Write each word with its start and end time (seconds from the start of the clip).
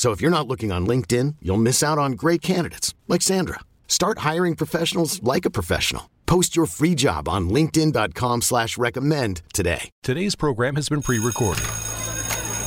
So 0.00 0.12
if 0.12 0.22
you're 0.22 0.30
not 0.30 0.48
looking 0.48 0.72
on 0.72 0.86
LinkedIn, 0.86 1.36
you'll 1.42 1.58
miss 1.58 1.82
out 1.82 1.98
on 1.98 2.12
great 2.12 2.40
candidates 2.40 2.94
like 3.06 3.20
Sandra. 3.20 3.60
Start 3.86 4.20
hiring 4.20 4.56
professionals 4.56 5.22
like 5.22 5.44
a 5.44 5.50
professional. 5.50 6.08
Post 6.24 6.56
your 6.56 6.64
free 6.64 6.94
job 6.94 7.28
on 7.28 7.50
LinkedIn.com 7.50 8.40
slash 8.40 8.78
recommend 8.78 9.42
today. 9.52 9.90
Today's 10.02 10.36
program 10.36 10.76
has 10.76 10.88
been 10.88 11.02
pre-recorded. 11.02 11.64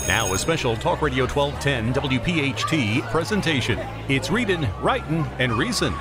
Now 0.07 0.31
a 0.31 0.37
special 0.37 0.75
Talk 0.75 1.01
Radio 1.01 1.25
1210 1.25 1.95
WPHT 2.03 3.01
presentation. 3.09 3.79
It's 4.09 4.29
reading, 4.29 4.67
writing, 4.79 5.25
and 5.39 5.53
reason. 5.53 5.91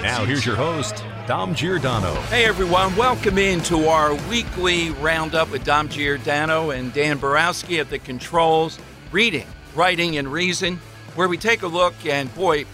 Now 0.00 0.24
here's 0.24 0.46
your 0.46 0.56
host, 0.56 1.04
Dom 1.26 1.54
Giordano. 1.54 2.14
Hey 2.30 2.46
everyone, 2.46 2.96
welcome 2.96 3.36
into 3.36 3.86
our 3.88 4.14
weekly 4.30 4.92
roundup 4.92 5.50
with 5.50 5.62
Dom 5.62 5.90
Giordano 5.90 6.70
and 6.70 6.90
Dan 6.94 7.18
Borowski 7.18 7.80
at 7.80 7.90
the 7.90 7.98
controls. 7.98 8.78
Reading, 9.12 9.46
Writing 9.74 10.18
and 10.18 10.30
Reason, 10.30 10.76
where 11.16 11.28
we 11.28 11.36
take 11.36 11.62
a 11.62 11.66
look, 11.66 11.94
and 12.06 12.32
boy, 12.36 12.64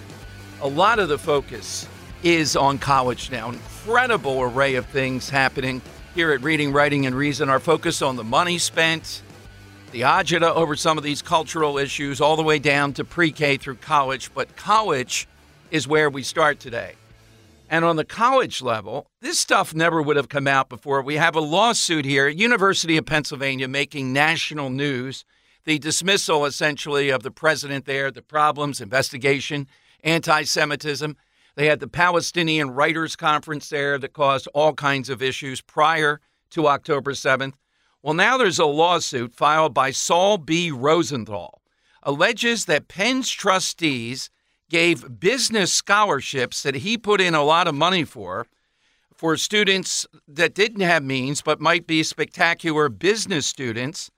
a 0.61 0.69
lot 0.69 0.99
of 0.99 1.09
the 1.09 1.17
focus 1.17 1.89
is 2.23 2.57
on 2.57 2.77
college 2.77 3.31
now. 3.31 3.49
Incredible 3.49 4.43
array 4.43 4.75
of 4.75 4.85
things 4.87 5.31
happening 5.31 5.81
here 6.15 6.33
at 6.33 6.43
Reading, 6.43 6.73
Writing, 6.73 7.07
and 7.07 7.17
Reason. 7.17 7.49
Our 7.49 7.59
focus 7.59 8.03
on 8.03 8.17
the 8.17 8.25
money 8.25 8.59
spent, 8.59 9.23
the 9.93 10.03
agita 10.03 10.55
over 10.55 10.77
some 10.77 10.99
of 10.99 11.05
these 11.05 11.23
cultural 11.23 11.79
issues, 11.79 12.21
all 12.21 12.37
the 12.37 12.43
way 12.43 12.59
down 12.59 12.93
to 12.95 13.05
pre 13.05 13.33
K 13.33 13.57
through 13.57 13.77
college. 13.77 14.31
But 14.35 14.55
college 14.57 15.27
is 15.71 15.89
where 15.89 16.11
we 16.11 16.23
start 16.23 16.61
today. 16.61 16.97
And 17.71 17.85
on 17.85 17.97
the 17.97 18.05
college 18.05 18.61
level, 18.61 19.07
this 19.23 19.41
stuff 19.41 19.75
never 19.75 20.03
would 20.03 20.17
have 20.17 20.29
come 20.29 20.47
out 20.47 20.69
before. 20.69 21.01
We 21.01 21.15
have 21.15 21.37
a 21.37 21.41
lawsuit 21.41 22.05
here 22.05 22.29
University 22.29 22.99
of 22.99 23.07
Pennsylvania 23.07 23.69
making 23.69 24.13
national 24.13 24.69
news 24.69 25.25
the 25.65 25.79
dismissal 25.79 26.45
essentially 26.45 27.11
of 27.11 27.23
the 27.23 27.31
president 27.31 27.85
there, 27.85 28.11
the 28.11 28.23
problems, 28.23 28.81
investigation, 28.81 29.67
anti 30.03 30.43
Semitism. 30.43 31.17
They 31.57 31.67
had 31.67 31.81
the 31.81 31.89
Palestinian 31.89 32.71
Writers 32.71 33.17
Conference 33.17 33.69
there 33.69 33.99
that 33.99 34.13
caused 34.13 34.49
all 34.55 34.73
kinds 34.73 35.11
of 35.11 35.23
issues 35.23 35.61
prior 35.61 36.21
to 36.51 36.69
October 36.69 37.13
7th. 37.13 37.55
Well, 38.03 38.15
now 38.15 38.39
there's 38.39 38.59
a 38.59 38.65
lawsuit 38.65 39.35
filed 39.35 39.75
by 39.75 39.91
Saul 39.91 40.39
B. 40.39 40.71
Rosenthal, 40.71 41.61
alleges 42.03 42.65
that 42.65 42.89
Penn's 42.89 43.31
trustees 43.31 44.31
gave 44.71 45.21
business 45.21 45.73
scholarships 45.73 46.63
that 46.63 46.77
he 46.77 46.97
put 46.97 47.21
in 47.21 47.35
a 47.35 47.43
lot 47.43 47.69
of 47.69 47.75
money 47.75 48.05
for 48.05 48.47
for 49.15 49.37
students 49.37 50.07
that 50.27 50.55
didn't 50.55 50.81
have 50.81 51.03
means 51.03 51.43
but 51.43 51.61
might 51.61 51.87
be 51.87 52.03
spectacular 52.03 52.89
business 52.89 53.47
students 53.47 54.11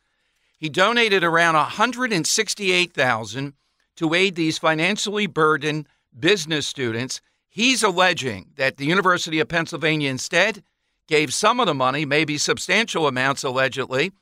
he 0.62 0.68
donated 0.68 1.24
around 1.24 1.56
168,000 1.56 3.52
to 3.96 4.14
aid 4.14 4.36
these 4.36 4.58
financially 4.58 5.26
burdened 5.26 5.88
business 6.16 6.68
students. 6.68 7.20
He's 7.48 7.82
alleging 7.82 8.52
that 8.54 8.76
the 8.76 8.84
University 8.84 9.40
of 9.40 9.48
Pennsylvania 9.48 10.08
instead 10.08 10.62
gave 11.08 11.34
some 11.34 11.58
of 11.58 11.66
the 11.66 11.74
money, 11.74 12.04
maybe 12.04 12.38
substantial 12.38 13.08
amounts 13.08 13.42
allegedly, 13.42 14.12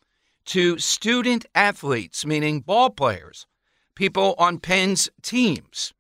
to 0.47 0.79
student 0.79 1.45
athletes, 1.55 2.25
meaning 2.25 2.61
ball 2.61 2.89
players, 2.89 3.47
people 3.95 4.35
on 4.39 4.57
Penn's 4.57 5.11
teams. 5.21 5.93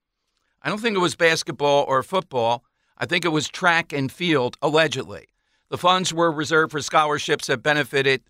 I 0.63 0.71
don't 0.71 0.81
think 0.81 0.97
it 0.97 1.01
was 1.01 1.17
basketball 1.17 1.85
or 1.87 2.03
football. 2.03 2.65
I 2.97 3.05
think 3.05 3.27
it 3.27 3.29
was 3.29 3.47
track 3.47 3.93
and 3.93 4.11
field, 4.11 4.57
allegedly. 4.63 5.27
The 5.69 5.77
funds 5.77 6.15
were 6.15 6.33
reserved 6.33 6.73
for 6.73 6.81
scholarships 6.81 7.49
that 7.49 7.63
benefited 7.63 8.23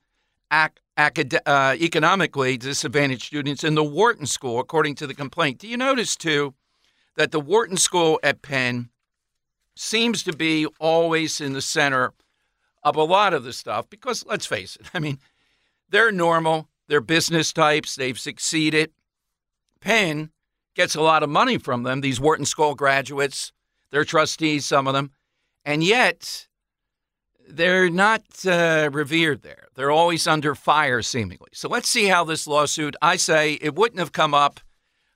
ac- 0.52 0.74
acad- 0.96 1.40
uh, 1.46 1.76
economically 1.80 2.56
disadvantaged 2.56 3.22
students 3.22 3.64
in 3.64 3.74
the 3.74 3.84
Wharton 3.84 4.26
School, 4.26 4.58
according 4.60 4.94
to 4.96 5.06
the 5.06 5.14
complaint. 5.14 5.58
Do 5.58 5.68
you 5.68 5.76
notice, 5.76 6.16
too, 6.16 6.54
that 7.16 7.30
the 7.30 7.40
Wharton 7.40 7.76
School 7.76 8.20
at 8.22 8.42
Penn 8.42 8.90
seems 9.74 10.22
to 10.24 10.32
be 10.32 10.66
always 10.78 11.40
in 11.40 11.52
the 11.52 11.62
center 11.62 12.12
of 12.82 12.96
a 12.96 13.02
lot 13.02 13.34
of 13.34 13.44
the 13.44 13.52
stuff? 13.52 13.88
Because 13.90 14.24
let's 14.26 14.46
face 14.46 14.76
it, 14.76 14.90
I 14.94 14.98
mean, 14.98 15.18
they're 15.88 16.12
normal, 16.12 16.68
they're 16.88 17.00
business 17.00 17.52
types, 17.52 17.96
they've 17.96 18.18
succeeded. 18.18 18.92
Penn 19.80 20.30
gets 20.74 20.94
a 20.94 21.00
lot 21.00 21.22
of 21.22 21.30
money 21.30 21.58
from 21.58 21.82
them, 21.82 22.00
these 22.00 22.20
Wharton 22.20 22.44
School 22.44 22.74
graduates, 22.74 23.52
their 23.90 24.04
trustees, 24.04 24.66
some 24.66 24.86
of 24.86 24.94
them. 24.94 25.10
And 25.64 25.82
yet, 25.82 26.46
they're 27.50 27.90
not 27.90 28.22
uh, 28.46 28.90
revered 28.92 29.42
there. 29.42 29.68
They're 29.74 29.90
always 29.90 30.26
under 30.26 30.54
fire, 30.54 31.02
seemingly. 31.02 31.50
So 31.52 31.68
let's 31.68 31.88
see 31.88 32.06
how 32.06 32.24
this 32.24 32.46
lawsuit. 32.46 32.96
I 33.02 33.16
say 33.16 33.58
it 33.60 33.74
wouldn't 33.74 33.98
have 33.98 34.12
come 34.12 34.34
up. 34.34 34.60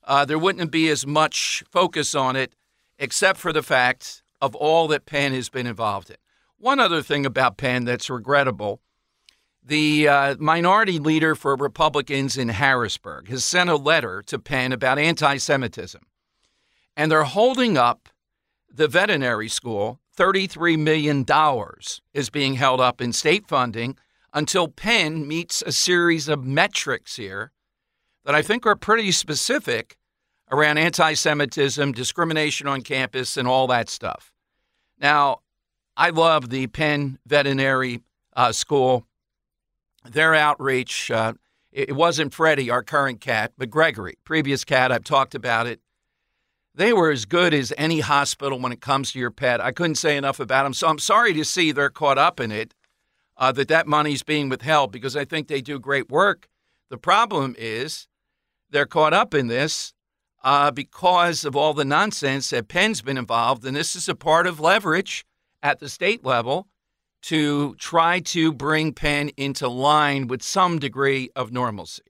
Uh, 0.02 0.24
there 0.24 0.38
wouldn't 0.38 0.70
be 0.70 0.88
as 0.90 1.06
much 1.06 1.64
focus 1.70 2.14
on 2.14 2.36
it, 2.36 2.54
except 2.98 3.38
for 3.38 3.52
the 3.52 3.62
fact 3.62 4.22
of 4.40 4.54
all 4.54 4.88
that 4.88 5.06
Penn 5.06 5.32
has 5.32 5.48
been 5.48 5.66
involved 5.66 6.10
in. 6.10 6.16
One 6.58 6.80
other 6.80 7.02
thing 7.02 7.24
about 7.24 7.56
Penn 7.56 7.84
that's 7.84 8.10
regrettable 8.10 8.80
the 9.66 10.06
uh, 10.08 10.36
minority 10.38 10.98
leader 10.98 11.34
for 11.34 11.56
Republicans 11.56 12.36
in 12.36 12.50
Harrisburg 12.50 13.28
has 13.28 13.44
sent 13.44 13.70
a 13.70 13.76
letter 13.76 14.22
to 14.26 14.38
Penn 14.38 14.72
about 14.72 14.98
anti 14.98 15.38
Semitism. 15.38 16.02
And 16.96 17.10
they're 17.10 17.24
holding 17.24 17.76
up 17.76 18.08
the 18.70 18.88
veterinary 18.88 19.48
school 19.48 20.00
$33 20.16 20.78
million 20.78 21.24
is 22.12 22.30
being 22.30 22.54
held 22.54 22.80
up 22.80 23.00
in 23.00 23.12
state 23.12 23.46
funding 23.46 23.96
until 24.32 24.68
Penn 24.68 25.26
meets 25.26 25.62
a 25.62 25.72
series 25.72 26.28
of 26.28 26.44
metrics 26.44 27.16
here 27.16 27.52
that 28.24 28.34
I 28.34 28.42
think 28.42 28.66
are 28.66 28.76
pretty 28.76 29.12
specific 29.12 29.96
around 30.50 30.78
anti 30.78 31.14
Semitism, 31.14 31.92
discrimination 31.92 32.66
on 32.66 32.82
campus, 32.82 33.36
and 33.36 33.46
all 33.48 33.66
that 33.68 33.88
stuff. 33.88 34.32
Now, 34.98 35.40
I 35.96 36.10
love 36.10 36.50
the 36.50 36.66
Penn 36.66 37.18
Veterinary 37.26 38.00
uh, 38.34 38.52
School. 38.52 39.06
Their 40.04 40.34
outreach, 40.34 41.10
uh, 41.10 41.34
it 41.72 41.96
wasn't 41.96 42.34
Freddie, 42.34 42.70
our 42.70 42.82
current 42.82 43.20
cat, 43.20 43.52
but 43.56 43.70
Gregory, 43.70 44.16
previous 44.24 44.64
cat. 44.64 44.92
I've 44.92 45.04
talked 45.04 45.34
about 45.34 45.66
it 45.66 45.80
they 46.74 46.92
were 46.92 47.10
as 47.10 47.24
good 47.24 47.54
as 47.54 47.72
any 47.78 48.00
hospital 48.00 48.58
when 48.58 48.72
it 48.72 48.80
comes 48.80 49.12
to 49.12 49.18
your 49.18 49.30
pet. 49.30 49.60
I 49.60 49.70
couldn't 49.70 49.94
say 49.94 50.16
enough 50.16 50.40
about 50.40 50.64
them. 50.64 50.74
So 50.74 50.88
I'm 50.88 50.98
sorry 50.98 51.32
to 51.34 51.44
see 51.44 51.70
they're 51.70 51.90
caught 51.90 52.18
up 52.18 52.40
in 52.40 52.50
it, 52.50 52.74
uh, 53.36 53.52
that 53.52 53.68
that 53.68 53.86
money's 53.86 54.22
being 54.22 54.48
withheld 54.48 54.92
because 54.92 55.16
I 55.16 55.24
think 55.24 55.48
they 55.48 55.60
do 55.60 55.78
great 55.78 56.10
work. 56.10 56.48
The 56.90 56.98
problem 56.98 57.54
is 57.58 58.08
they're 58.70 58.86
caught 58.86 59.14
up 59.14 59.34
in 59.34 59.46
this 59.46 59.92
uh, 60.42 60.70
because 60.70 61.44
of 61.44 61.56
all 61.56 61.74
the 61.74 61.84
nonsense 61.84 62.50
that 62.50 62.68
Penn's 62.68 63.02
been 63.02 63.16
involved, 63.18 63.64
and 63.64 63.74
this 63.74 63.96
is 63.96 64.08
a 64.08 64.14
part 64.14 64.46
of 64.46 64.60
leverage 64.60 65.24
at 65.62 65.80
the 65.80 65.88
state 65.88 66.24
level 66.24 66.68
to 67.22 67.74
try 67.76 68.20
to 68.20 68.52
bring 68.52 68.92
Penn 68.92 69.30
into 69.36 69.66
line 69.66 70.26
with 70.26 70.42
some 70.42 70.78
degree 70.78 71.30
of 71.34 71.50
normalcy. 71.50 72.02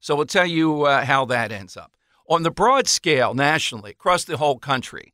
So 0.00 0.16
we'll 0.16 0.26
tell 0.26 0.46
you 0.46 0.82
uh, 0.82 1.04
how 1.04 1.24
that 1.26 1.52
ends 1.52 1.76
up 1.76 1.92
on 2.30 2.42
the 2.42 2.50
broad 2.50 2.88
scale 2.88 3.34
nationally 3.34 3.90
across 3.90 4.24
the 4.24 4.38
whole 4.38 4.58
country, 4.58 5.12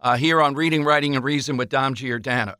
uh, 0.00 0.16
here 0.16 0.42
on 0.42 0.54
Reading, 0.54 0.82
Writing, 0.82 1.14
and 1.14 1.24
Reason 1.24 1.56
with 1.56 1.68
Dom 1.68 1.94
Giordano, 1.94 2.56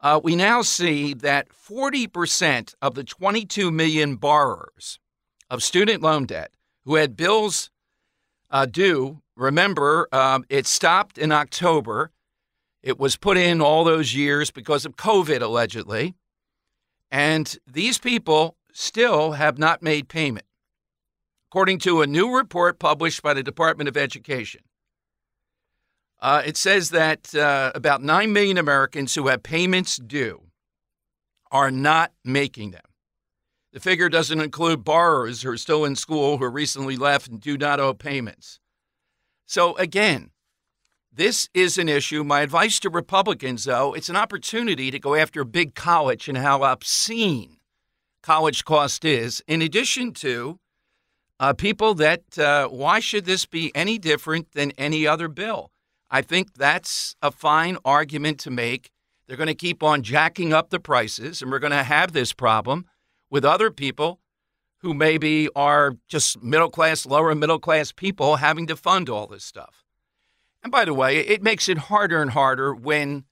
uh, 0.00 0.20
we 0.22 0.36
now 0.36 0.62
see 0.62 1.14
that 1.14 1.48
40% 1.48 2.74
of 2.80 2.94
the 2.94 3.02
22 3.02 3.72
million 3.72 4.16
borrowers 4.16 5.00
of 5.50 5.62
student 5.62 6.02
loan 6.02 6.26
debt 6.26 6.52
who 6.84 6.94
had 6.94 7.16
bills 7.16 7.70
uh, 8.50 8.66
due 8.66 9.22
remember, 9.36 10.08
um, 10.12 10.44
it 10.48 10.66
stopped 10.66 11.18
in 11.18 11.32
October. 11.32 12.10
It 12.82 12.98
was 12.98 13.16
put 13.16 13.36
in 13.36 13.60
all 13.60 13.84
those 13.84 14.14
years 14.14 14.50
because 14.50 14.84
of 14.84 14.96
COVID, 14.96 15.40
allegedly. 15.40 16.14
And 17.10 17.56
these 17.70 17.98
people 17.98 18.56
still 18.72 19.32
have 19.32 19.58
not 19.58 19.82
made 19.82 20.08
payment, 20.08 20.46
according 21.52 21.76
to 21.76 22.00
a 22.00 22.06
new 22.06 22.34
report 22.34 22.78
published 22.78 23.22
by 23.22 23.34
the 23.34 23.42
Department 23.42 23.86
of 23.86 23.94
Education. 23.94 24.62
Uh, 26.18 26.42
it 26.46 26.56
says 26.56 26.88
that 26.88 27.34
uh, 27.34 27.70
about 27.74 28.02
9 28.02 28.32
million 28.32 28.56
Americans 28.56 29.14
who 29.14 29.26
have 29.26 29.42
payments 29.42 29.98
due 29.98 30.44
are 31.50 31.70
not 31.70 32.10
making 32.24 32.70
them. 32.70 32.86
The 33.74 33.80
figure 33.80 34.08
doesn't 34.08 34.40
include 34.40 34.82
borrowers 34.82 35.42
who 35.42 35.50
are 35.50 35.58
still 35.58 35.84
in 35.84 35.94
school 35.94 36.38
who 36.38 36.48
recently 36.48 36.96
left 36.96 37.28
and 37.28 37.38
do 37.38 37.58
not 37.58 37.80
owe 37.80 37.92
payments. 37.92 38.58
So, 39.44 39.76
again, 39.76 40.30
this 41.12 41.50
is 41.52 41.76
an 41.76 41.86
issue. 41.86 42.24
My 42.24 42.40
advice 42.40 42.80
to 42.80 42.88
Republicans, 42.88 43.64
though, 43.64 43.92
it's 43.92 44.08
an 44.08 44.16
opportunity 44.16 44.90
to 44.90 44.98
go 44.98 45.14
after 45.14 45.42
a 45.42 45.44
big 45.44 45.74
college 45.74 46.30
and 46.30 46.38
how 46.38 46.62
obscene 46.62 47.58
college 48.22 48.64
cost 48.64 49.04
is, 49.04 49.42
in 49.46 49.60
addition 49.60 50.14
to 50.14 50.58
uh, 51.42 51.52
people 51.52 51.92
that, 51.94 52.38
uh, 52.38 52.68
why 52.68 53.00
should 53.00 53.24
this 53.24 53.46
be 53.46 53.72
any 53.74 53.98
different 53.98 54.52
than 54.52 54.70
any 54.78 55.08
other 55.08 55.26
bill? 55.26 55.72
I 56.08 56.22
think 56.22 56.54
that's 56.54 57.16
a 57.20 57.32
fine 57.32 57.78
argument 57.84 58.38
to 58.40 58.50
make. 58.50 58.92
They're 59.26 59.36
going 59.36 59.48
to 59.48 59.54
keep 59.54 59.82
on 59.82 60.04
jacking 60.04 60.52
up 60.52 60.70
the 60.70 60.78
prices, 60.78 61.42
and 61.42 61.50
we're 61.50 61.58
going 61.58 61.72
to 61.72 61.82
have 61.82 62.12
this 62.12 62.32
problem 62.32 62.86
with 63.28 63.44
other 63.44 63.72
people 63.72 64.20
who 64.82 64.94
maybe 64.94 65.48
are 65.56 65.96
just 66.06 66.44
middle 66.44 66.70
class, 66.70 67.06
lower 67.06 67.34
middle 67.34 67.58
class 67.58 67.90
people 67.90 68.36
having 68.36 68.68
to 68.68 68.76
fund 68.76 69.08
all 69.08 69.26
this 69.26 69.42
stuff. 69.42 69.84
And 70.62 70.70
by 70.70 70.84
the 70.84 70.94
way, 70.94 71.18
it 71.18 71.42
makes 71.42 71.68
it 71.68 71.78
harder 71.78 72.22
and 72.22 72.30
harder 72.30 72.72
when 72.72 73.24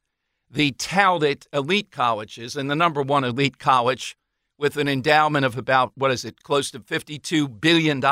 the 0.50 0.72
touted 0.72 1.46
elite 1.52 1.92
colleges 1.92 2.56
and 2.56 2.68
the 2.68 2.74
number 2.74 3.02
one 3.02 3.22
elite 3.22 3.58
college 3.58 4.16
with 4.60 4.76
an 4.76 4.86
endowment 4.88 5.46
of 5.46 5.56
about, 5.56 5.90
what 5.96 6.10
is 6.10 6.24
it, 6.24 6.42
close 6.42 6.70
to 6.70 6.78
$52 6.78 7.60
billion, 7.60 8.02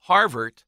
Harvard, 0.00 0.62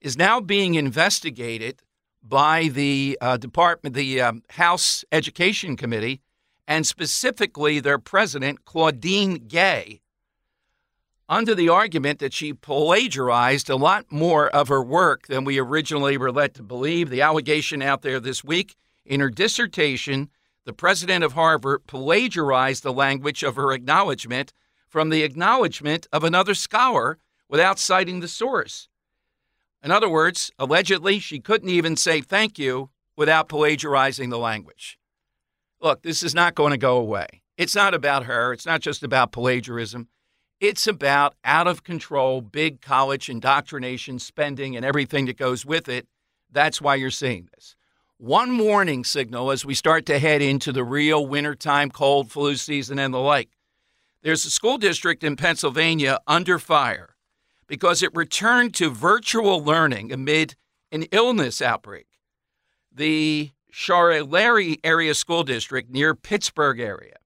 is 0.00 0.16
now 0.16 0.40
being 0.40 0.74
investigated 0.74 1.82
by 2.22 2.68
the 2.68 3.18
uh, 3.20 3.36
Department, 3.36 3.94
the 3.94 4.22
um, 4.22 4.42
House 4.50 5.04
Education 5.12 5.76
Committee, 5.76 6.22
and 6.66 6.86
specifically 6.86 7.80
their 7.80 7.98
president, 7.98 8.64
Claudine 8.64 9.46
Gay, 9.46 10.00
under 11.28 11.54
the 11.54 11.68
argument 11.68 12.18
that 12.20 12.32
she 12.32 12.54
plagiarized 12.54 13.68
a 13.68 13.76
lot 13.76 14.10
more 14.10 14.48
of 14.48 14.68
her 14.68 14.82
work 14.82 15.26
than 15.26 15.44
we 15.44 15.58
originally 15.58 16.16
were 16.16 16.32
led 16.32 16.54
to 16.54 16.62
believe. 16.62 17.10
The 17.10 17.20
allegation 17.20 17.82
out 17.82 18.00
there 18.00 18.20
this 18.20 18.42
week 18.42 18.74
in 19.04 19.20
her 19.20 19.30
dissertation, 19.30 20.30
the 20.64 20.72
president 20.72 21.22
of 21.22 21.32
Harvard 21.32 21.86
plagiarized 21.86 22.82
the 22.82 22.92
language 22.92 23.42
of 23.42 23.56
her 23.56 23.72
acknowledgement 23.72 24.52
from 24.88 25.10
the 25.10 25.22
acknowledgement 25.22 26.06
of 26.12 26.24
another 26.24 26.54
scholar 26.54 27.18
without 27.48 27.78
citing 27.78 28.20
the 28.20 28.28
source. 28.28 28.88
In 29.82 29.90
other 29.90 30.08
words, 30.08 30.50
allegedly, 30.58 31.18
she 31.18 31.40
couldn't 31.40 31.68
even 31.68 31.96
say 31.96 32.20
thank 32.20 32.58
you 32.58 32.90
without 33.16 33.48
plagiarizing 33.48 34.30
the 34.30 34.38
language. 34.38 34.98
Look, 35.80 36.02
this 36.02 36.22
is 36.22 36.34
not 36.34 36.54
going 36.54 36.70
to 36.70 36.78
go 36.78 36.96
away. 36.96 37.42
It's 37.58 37.74
not 37.74 37.92
about 37.92 38.24
her. 38.24 38.52
It's 38.52 38.66
not 38.66 38.80
just 38.80 39.02
about 39.02 39.32
plagiarism. 39.32 40.08
It's 40.60 40.86
about 40.86 41.34
out 41.44 41.66
of 41.66 41.84
control, 41.84 42.40
big 42.40 42.80
college 42.80 43.28
indoctrination 43.28 44.18
spending 44.18 44.74
and 44.76 44.84
everything 44.84 45.26
that 45.26 45.36
goes 45.36 45.66
with 45.66 45.88
it. 45.88 46.06
That's 46.50 46.80
why 46.80 46.94
you're 46.94 47.10
seeing 47.10 47.48
this. 47.54 47.76
One 48.18 48.58
warning 48.58 49.02
signal 49.02 49.50
as 49.50 49.64
we 49.64 49.74
start 49.74 50.06
to 50.06 50.20
head 50.20 50.40
into 50.40 50.70
the 50.70 50.84
real 50.84 51.26
wintertime 51.26 51.90
cold 51.90 52.30
flu 52.30 52.54
season 52.54 52.98
and 52.98 53.12
the 53.12 53.18
like. 53.18 53.50
There's 54.22 54.44
a 54.44 54.50
school 54.50 54.78
district 54.78 55.24
in 55.24 55.36
Pennsylvania 55.36 56.20
under 56.26 56.58
fire 56.58 57.16
because 57.66 58.02
it 58.02 58.14
returned 58.14 58.72
to 58.74 58.88
virtual 58.88 59.62
learning 59.62 60.12
amid 60.12 60.54
an 60.92 61.02
illness 61.10 61.60
outbreak. 61.60 62.06
The 62.92 63.50
Larry 63.90 64.78
area 64.84 65.14
school 65.14 65.42
district 65.42 65.90
near 65.90 66.14
Pittsburgh 66.14 66.78
area 66.78 67.16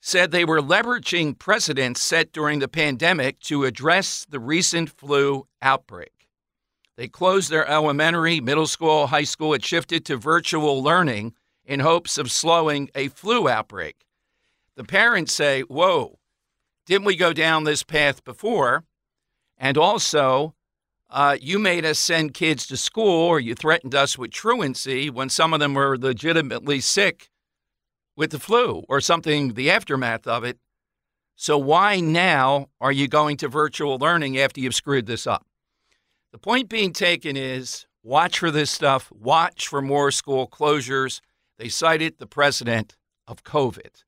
said 0.00 0.32
they 0.32 0.44
were 0.44 0.60
leveraging 0.60 1.38
precedents 1.38 2.02
set 2.02 2.32
during 2.32 2.58
the 2.58 2.66
pandemic 2.66 3.38
to 3.38 3.64
address 3.64 4.26
the 4.28 4.40
recent 4.40 4.90
flu 4.90 5.46
outbreak. 5.62 6.21
They 6.96 7.08
closed 7.08 7.50
their 7.50 7.66
elementary, 7.66 8.40
middle 8.40 8.66
school, 8.66 9.06
high 9.06 9.24
school. 9.24 9.54
It 9.54 9.64
shifted 9.64 10.04
to 10.06 10.16
virtual 10.16 10.82
learning 10.82 11.34
in 11.64 11.80
hopes 11.80 12.18
of 12.18 12.30
slowing 12.30 12.90
a 12.94 13.08
flu 13.08 13.48
outbreak. 13.48 14.04
The 14.76 14.84
parents 14.84 15.32
say, 15.32 15.62
Whoa, 15.62 16.18
didn't 16.86 17.06
we 17.06 17.16
go 17.16 17.32
down 17.32 17.64
this 17.64 17.82
path 17.82 18.24
before? 18.24 18.84
And 19.56 19.78
also, 19.78 20.54
uh, 21.08 21.36
you 21.40 21.58
made 21.58 21.84
us 21.84 21.98
send 21.98 22.34
kids 22.34 22.66
to 22.66 22.76
school 22.76 23.28
or 23.28 23.38
you 23.38 23.54
threatened 23.54 23.94
us 23.94 24.16
with 24.18 24.30
truancy 24.30 25.10
when 25.10 25.28
some 25.28 25.52
of 25.52 25.60
them 25.60 25.74
were 25.74 25.98
legitimately 25.98 26.80
sick 26.80 27.30
with 28.16 28.30
the 28.30 28.38
flu 28.38 28.84
or 28.88 29.00
something, 29.00 29.54
the 29.54 29.70
aftermath 29.70 30.26
of 30.26 30.44
it. 30.44 30.58
So, 31.36 31.58
why 31.58 32.00
now 32.00 32.68
are 32.80 32.92
you 32.92 33.08
going 33.08 33.36
to 33.38 33.48
virtual 33.48 33.98
learning 33.98 34.38
after 34.38 34.60
you've 34.60 34.74
screwed 34.74 35.06
this 35.06 35.26
up? 35.26 35.46
The 36.32 36.38
point 36.38 36.70
being 36.70 36.94
taken 36.94 37.36
is 37.36 37.86
watch 38.02 38.38
for 38.38 38.50
this 38.50 38.70
stuff, 38.70 39.12
watch 39.12 39.68
for 39.68 39.82
more 39.82 40.10
school 40.10 40.48
closures. 40.48 41.20
They 41.58 41.68
cited 41.68 42.16
the 42.18 42.26
president 42.26 42.96
of 43.26 43.44
COVID. 43.44 44.02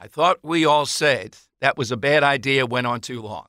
I 0.00 0.06
thought 0.06 0.38
we 0.42 0.64
all 0.64 0.86
said 0.86 1.36
that 1.60 1.76
was 1.76 1.92
a 1.92 1.98
bad 1.98 2.22
idea, 2.22 2.64
went 2.64 2.86
on 2.86 3.02
too 3.02 3.20
long. 3.20 3.46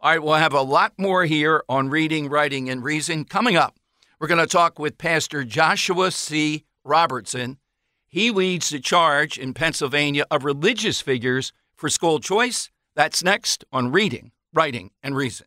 All 0.00 0.10
right, 0.12 0.22
we'll 0.22 0.34
have 0.34 0.54
a 0.54 0.62
lot 0.62 0.92
more 0.96 1.24
here 1.24 1.64
on 1.68 1.88
reading, 1.88 2.28
writing, 2.28 2.70
and 2.70 2.84
reason. 2.84 3.24
Coming 3.24 3.56
up, 3.56 3.80
we're 4.20 4.28
going 4.28 4.38
to 4.40 4.46
talk 4.46 4.78
with 4.78 4.96
Pastor 4.96 5.42
Joshua 5.42 6.12
C. 6.12 6.64
Robertson. 6.84 7.58
He 8.06 8.30
leads 8.30 8.70
the 8.70 8.78
charge 8.78 9.38
in 9.38 9.54
Pennsylvania 9.54 10.24
of 10.30 10.44
religious 10.44 11.00
figures 11.00 11.52
for 11.74 11.88
school 11.88 12.20
choice. 12.20 12.70
That's 12.94 13.24
next 13.24 13.64
on 13.72 13.90
Reading, 13.90 14.30
Writing, 14.52 14.92
and 15.02 15.16
Reason. 15.16 15.46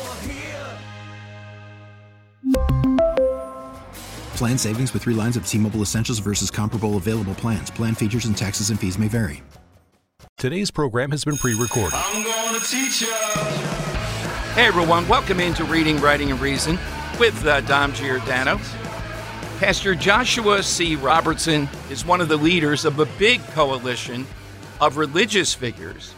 Plan 4.35 4.57
savings 4.57 4.93
with 4.93 5.03
3 5.03 5.15
lines 5.15 5.35
of 5.35 5.47
T-Mobile 5.47 5.81
Essentials 5.81 6.19
versus 6.19 6.51
comparable 6.51 6.97
available 6.97 7.33
plans. 7.35 7.71
Plan 7.71 7.95
features 7.95 8.25
and 8.25 8.37
taxes 8.37 8.69
and 8.69 8.79
fees 8.79 8.97
may 8.99 9.07
vary. 9.07 9.41
Today's 10.37 10.71
program 10.71 11.11
has 11.11 11.23
been 11.23 11.37
pre 11.37 11.53
recorded. 11.53 11.93
I'm 11.95 12.23
going 12.23 12.59
to 12.59 12.67
teach 12.67 13.01
you. 13.01 13.13
Hey 14.53 14.65
everyone, 14.65 15.07
welcome 15.07 15.39
into 15.39 15.63
Reading, 15.63 15.97
Writing, 16.01 16.31
and 16.31 16.41
Reason 16.41 16.79
with 17.19 17.45
uh, 17.45 17.61
Dom 17.61 17.93
Giordano. 17.93 18.59
Pastor 19.59 19.93
Joshua 19.93 20.63
C. 20.63 20.95
Robertson 20.95 21.69
is 21.91 22.03
one 22.03 22.19
of 22.19 22.27
the 22.27 22.37
leaders 22.37 22.83
of 22.83 22.97
a 22.97 23.05
big 23.19 23.39
coalition 23.49 24.25
of 24.79 24.97
religious 24.97 25.53
figures 25.53 26.15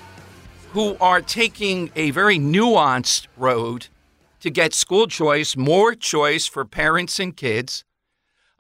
who 0.71 0.95
are 1.01 1.21
taking 1.21 1.91
a 1.97 2.11
very 2.11 2.39
nuanced 2.39 3.27
road 3.35 3.87
to 4.43 4.51
get 4.51 4.73
school 4.73 5.07
choice, 5.07 5.55
more 5.55 5.95
choice 5.95 6.47
for 6.47 6.65
parents 6.65 7.17
and 7.17 7.38
kids. 7.38 7.85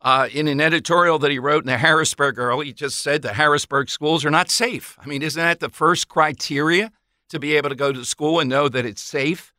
Uh, 0.01 0.29
in 0.31 0.47
an 0.47 0.61
editorial 0.61 1.19
that 1.19 1.29
he 1.29 1.37
wrote 1.37 1.63
in 1.63 1.67
the 1.67 1.77
Harrisburg 1.77 2.39
Early, 2.39 2.67
he 2.67 2.73
just 2.73 2.99
said 2.99 3.21
the 3.21 3.33
Harrisburg 3.33 3.89
schools 3.89 4.23
are 4.23 4.31
not 4.31 4.49
safe. 4.49 4.97
I 5.01 5.07
mean, 5.07 5.21
isn't 5.21 5.41
that 5.41 5.59
the 5.59 5.67
first 5.67 6.07
criteria 6.07 6.89
to 7.27 7.37
be 7.37 7.57
able 7.57 7.67
to 7.67 7.75
go 7.75 7.91
to 7.91 8.05
school 8.05 8.39
and 8.39 8.49
know 8.49 8.69
that 8.69 8.85
it's 8.85 9.01
safe, 9.01 9.53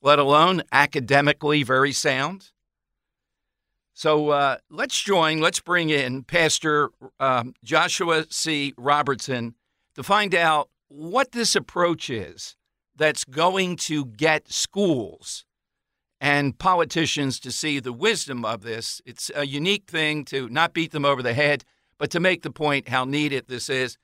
let 0.00 0.20
alone 0.20 0.62
academically 0.70 1.64
very 1.64 1.92
sound? 1.92 2.52
So 3.94 4.30
uh, 4.30 4.58
let's 4.70 5.00
join, 5.00 5.40
let's 5.40 5.58
bring 5.58 5.90
in 5.90 6.22
Pastor 6.22 6.90
um, 7.18 7.52
Joshua 7.64 8.26
C. 8.30 8.74
Robertson 8.78 9.56
to 9.96 10.04
find 10.04 10.36
out 10.36 10.70
what 10.86 11.32
this 11.32 11.56
approach 11.56 12.10
is 12.10 12.54
that's 12.94 13.24
going 13.24 13.74
to 13.76 14.04
get 14.04 14.52
schools 14.52 15.46
and 16.20 16.58
politicians 16.58 17.38
to 17.40 17.52
see 17.52 17.80
the 17.80 17.92
wisdom 17.92 18.44
of 18.44 18.62
this. 18.62 19.00
It's 19.06 19.30
a 19.34 19.46
unique 19.46 19.88
thing 19.88 20.24
to 20.26 20.48
not 20.48 20.72
beat 20.72 20.92
them 20.92 21.04
over 21.04 21.22
the 21.22 21.34
head, 21.34 21.64
but 21.98 22.10
to 22.10 22.20
make 22.20 22.42
the 22.42 22.50
point 22.50 22.88
how 22.88 23.04
needed 23.04 23.46
this 23.48 23.68
is. 23.68 23.98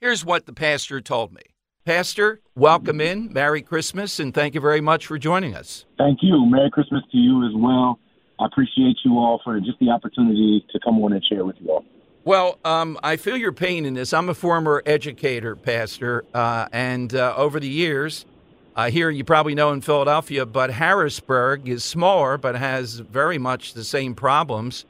Here's 0.00 0.24
what 0.24 0.46
the 0.46 0.52
pastor 0.52 1.00
told 1.00 1.32
me. 1.32 1.42
Pastor, 1.84 2.40
welcome 2.54 3.00
in. 3.00 3.32
Merry 3.32 3.62
Christmas, 3.62 4.20
and 4.20 4.34
thank 4.34 4.54
you 4.54 4.60
very 4.60 4.80
much 4.80 5.06
for 5.06 5.18
joining 5.18 5.54
us. 5.54 5.86
Thank 5.98 6.18
you. 6.22 6.44
Merry 6.46 6.70
Christmas 6.70 7.02
to 7.10 7.18
you 7.18 7.46
as 7.46 7.52
well. 7.54 7.98
I 8.38 8.46
appreciate 8.46 8.96
you 9.04 9.18
all 9.18 9.40
for 9.44 9.58
just 9.60 9.78
the 9.80 9.90
opportunity 9.90 10.64
to 10.72 10.80
come 10.80 11.02
on 11.02 11.12
and 11.12 11.24
share 11.24 11.44
with 11.44 11.56
you 11.60 11.70
all. 11.70 11.84
Well, 12.24 12.58
um, 12.64 12.98
I 13.02 13.16
feel 13.16 13.36
your 13.36 13.52
pain 13.52 13.86
in 13.86 13.94
this. 13.94 14.12
I'm 14.12 14.28
a 14.28 14.34
former 14.34 14.82
educator, 14.84 15.56
Pastor, 15.56 16.24
uh, 16.34 16.68
and 16.70 17.14
uh, 17.14 17.34
over 17.36 17.58
the 17.58 17.68
years, 17.68 18.26
uh, 18.76 18.90
here 18.90 19.10
you 19.10 19.24
probably 19.24 19.54
know 19.54 19.72
in 19.72 19.80
Philadelphia, 19.80 20.46
but 20.46 20.70
Harrisburg 20.70 21.68
is 21.68 21.84
smaller 21.84 22.38
but 22.38 22.54
has 22.54 22.94
very 23.00 23.38
much 23.38 23.74
the 23.74 23.84
same 23.84 24.14
problems. 24.14 24.84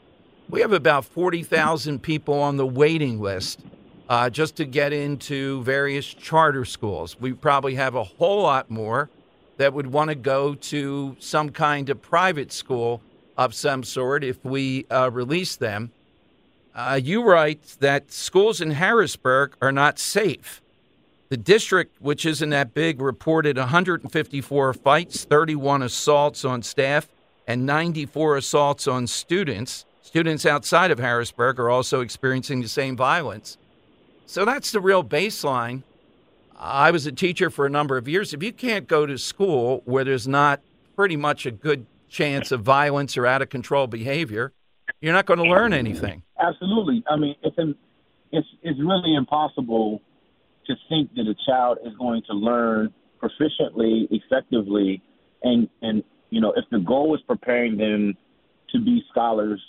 We 0.48 0.60
have 0.60 0.72
about 0.72 1.04
40,000 1.04 2.02
people 2.02 2.34
on 2.34 2.56
the 2.56 2.66
waiting 2.66 3.20
list 3.20 3.60
uh, 4.08 4.28
just 4.28 4.56
to 4.56 4.64
get 4.64 4.92
into 4.92 5.62
various 5.62 6.06
charter 6.06 6.64
schools. 6.64 7.18
We 7.20 7.32
probably 7.32 7.76
have 7.76 7.94
a 7.94 8.04
whole 8.04 8.42
lot 8.42 8.68
more 8.70 9.08
that 9.56 9.72
would 9.72 9.86
want 9.86 10.08
to 10.08 10.16
go 10.16 10.54
to 10.54 11.16
some 11.20 11.50
kind 11.50 11.88
of 11.88 12.02
private 12.02 12.52
school 12.52 13.00
of 13.36 13.54
some 13.54 13.84
sort 13.84 14.24
if 14.24 14.44
we 14.44 14.86
uh, 14.90 15.10
release 15.12 15.56
them. 15.56 15.92
Uh, 16.74 17.00
you 17.02 17.22
write 17.22 17.76
that 17.80 18.12
schools 18.12 18.60
in 18.60 18.72
Harrisburg 18.72 19.54
are 19.62 19.72
not 19.72 19.98
safe. 19.98 20.60
The 21.30 21.36
district, 21.36 22.02
which 22.02 22.26
isn't 22.26 22.50
that 22.50 22.74
big, 22.74 23.00
reported 23.00 23.56
154 23.56 24.74
fights, 24.74 25.24
31 25.24 25.80
assaults 25.82 26.44
on 26.44 26.60
staff, 26.62 27.06
and 27.46 27.64
94 27.64 28.38
assaults 28.38 28.88
on 28.88 29.06
students. 29.06 29.84
Students 30.02 30.44
outside 30.44 30.90
of 30.90 30.98
Harrisburg 30.98 31.60
are 31.60 31.70
also 31.70 32.00
experiencing 32.00 32.62
the 32.62 32.68
same 32.68 32.96
violence. 32.96 33.58
So 34.26 34.44
that's 34.44 34.72
the 34.72 34.80
real 34.80 35.04
baseline. 35.04 35.84
I 36.58 36.90
was 36.90 37.06
a 37.06 37.12
teacher 37.12 37.48
for 37.48 37.64
a 37.64 37.70
number 37.70 37.96
of 37.96 38.08
years. 38.08 38.34
If 38.34 38.42
you 38.42 38.52
can't 38.52 38.88
go 38.88 39.06
to 39.06 39.16
school 39.16 39.82
where 39.84 40.02
there's 40.02 40.26
not 40.26 40.60
pretty 40.96 41.16
much 41.16 41.46
a 41.46 41.52
good 41.52 41.86
chance 42.08 42.50
of 42.50 42.62
violence 42.62 43.16
or 43.16 43.24
out 43.24 43.40
of 43.40 43.50
control 43.50 43.86
behavior, 43.86 44.52
you're 45.00 45.14
not 45.14 45.26
going 45.26 45.38
to 45.38 45.48
learn 45.48 45.72
anything. 45.72 46.24
Absolutely. 46.40 47.04
I 47.08 47.14
mean, 47.14 47.36
it's 47.44 47.56
an, 47.56 47.76
it's 48.32 48.48
it's 48.62 48.80
really 48.80 49.14
impossible 49.14 50.02
to 50.66 50.74
think 50.88 51.14
that 51.14 51.26
a 51.26 51.34
child 51.46 51.78
is 51.84 51.92
going 51.98 52.22
to 52.28 52.34
learn 52.34 52.92
proficiently, 53.22 54.08
effectively, 54.10 55.02
and 55.42 55.68
and 55.82 56.02
you 56.30 56.40
know, 56.40 56.52
if 56.56 56.64
the 56.70 56.78
goal 56.78 57.14
is 57.14 57.20
preparing 57.26 57.76
them 57.76 58.16
to 58.70 58.80
be 58.80 59.02
scholars, 59.10 59.60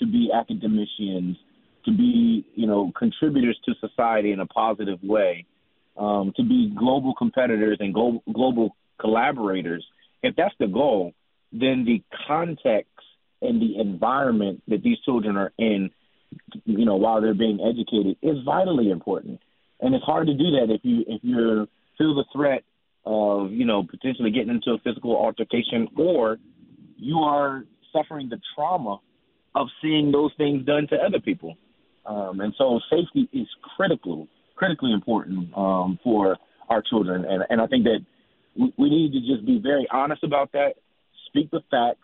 to 0.00 0.06
be 0.06 0.30
academicians, 0.34 1.36
to 1.84 1.96
be 1.96 2.44
you 2.54 2.66
know 2.66 2.92
contributors 2.98 3.58
to 3.64 3.74
society 3.80 4.32
in 4.32 4.40
a 4.40 4.46
positive 4.46 4.98
way, 5.02 5.46
um, 5.96 6.32
to 6.36 6.42
be 6.42 6.72
global 6.76 7.14
competitors 7.14 7.78
and 7.80 7.94
global 7.94 8.22
global 8.32 8.76
collaborators. 9.00 9.84
If 10.22 10.36
that's 10.36 10.54
the 10.58 10.68
goal, 10.68 11.12
then 11.52 11.84
the 11.84 12.02
context 12.26 12.90
and 13.40 13.60
the 13.60 13.78
environment 13.78 14.62
that 14.68 14.82
these 14.82 14.98
children 15.04 15.36
are 15.36 15.52
in, 15.58 15.90
you 16.64 16.84
know, 16.84 16.96
while 16.96 17.20
they're 17.20 17.34
being 17.34 17.60
educated 17.60 18.16
is 18.22 18.36
vitally 18.44 18.90
important. 18.90 19.40
And 19.82 19.94
it's 19.94 20.04
hard 20.04 20.28
to 20.28 20.34
do 20.34 20.50
that 20.52 20.70
if 20.70 20.80
you 20.84 21.04
if 21.06 21.20
you 21.22 21.68
feel 21.98 22.14
the 22.14 22.24
threat 22.32 22.62
of, 23.04 23.50
you 23.50 23.66
know, 23.66 23.82
potentially 23.82 24.30
getting 24.30 24.50
into 24.50 24.70
a 24.70 24.78
physical 24.78 25.16
altercation 25.16 25.88
or 25.98 26.38
you 26.96 27.18
are 27.18 27.64
suffering 27.92 28.28
the 28.28 28.40
trauma 28.54 28.98
of 29.54 29.66
seeing 29.82 30.12
those 30.12 30.30
things 30.38 30.64
done 30.64 30.86
to 30.88 30.96
other 30.96 31.20
people. 31.20 31.56
Um, 32.06 32.40
and 32.40 32.54
so 32.56 32.80
safety 32.90 33.28
is 33.32 33.48
critical, 33.76 34.28
critically 34.54 34.92
important 34.92 35.48
um, 35.56 35.98
for 36.02 36.36
our 36.68 36.82
children. 36.82 37.24
And, 37.24 37.44
and 37.50 37.60
I 37.60 37.66
think 37.66 37.84
that 37.84 37.98
we, 38.56 38.72
we 38.78 38.88
need 38.88 39.12
to 39.12 39.20
just 39.20 39.44
be 39.44 39.58
very 39.58 39.86
honest 39.90 40.24
about 40.24 40.52
that, 40.52 40.74
speak 41.26 41.50
the 41.50 41.60
facts, 41.70 41.98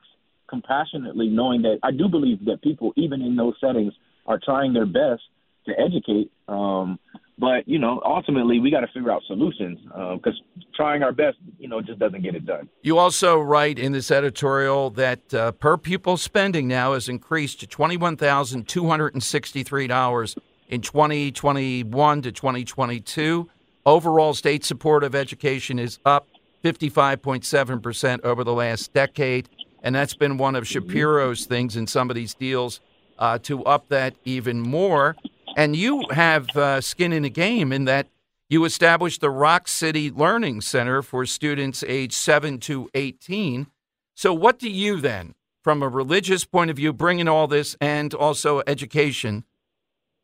compassionately, 0.49 1.29
knowing 1.29 1.63
that 1.63 1.79
I 1.83 1.91
do 1.93 2.09
believe 2.09 2.45
that 2.47 2.63
people, 2.63 2.93
even 2.97 3.23
in 3.23 3.37
those 3.37 3.55
settings, 3.61 3.93
are 4.27 4.41
trying 4.45 4.73
their 4.73 4.87
best 4.87 5.23
to 5.69 5.81
educate. 5.81 6.31
Um, 6.49 6.99
but 7.39 7.69
you 7.69 7.79
know, 7.79 8.03
ultimately, 8.05 8.59
we 8.59 8.71
got 8.71 8.81
to 8.81 8.89
figure 8.89 9.13
out 9.13 9.23
solutions 9.27 9.79
because 9.85 10.41
uh, 10.57 10.61
trying 10.75 11.03
our 11.03 11.13
best, 11.13 11.37
you 11.59 11.69
know, 11.69 11.81
just 11.81 11.99
doesn't 12.01 12.23
get 12.23 12.35
it 12.35 12.45
done. 12.45 12.69
You 12.83 12.99
also 12.99 13.39
write 13.39 13.79
in 13.79 13.93
this 13.93 14.11
editorial 14.11 14.91
that 14.91 15.33
uh, 15.33 15.53
per 15.53 15.77
pupil 15.77 16.17
spending 16.17 16.67
now 16.67 16.95
has 16.95 17.09
increased 17.09 17.61
to 17.61 17.67
twenty 17.67 17.97
one 17.97 18.17
thousand 18.17 18.67
two 18.67 18.89
hundred 18.89 19.15
and 19.15 19.23
sixty 19.23 19.63
three 19.63 19.87
dollars 19.87 20.37
in 20.69 20.83
twenty 20.83 21.31
twenty 21.31 21.85
one 21.85 22.23
to 22.23 22.33
twenty 22.33 22.65
twenty 22.65 22.99
two. 22.99 23.49
Overall, 23.87 24.35
state 24.35 24.65
support 24.65 25.05
of 25.05 25.15
education 25.15 25.79
is 25.79 25.99
up 26.05 26.27
55.7% 26.65 28.25
over 28.25 28.45
the 28.45 28.53
last 28.53 28.93
decade. 28.93 29.49
And 29.83 29.95
that's 29.95 30.15
been 30.15 30.39
one 30.39 30.57
of 30.57 30.67
Shapiro's 30.67 31.47
things 31.47 31.77
in 31.77 31.87
some 31.87 32.11
of 32.11 32.17
these 32.17 32.35
deals 32.35 32.81
uh, 33.19 33.39
to 33.39 33.65
up 33.65 33.89
that 33.89 34.15
even 34.25 34.61
more. 34.61 35.17
And 35.57 35.75
you 35.75 36.05
have 36.11 36.49
uh, 36.57 36.81
skin 36.81 37.13
in 37.13 37.23
the 37.25 37.31
game 37.31 37.73
in 37.73 37.85
that 37.87 38.09
you 38.49 38.65
established 38.65 39.21
the 39.21 39.31
Rock 39.31 39.69
City 39.69 40.11
Learning 40.11 40.61
Center 40.61 41.03
for 41.03 41.27
students 41.27 41.85
age 41.87 42.15
7 42.15 42.59
to 42.61 42.89
18. 42.95 43.67
So, 44.15 44.33
what 44.33 44.59
do 44.59 44.71
you 44.71 45.01
then, 45.01 45.35
from 45.63 45.83
a 45.83 45.89
religious 45.89 46.45
point 46.45 46.71
of 46.71 46.77
view, 46.77 46.93
bring 46.93 47.19
in 47.19 47.29
all 47.29 47.47
this 47.47 47.77
and 47.81 48.15
also 48.15 48.63
education, 48.67 49.45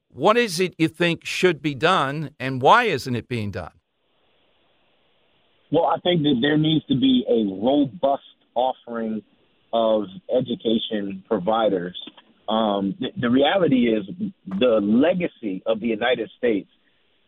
what 0.08 0.36
is 0.36 0.60
it 0.60 0.74
you 0.78 0.88
think 0.88 1.24
should 1.24 1.60
be 1.60 1.74
done 1.74 2.30
and 2.38 2.62
why 2.62 2.84
isn't 2.84 3.16
it 3.16 3.28
being 3.28 3.50
done? 3.50 3.72
Well, 5.70 5.86
I 5.86 5.98
think 5.98 6.22
that 6.22 6.38
there 6.40 6.56
needs 6.56 6.84
to 6.86 6.94
be 6.94 7.24
a 7.28 7.44
robust 7.62 8.22
offering 8.54 9.22
of 9.72 10.04
education 10.34 11.24
providers. 11.26 12.00
Um, 12.48 12.94
the, 13.00 13.08
the 13.20 13.30
reality 13.30 13.88
is 13.88 14.04
the 14.46 14.80
legacy 14.82 15.62
of 15.66 15.80
the 15.80 15.86
United 15.86 16.30
States 16.38 16.68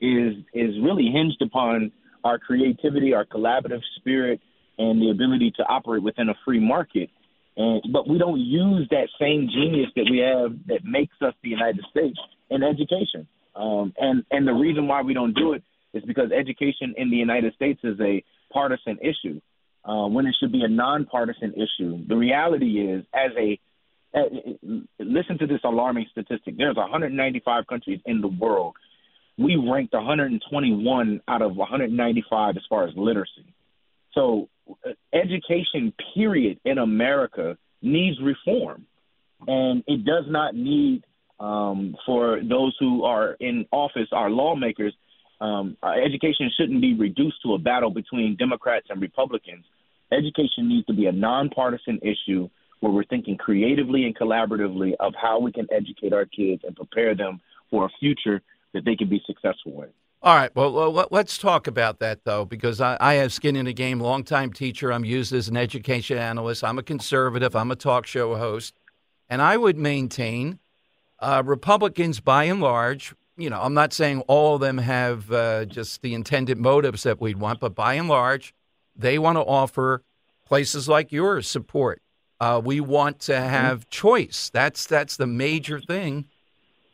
is 0.00 0.34
is 0.52 0.74
really 0.82 1.10
hinged 1.12 1.40
upon 1.40 1.92
our 2.24 2.38
creativity, 2.38 3.14
our 3.14 3.24
collaborative 3.24 3.80
spirit, 3.96 4.40
and 4.78 5.00
the 5.00 5.10
ability 5.10 5.52
to 5.56 5.62
operate 5.62 6.02
within 6.02 6.28
a 6.28 6.34
free 6.44 6.60
market. 6.60 7.08
And 7.56 7.82
but 7.92 8.08
we 8.08 8.18
don't 8.18 8.40
use 8.40 8.86
that 8.90 9.08
same 9.18 9.48
genius 9.52 9.90
that 9.96 10.06
we 10.10 10.18
have 10.18 10.52
that 10.66 10.84
makes 10.84 11.14
us 11.22 11.34
the 11.42 11.48
United 11.48 11.84
States 11.90 12.18
in 12.50 12.62
education. 12.62 13.26
Um, 13.54 13.94
and 13.96 14.24
and 14.30 14.46
the 14.46 14.52
reason 14.52 14.86
why 14.86 15.00
we 15.02 15.14
don't 15.14 15.34
do 15.34 15.54
it 15.54 15.62
is 15.94 16.02
because 16.04 16.30
education 16.30 16.94
in 16.98 17.10
the 17.10 17.16
United 17.16 17.54
States 17.54 17.80
is 17.82 17.98
a 18.00 18.22
partisan 18.52 18.98
issue 19.00 19.40
uh, 19.86 20.06
when 20.06 20.26
it 20.26 20.34
should 20.38 20.52
be 20.52 20.62
a 20.62 20.68
nonpartisan 20.68 21.54
issue. 21.54 22.06
The 22.06 22.16
reality 22.16 22.80
is, 22.80 23.04
as 23.14 23.30
a 23.38 23.58
listen 24.98 25.38
to 25.38 25.46
this 25.46 25.60
alarming 25.64 26.06
statistic. 26.10 26.56
There's 26.56 26.76
195 26.76 27.66
countries 27.66 28.00
in 28.06 28.20
the 28.20 28.28
world. 28.28 28.76
We 29.38 29.56
ranked 29.56 29.92
121 29.92 31.20
out 31.28 31.42
of 31.42 31.56
195 31.56 32.56
as 32.56 32.62
far 32.68 32.88
as 32.88 32.94
literacy. 32.96 33.44
So, 34.12 34.48
uh, 34.68 34.92
education, 35.12 35.92
period, 36.14 36.58
in 36.64 36.78
America 36.78 37.58
needs 37.82 38.18
reform, 38.22 38.86
and 39.46 39.84
it 39.86 40.04
does 40.04 40.24
not 40.28 40.54
need 40.54 41.04
um, 41.38 41.96
for 42.06 42.40
those 42.42 42.74
who 42.80 43.04
are 43.04 43.36
in 43.38 43.66
office, 43.70 44.08
our 44.12 44.30
lawmakers, 44.30 44.94
Um, 45.38 45.76
education 45.82 46.50
shouldn't 46.56 46.80
be 46.80 46.94
reduced 46.94 47.42
to 47.42 47.54
a 47.54 47.58
battle 47.58 47.90
between 47.90 48.36
Democrats 48.36 48.86
and 48.88 49.00
Republicans. 49.02 49.64
Education 50.10 50.68
needs 50.68 50.86
to 50.86 50.94
be 50.94 51.06
a 51.06 51.12
nonpartisan 51.12 51.98
issue 52.02 52.48
where 52.80 52.92
we're 52.92 53.04
thinking 53.04 53.36
creatively 53.36 54.04
and 54.04 54.16
collaboratively 54.16 54.94
of 55.00 55.14
how 55.20 55.38
we 55.38 55.52
can 55.52 55.66
educate 55.70 56.12
our 56.12 56.26
kids 56.26 56.62
and 56.64 56.76
prepare 56.76 57.14
them 57.14 57.40
for 57.70 57.86
a 57.86 57.88
future 57.98 58.42
that 58.72 58.84
they 58.84 58.96
can 58.96 59.08
be 59.08 59.22
successful 59.26 59.82
in. 59.82 59.88
All 60.22 60.34
right. 60.34 60.54
Well, 60.54 61.06
let's 61.10 61.38
talk 61.38 61.66
about 61.66 62.00
that, 62.00 62.24
though, 62.24 62.44
because 62.44 62.80
I, 62.80 62.96
I 63.00 63.14
have 63.14 63.32
skin 63.32 63.54
in 63.54 63.66
the 63.66 63.72
game, 63.72 64.00
longtime 64.00 64.52
teacher. 64.52 64.92
I'm 64.92 65.04
used 65.04 65.32
as 65.32 65.48
an 65.48 65.56
education 65.56 66.18
analyst. 66.18 66.64
I'm 66.64 66.78
a 66.78 66.82
conservative. 66.82 67.54
I'm 67.54 67.70
a 67.70 67.76
talk 67.76 68.06
show 68.06 68.34
host. 68.34 68.74
And 69.28 69.40
I 69.40 69.56
would 69.56 69.76
maintain 69.76 70.58
uh, 71.20 71.42
Republicans, 71.44 72.20
by 72.20 72.44
and 72.44 72.60
large, 72.60 73.14
you 73.36 73.50
know, 73.50 73.60
I'm 73.60 73.74
not 73.74 73.92
saying 73.92 74.22
all 74.22 74.54
of 74.54 74.60
them 74.60 74.78
have 74.78 75.30
uh, 75.30 75.64
just 75.66 76.02
the 76.02 76.14
intended 76.14 76.58
motives 76.58 77.02
that 77.02 77.20
we'd 77.20 77.38
want, 77.38 77.60
but 77.60 77.74
by 77.74 77.94
and 77.94 78.08
large, 78.08 78.54
they 78.94 79.18
want 79.18 79.36
to 79.36 79.42
offer 79.42 80.02
places 80.46 80.88
like 80.88 81.12
yours 81.12 81.46
support. 81.46 82.00
Uh, 82.40 82.60
we 82.62 82.80
want 82.80 83.20
to 83.20 83.32
mm-hmm. 83.32 83.48
have 83.48 83.88
choice. 83.88 84.50
That's 84.52 84.86
that's 84.86 85.16
the 85.16 85.26
major 85.26 85.80
thing. 85.80 86.26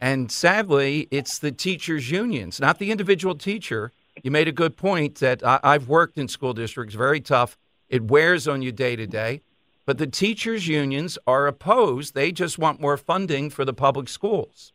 And 0.00 0.32
sadly, 0.32 1.06
it's 1.10 1.38
the 1.38 1.52
teachers' 1.52 2.10
unions, 2.10 2.60
not 2.60 2.78
the 2.78 2.90
individual 2.90 3.36
teacher. 3.36 3.92
You 4.22 4.30
made 4.30 4.48
a 4.48 4.52
good 4.52 4.76
point 4.76 5.16
that 5.16 5.44
I, 5.44 5.60
I've 5.62 5.88
worked 5.88 6.18
in 6.18 6.28
school 6.28 6.52
districts, 6.54 6.94
very 6.94 7.20
tough. 7.20 7.56
It 7.88 8.02
wears 8.02 8.48
on 8.48 8.62
you 8.62 8.72
day 8.72 8.96
to 8.96 9.06
day. 9.06 9.42
But 9.84 9.98
the 9.98 10.06
teachers' 10.06 10.68
unions 10.68 11.18
are 11.26 11.46
opposed. 11.46 12.14
They 12.14 12.30
just 12.32 12.58
want 12.58 12.80
more 12.80 12.96
funding 12.96 13.50
for 13.50 13.64
the 13.64 13.72
public 13.72 14.08
schools. 14.08 14.72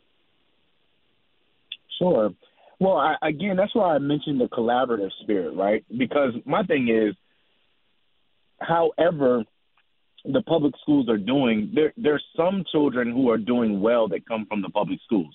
Sure. 1.98 2.34
Well, 2.80 2.98
I, 2.98 3.16
again, 3.22 3.56
that's 3.56 3.74
why 3.74 3.96
I 3.96 4.00
mentioned 4.00 4.40
the 4.40 4.50
collaborative 4.50 5.12
spirit, 5.22 5.56
right? 5.56 5.84
Because 5.96 6.34
my 6.46 6.64
thing 6.64 6.90
is, 6.90 7.16
however, 8.60 9.46
the 10.26 10.42
public 10.42 10.74
schools 10.82 11.08
are 11.10 11.18
doing, 11.18 11.72
there 11.74 11.94
there's 11.98 12.24
some 12.36 12.64
children 12.72 13.12
who 13.12 13.30
are 13.30 13.38
doing 13.38 13.82
well 13.82 14.08
that 14.10 14.28
come 14.28 14.46
from 14.46 14.62
the 14.62 14.70
public 14.70 15.00
schools. 15.06 15.34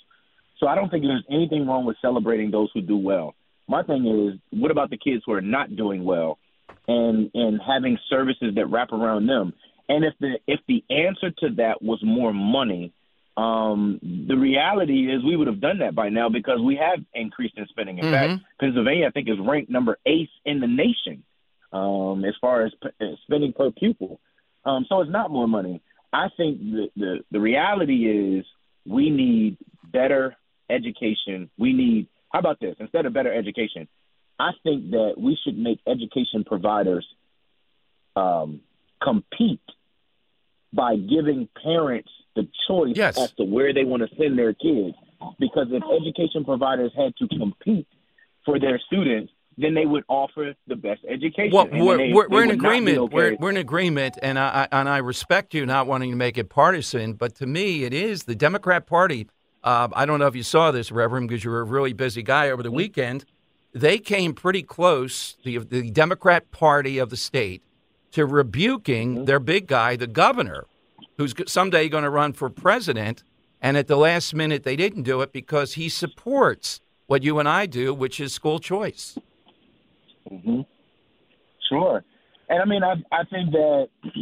So 0.58 0.66
I 0.66 0.74
don't 0.74 0.90
think 0.90 1.04
there's 1.04 1.24
anything 1.30 1.66
wrong 1.66 1.84
with 1.84 1.96
celebrating 2.00 2.50
those 2.50 2.70
who 2.72 2.80
do 2.80 2.96
well. 2.96 3.34
My 3.68 3.82
thing 3.82 4.06
is, 4.06 4.58
what 4.58 4.70
about 4.70 4.90
the 4.90 4.96
kids 4.96 5.22
who 5.26 5.32
are 5.32 5.40
not 5.40 5.74
doing 5.76 6.04
well, 6.04 6.38
and 6.86 7.30
and 7.34 7.60
having 7.66 7.98
services 8.08 8.54
that 8.56 8.66
wrap 8.66 8.92
around 8.92 9.26
them? 9.26 9.54
And 9.88 10.04
if 10.04 10.14
the 10.20 10.38
if 10.46 10.60
the 10.68 10.84
answer 10.90 11.30
to 11.40 11.54
that 11.56 11.82
was 11.82 12.00
more 12.02 12.32
money, 12.32 12.92
um, 13.36 13.98
the 14.02 14.36
reality 14.36 15.10
is 15.12 15.24
we 15.24 15.36
would 15.36 15.46
have 15.46 15.60
done 15.60 15.78
that 15.78 15.94
by 15.94 16.10
now 16.10 16.28
because 16.28 16.60
we 16.60 16.76
have 16.76 17.04
increased 17.14 17.56
in 17.56 17.66
spending. 17.68 17.98
In 17.98 18.04
mm-hmm. 18.04 18.34
fact, 18.34 18.44
Pennsylvania 18.60 19.06
I 19.06 19.10
think 19.10 19.28
is 19.28 19.36
ranked 19.40 19.70
number 19.70 19.98
eight 20.06 20.30
in 20.44 20.60
the 20.60 20.66
nation 20.66 21.24
um, 21.72 22.24
as 22.24 22.34
far 22.40 22.64
as 22.64 22.72
p- 22.82 23.16
spending 23.24 23.52
per 23.52 23.70
pupil. 23.70 24.20
Um, 24.64 24.86
so 24.88 25.00
it's 25.00 25.10
not 25.10 25.30
more 25.30 25.48
money. 25.48 25.82
I 26.12 26.28
think 26.36 26.60
the, 26.60 26.88
the 26.96 27.18
the 27.30 27.40
reality 27.40 28.38
is 28.38 28.44
we 28.86 29.10
need 29.10 29.56
better 29.84 30.36
education. 30.68 31.50
We 31.58 31.72
need 31.72 32.08
how 32.30 32.38
about 32.38 32.60
this? 32.60 32.76
Instead 32.78 33.06
of 33.06 33.12
better 33.12 33.32
education, 33.32 33.88
I 34.38 34.50
think 34.62 34.90
that 34.90 35.14
we 35.16 35.38
should 35.42 35.58
make 35.58 35.80
education 35.86 36.44
providers 36.44 37.06
um, 38.16 38.60
compete 39.02 39.60
by 40.72 40.96
giving 40.96 41.48
parents 41.62 42.10
the 42.34 42.48
choice 42.66 42.94
yes. 42.96 43.18
as 43.18 43.32
to 43.32 43.44
where 43.44 43.74
they 43.74 43.84
want 43.84 44.02
to 44.02 44.16
send 44.16 44.38
their 44.38 44.54
kids. 44.54 44.96
Because 45.38 45.68
if 45.70 45.82
education 45.84 46.44
providers 46.44 46.90
had 46.96 47.14
to 47.16 47.28
compete 47.28 47.86
for 48.44 48.58
their 48.58 48.80
students, 48.86 49.32
then 49.58 49.74
they 49.74 49.86
would 49.86 50.04
offer 50.08 50.54
the 50.66 50.76
best 50.76 51.02
education. 51.08 51.50
Well, 51.52 51.68
we're, 51.72 51.96
they, 51.98 52.12
we're, 52.12 52.28
they 52.28 52.34
we're 52.34 52.44
in 52.44 52.50
agreement. 52.50 52.98
Okay. 52.98 53.14
We're, 53.14 53.36
we're 53.36 53.50
in 53.50 53.56
agreement, 53.56 54.18
and 54.22 54.38
I, 54.38 54.66
I, 54.70 54.80
and 54.80 54.88
I 54.88 54.98
respect 54.98 55.54
you 55.54 55.66
not 55.66 55.86
wanting 55.86 56.10
to 56.10 56.16
make 56.16 56.38
it 56.38 56.48
partisan. 56.48 57.14
But 57.14 57.34
to 57.36 57.46
me, 57.46 57.84
it 57.84 57.92
is 57.92 58.24
the 58.24 58.34
Democrat 58.34 58.86
Party. 58.86 59.28
Uh, 59.62 59.88
I 59.92 60.06
don't 60.06 60.18
know 60.18 60.26
if 60.26 60.34
you 60.34 60.42
saw 60.42 60.70
this, 60.70 60.90
Reverend, 60.90 61.28
because 61.28 61.44
you 61.44 61.50
were 61.50 61.60
a 61.60 61.64
really 61.64 61.92
busy 61.92 62.22
guy 62.22 62.50
over 62.50 62.62
the 62.62 62.70
weekend. 62.70 63.24
They 63.72 63.98
came 63.98 64.34
pretty 64.34 64.62
close, 64.62 65.36
the 65.44 65.58
the 65.58 65.90
Democrat 65.90 66.50
Party 66.50 66.98
of 66.98 67.10
the 67.10 67.16
state, 67.16 67.62
to 68.12 68.26
rebuking 68.26 69.14
mm-hmm. 69.14 69.24
their 69.24 69.38
big 69.40 69.66
guy, 69.66 69.96
the 69.96 70.06
governor, 70.06 70.66
who's 71.16 71.34
someday 71.46 71.88
going 71.88 72.04
to 72.04 72.10
run 72.10 72.32
for 72.32 72.50
president. 72.50 73.22
And 73.60 73.76
at 73.76 73.86
the 73.86 73.96
last 73.96 74.34
minute, 74.34 74.64
they 74.64 74.74
didn't 74.74 75.04
do 75.04 75.20
it 75.20 75.32
because 75.32 75.74
he 75.74 75.88
supports 75.88 76.80
what 77.06 77.22
you 77.22 77.38
and 77.38 77.48
I 77.48 77.66
do, 77.66 77.94
which 77.94 78.18
is 78.18 78.32
school 78.32 78.58
choice. 78.58 79.16
Mm-hmm. 80.30 80.60
Sure. 81.68 82.04
And 82.48 82.60
I 82.60 82.64
mean, 82.64 82.82
I 82.82 82.94
I 83.10 83.24
think 83.24 83.52
that 83.52 83.88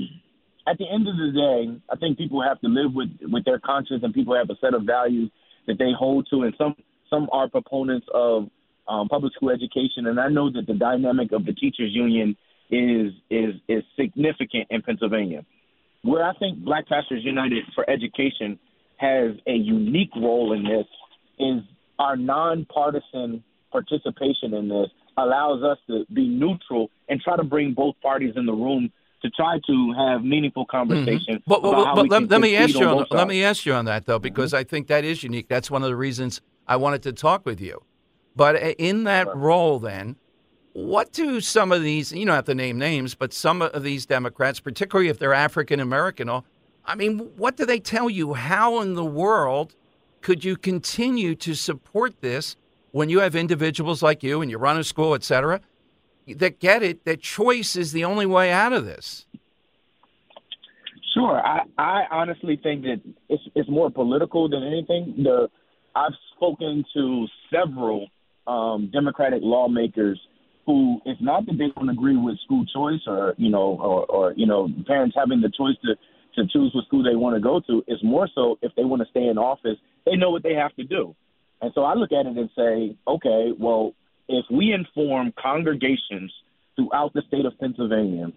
at 0.69 0.79
the 0.79 0.87
end 0.89 1.09
of 1.09 1.17
the 1.17 1.33
day, 1.33 1.81
I 1.91 1.97
think 1.97 2.19
people 2.19 2.43
have 2.43 2.61
to 2.61 2.69
live 2.69 2.93
with 2.95 3.09
with 3.23 3.45
their 3.45 3.59
conscience, 3.59 4.03
and 4.03 4.15
people 4.15 4.37
have 4.37 4.51
a 4.51 4.59
set 4.61 4.75
of 4.75 4.83
values 4.83 5.31
that 5.67 5.79
they 5.79 5.93
hold 5.97 6.29
to. 6.31 6.43
And 6.43 6.55
some 6.57 6.77
some 7.09 7.29
are 7.33 7.49
proponents 7.49 8.07
of 8.15 8.49
um, 8.89 9.09
public 9.09 9.33
school 9.35 9.51
education, 9.51 10.07
and 10.07 10.21
I 10.21 10.29
know 10.29 10.51
that 10.51 10.67
the 10.67 10.75
dynamic 10.75 11.33
of 11.33 11.45
the 11.45 11.53
teachers 11.53 11.91
union 11.93 12.37
is 12.71 13.13
is 13.31 13.55
is 13.69 13.83
significant 13.99 14.69
in 14.71 14.83
Pennsylvania. 14.83 15.45
Where 16.03 16.25
I 16.25 16.33
think 16.35 16.59
Black 16.65 16.89
Pastors 16.89 17.23
United 17.25 17.65
for 17.75 17.89
Education 17.91 18.59
has 18.97 19.33
a 19.47 19.53
unique 19.53 20.15
role 20.17 20.53
in 20.53 20.63
this 20.65 20.87
is 21.39 21.63
our 21.99 22.17
nonpartisan 22.17 23.43
participation 23.71 24.55
in 24.55 24.69
this 24.69 24.89
allows 25.17 25.63
us 25.63 25.79
to 25.89 26.05
be 26.13 26.29
neutral 26.29 26.91
and 27.09 27.21
try 27.21 27.37
to 27.37 27.45
bring 27.45 27.75
both 27.75 27.95
parties 28.03 28.35
in 28.37 28.47
the 28.47 28.53
room 28.53 28.91
to 29.23 29.31
try 29.31 29.59
to 29.67 29.93
have 29.99 30.25
meaningful 30.25 30.65
conversation. 30.65 31.37
Mm-hmm. 31.37 31.51
But, 31.51 31.63
but, 31.63 31.95
but 31.95 32.09
let, 32.09 32.29
let 32.31 32.41
me 32.41 32.57
ask 32.57 32.75
you 32.75 32.87
on, 32.87 33.07
let 33.11 33.29
me 33.29 33.45
ask 33.45 33.67
you 33.67 33.75
on 33.75 33.85
that 33.85 34.07
though, 34.07 34.19
because 34.19 34.53
mm-hmm. 34.53 34.61
I 34.61 34.65
think 34.65 34.87
that 34.87 35.05
is 35.05 35.23
unique. 35.23 35.49
That's 35.49 35.71
one 35.71 35.83
of 35.83 35.89
the 35.89 35.97
reasons 35.97 36.41
I 36.67 36.77
wanted 36.77 37.03
to 37.03 37.13
talk 37.13 37.45
with 37.45 37.61
you. 37.61 37.83
But 38.35 38.57
in 38.79 39.05
that 39.05 39.27
sure. 39.27 39.37
role, 39.37 39.79
then, 39.79 40.17
what 40.73 41.13
do 41.13 41.41
some 41.41 41.73
of 41.73 41.83
these? 41.83 42.13
You 42.13 42.25
don't 42.25 42.35
have 42.35 42.45
to 42.45 42.55
name 42.55 42.79
names, 42.79 43.15
but 43.15 43.35
some 43.35 43.61
of 43.61 43.83
these 43.83 44.07
Democrats, 44.07 44.61
particularly 44.61 45.09
if 45.09 45.19
they're 45.19 45.35
African 45.35 45.81
American, 45.81 46.31
I 46.85 46.95
mean, 46.95 47.19
what 47.37 47.57
do 47.57 47.67
they 47.67 47.81
tell 47.81 48.09
you? 48.09 48.35
How 48.35 48.81
in 48.81 48.95
the 48.95 49.05
world 49.05 49.75
could 50.21 50.45
you 50.45 50.57
continue 50.57 51.35
to 51.35 51.55
support 51.55 52.21
this 52.21 52.57
when 52.93 53.09
you 53.09 53.21
have 53.21 53.35
individuals 53.35 54.03
like 54.03 54.23
you 54.23 54.43
and 54.43 54.51
you 54.51 54.59
run 54.59 54.79
a 54.79 54.85
school, 54.85 55.15
et 55.15 55.23
cetera, 55.23 55.61
that 56.27 56.61
get 56.61 56.83
it 56.83 57.05
that 57.05 57.21
choice 57.21 57.77
is 57.77 57.93
the 57.93 58.05
only 58.05 58.27
way 58.27 58.51
out 58.53 58.73
of 58.73 58.85
this. 58.85 59.27
Sure, 61.15 61.41
I, 61.45 61.63
I 61.77 62.03
honestly 62.11 62.59
think 62.63 62.83
that 62.83 63.01
it's 63.29 63.43
it's 63.55 63.69
more 63.69 63.91
political 63.91 64.49
than 64.49 64.63
anything. 64.63 65.23
The 65.23 65.49
I've 65.95 66.13
spoken 66.37 66.85
to 66.95 67.27
several 67.53 68.09
um, 68.47 68.91
Democratic 68.93 69.41
lawmakers 69.43 70.21
who 70.67 71.01
if 71.05 71.19
not 71.21 71.47
that 71.47 71.59
they 71.59 71.69
don't 71.75 71.89
agree 71.89 72.17
with 72.17 72.39
school 72.45 72.65
choice 72.73 73.01
or 73.07 73.35
you 73.39 73.51
know 73.51 73.79
or, 73.81 74.07
or 74.07 74.35
you 74.37 74.47
know 74.47 74.69
parents 74.87 75.17
having 75.19 75.41
the 75.41 75.51
choice 75.51 75.77
to 75.85 75.95
to 76.37 76.49
choose 76.53 76.71
what 76.75 76.85
school 76.87 77.03
they 77.03 77.17
want 77.17 77.35
to 77.35 77.41
go 77.41 77.61
to. 77.61 77.83
It's 77.89 78.03
more 78.05 78.29
so 78.35 78.57
if 78.63 78.73
they 78.77 78.85
want 78.85 79.03
to 79.03 79.09
stay 79.11 79.27
in 79.27 79.37
office, 79.37 79.79
they 80.07 80.15
know 80.17 80.31
what 80.31 80.45
they 80.45 80.55
have 80.55 80.75
to 80.77 80.85
do. 80.85 81.17
And 81.63 81.73
so 81.75 81.83
I 81.83 81.95
look 81.95 82.13
at 82.13 82.27
it 82.27 82.37
and 82.37 82.51
say, 82.57 82.97
okay, 83.07 83.53
well, 83.59 83.93
if 84.29 84.45
we 84.51 84.73
inform 84.73 85.33
congregations 85.41 86.33
throughout 86.77 87.13
the 87.15 87.23
state 87.29 87.45
of 87.45 87.59
Pennsylvania 87.59 88.29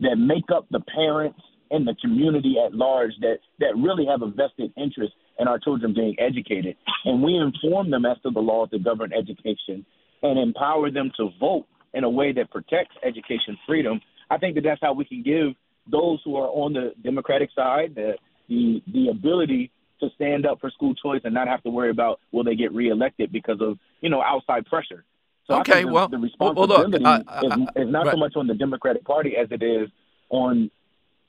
that 0.00 0.16
make 0.16 0.44
up 0.54 0.66
the 0.70 0.80
parents 0.80 1.40
and 1.70 1.86
the 1.86 1.94
community 2.00 2.56
at 2.64 2.74
large 2.74 3.12
that, 3.20 3.38
that 3.60 3.76
really 3.76 4.06
have 4.06 4.22
a 4.22 4.26
vested 4.26 4.72
interest 4.76 5.12
in 5.38 5.46
our 5.46 5.58
children 5.58 5.94
being 5.94 6.16
educated, 6.18 6.76
and 7.04 7.22
we 7.22 7.36
inform 7.36 7.90
them 7.90 8.04
as 8.04 8.16
to 8.22 8.30
the 8.30 8.40
laws 8.40 8.68
that 8.72 8.84
govern 8.84 9.12
education 9.12 9.84
and 10.22 10.38
empower 10.38 10.90
them 10.90 11.10
to 11.16 11.30
vote 11.38 11.66
in 11.94 12.04
a 12.04 12.10
way 12.10 12.32
that 12.32 12.50
protects 12.50 12.94
education 13.04 13.56
freedom, 13.66 14.00
I 14.30 14.38
think 14.38 14.56
that 14.56 14.64
that's 14.64 14.80
how 14.82 14.92
we 14.92 15.04
can 15.04 15.22
give 15.22 15.54
those 15.90 16.20
who 16.24 16.36
are 16.36 16.48
on 16.48 16.72
the 16.72 16.92
Democratic 17.02 17.50
side 17.54 17.94
the 17.94 18.14
the, 18.48 18.82
the 18.92 19.08
ability 19.08 19.70
to 20.00 20.08
stand 20.14 20.46
up 20.46 20.60
for 20.60 20.70
school 20.70 20.94
choice 20.94 21.20
and 21.24 21.34
not 21.34 21.48
have 21.48 21.62
to 21.62 21.70
worry 21.70 21.90
about 21.90 22.20
will 22.32 22.44
they 22.44 22.54
get 22.54 22.72
reelected 22.72 23.32
because 23.32 23.60
of 23.60 23.78
you 24.00 24.10
know 24.10 24.22
outside 24.22 24.66
pressure. 24.66 25.04
So 25.46 25.60
okay, 25.60 25.82
the, 25.82 25.88
well, 25.88 26.08
the 26.08 26.18
responsibility 26.18 27.02
well, 27.02 27.18
look, 27.20 27.26
uh, 27.26 27.40
is, 27.42 27.52
uh, 27.52 27.82
is, 27.82 27.88
not 27.90 28.06
right. 28.06 28.12
so 28.12 28.18
much 28.18 28.34
on 28.36 28.46
the 28.46 28.54
Democratic 28.54 29.04
Party 29.04 29.34
as 29.36 29.48
it 29.50 29.62
is 29.62 29.88
on 30.30 30.70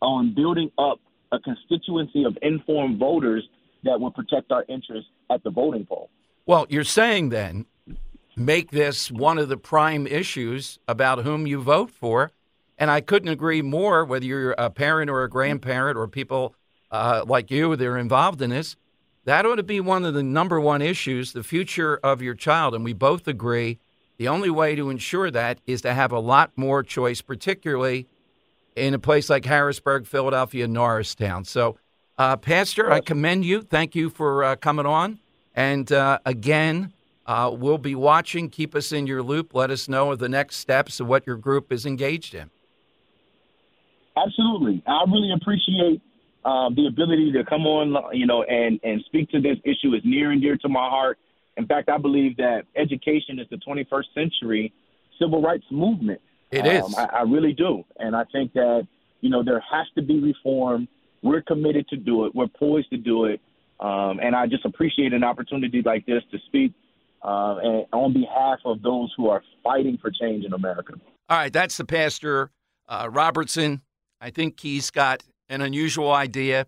on 0.02 0.34
building 0.36 0.72
up 0.78 1.00
a 1.32 1.40
constituency 1.40 2.24
of 2.24 2.38
informed 2.42 3.00
voters 3.00 3.48
that 3.84 4.00
will 4.00 4.12
protect 4.12 4.52
our 4.52 4.66
interests 4.68 5.10
at 5.30 5.44
the 5.44 5.50
voting 5.50 5.86
poll. 5.86 6.10
Well, 6.46 6.66
you're 6.70 6.84
saying 6.84 7.30
then 7.30 7.66
make 8.36 8.72
this 8.72 9.12
one 9.12 9.38
of 9.38 9.50
the 9.50 9.58
prime 9.58 10.08
issues 10.08 10.80
about 10.88 11.24
whom 11.24 11.46
you 11.46 11.62
vote 11.62 11.92
for. 11.92 12.32
And 12.78 12.90
I 12.90 13.02
couldn't 13.02 13.30
agree 13.30 13.62
more, 13.62 14.06
whether 14.06 14.26
you're 14.26 14.56
a 14.58 14.70
parent 14.70 15.10
or 15.10 15.24
a 15.24 15.30
grandparent 15.30 15.98
or 15.98 16.08
people 16.08 16.56
uh, 16.92 17.24
like 17.28 17.52
you 17.52 17.76
that 17.76 17.86
are 17.86 17.98
involved 17.98 18.42
in 18.42 18.50
this, 18.50 18.76
that 19.26 19.46
ought 19.46 19.56
to 19.56 19.64
be 19.64 19.80
one 19.80 20.06
of 20.06 20.14
the 20.14 20.24
number 20.24 20.60
one 20.60 20.82
issues, 20.82 21.34
the 21.34 21.44
future 21.44 22.00
of 22.04 22.22
your 22.22 22.36
child. 22.36 22.74
And 22.74 22.84
we 22.84 22.94
both 22.94 23.28
agree 23.28 23.80
the 24.18 24.28
only 24.28 24.50
way 24.50 24.76
to 24.76 24.90
ensure 24.90 25.30
that 25.32 25.60
is 25.68 25.82
to 25.84 25.94
have 25.94 26.12
a 26.12 26.20
lot 26.20 26.52
more 26.56 26.84
choice, 26.84 27.22
particularly 27.22 28.08
in 28.76 28.94
a 28.94 29.00
place 29.00 29.30
like 29.30 29.46
Harrisburg, 29.46 30.08
Philadelphia, 30.08 30.68
Norristown. 30.68 31.46
So, 31.46 31.78
uh, 32.18 32.38
Pastor, 32.38 32.92
I 32.92 33.02
commend 33.02 33.46
you. 33.46 33.62
Thank 33.62 33.96
you 33.96 34.10
for 34.10 34.44
uh, 34.44 34.56
coming 34.56 34.86
on. 34.86 35.20
And 35.56 35.92
uh, 35.92 36.20
again, 36.26 36.94
uh, 37.26 37.52
we'll 37.54 37.78
be 37.78 37.96
watching. 37.96 38.50
Keep 38.50 38.76
us 38.76 38.92
in 38.92 39.06
your 39.06 39.22
loop. 39.22 39.54
Let 39.54 39.70
us 39.70 39.88
know 39.88 40.12
of 40.12 40.20
the 40.20 40.30
next 40.30 40.58
steps 40.58 41.00
of 41.00 41.08
what 41.08 41.28
your 41.28 41.38
group 41.38 41.72
is 41.72 41.86
engaged 41.86 42.34
in. 42.34 42.50
Absolutely. 44.18 44.84
I 44.86 45.04
really 45.08 45.32
appreciate 45.32 46.02
uh, 46.46 46.70
the 46.76 46.88
ability 46.88 47.32
to 47.34 47.44
come 47.44 47.66
on, 47.66 47.96
you 48.16 48.26
know, 48.26 48.44
and, 48.44 48.80
and 48.84 49.04
speak 49.06 49.30
to 49.32 49.42
this 49.42 49.58
issue 49.64 49.94
is 49.94 50.02
near 50.04 50.32
and 50.32 50.42
dear 50.42 50.58
to 50.58 50.70
my 50.70 50.88
heart. 50.90 51.18
In 51.58 51.66
fact, 51.66 51.90
I 51.90 51.98
believe 51.98 52.38
that 52.38 52.64
education 52.76 53.40
is 53.40 53.48
the 53.50 53.58
21st 53.58 54.06
century 54.14 54.74
civil 55.20 55.42
rights 55.42 55.66
movement. 55.72 56.22
It 56.52 56.66
is. 56.66 56.84
Um, 56.84 56.96
I, 56.98 57.18
I 57.18 57.22
really 57.24 57.54
do. 57.54 57.84
And 57.98 58.16
I 58.16 58.24
think 58.32 58.54
that, 58.54 58.88
you 59.22 59.30
know, 59.30 59.44
there 59.44 59.62
has 59.72 59.86
to 59.96 60.02
be 60.02 60.20
reform. 60.20 60.88
We're 61.22 61.42
committed 61.42 61.88
to 61.90 61.98
do 61.98 62.26
it. 62.26 62.34
We're 62.34 62.48
poised 62.48 62.90
to 62.92 62.98
do 62.98 63.26
it. 63.26 63.42
Um, 63.80 64.20
and 64.22 64.36
I 64.36 64.48
just 64.48 64.66
appreciate 64.66 65.14
an 65.14 65.24
opportunity 65.24 65.82
like 65.84 66.06
this 66.06 66.24
to 66.32 66.38
speak 66.48 66.74
uh, 67.22 67.58
and 67.62 67.86
on 67.92 68.14
behalf 68.14 68.60
of 68.66 68.82
those 68.82 69.14
who 69.18 69.30
are 69.30 69.44
fighting 69.64 69.98
for 70.02 70.12
change 70.12 70.46
in 70.46 70.54
America. 70.54 70.94
All 71.30 71.38
right, 71.38 71.54
that's 71.54 71.78
the 71.78 71.86
pastor, 71.86 72.52
uh, 72.88 73.08
Robertson. 73.12 73.82
I 74.22 74.32
think 74.32 74.60
he's 74.60 74.90
got 74.90 75.24
an 75.50 75.62
unusual 75.62 76.12
idea. 76.12 76.68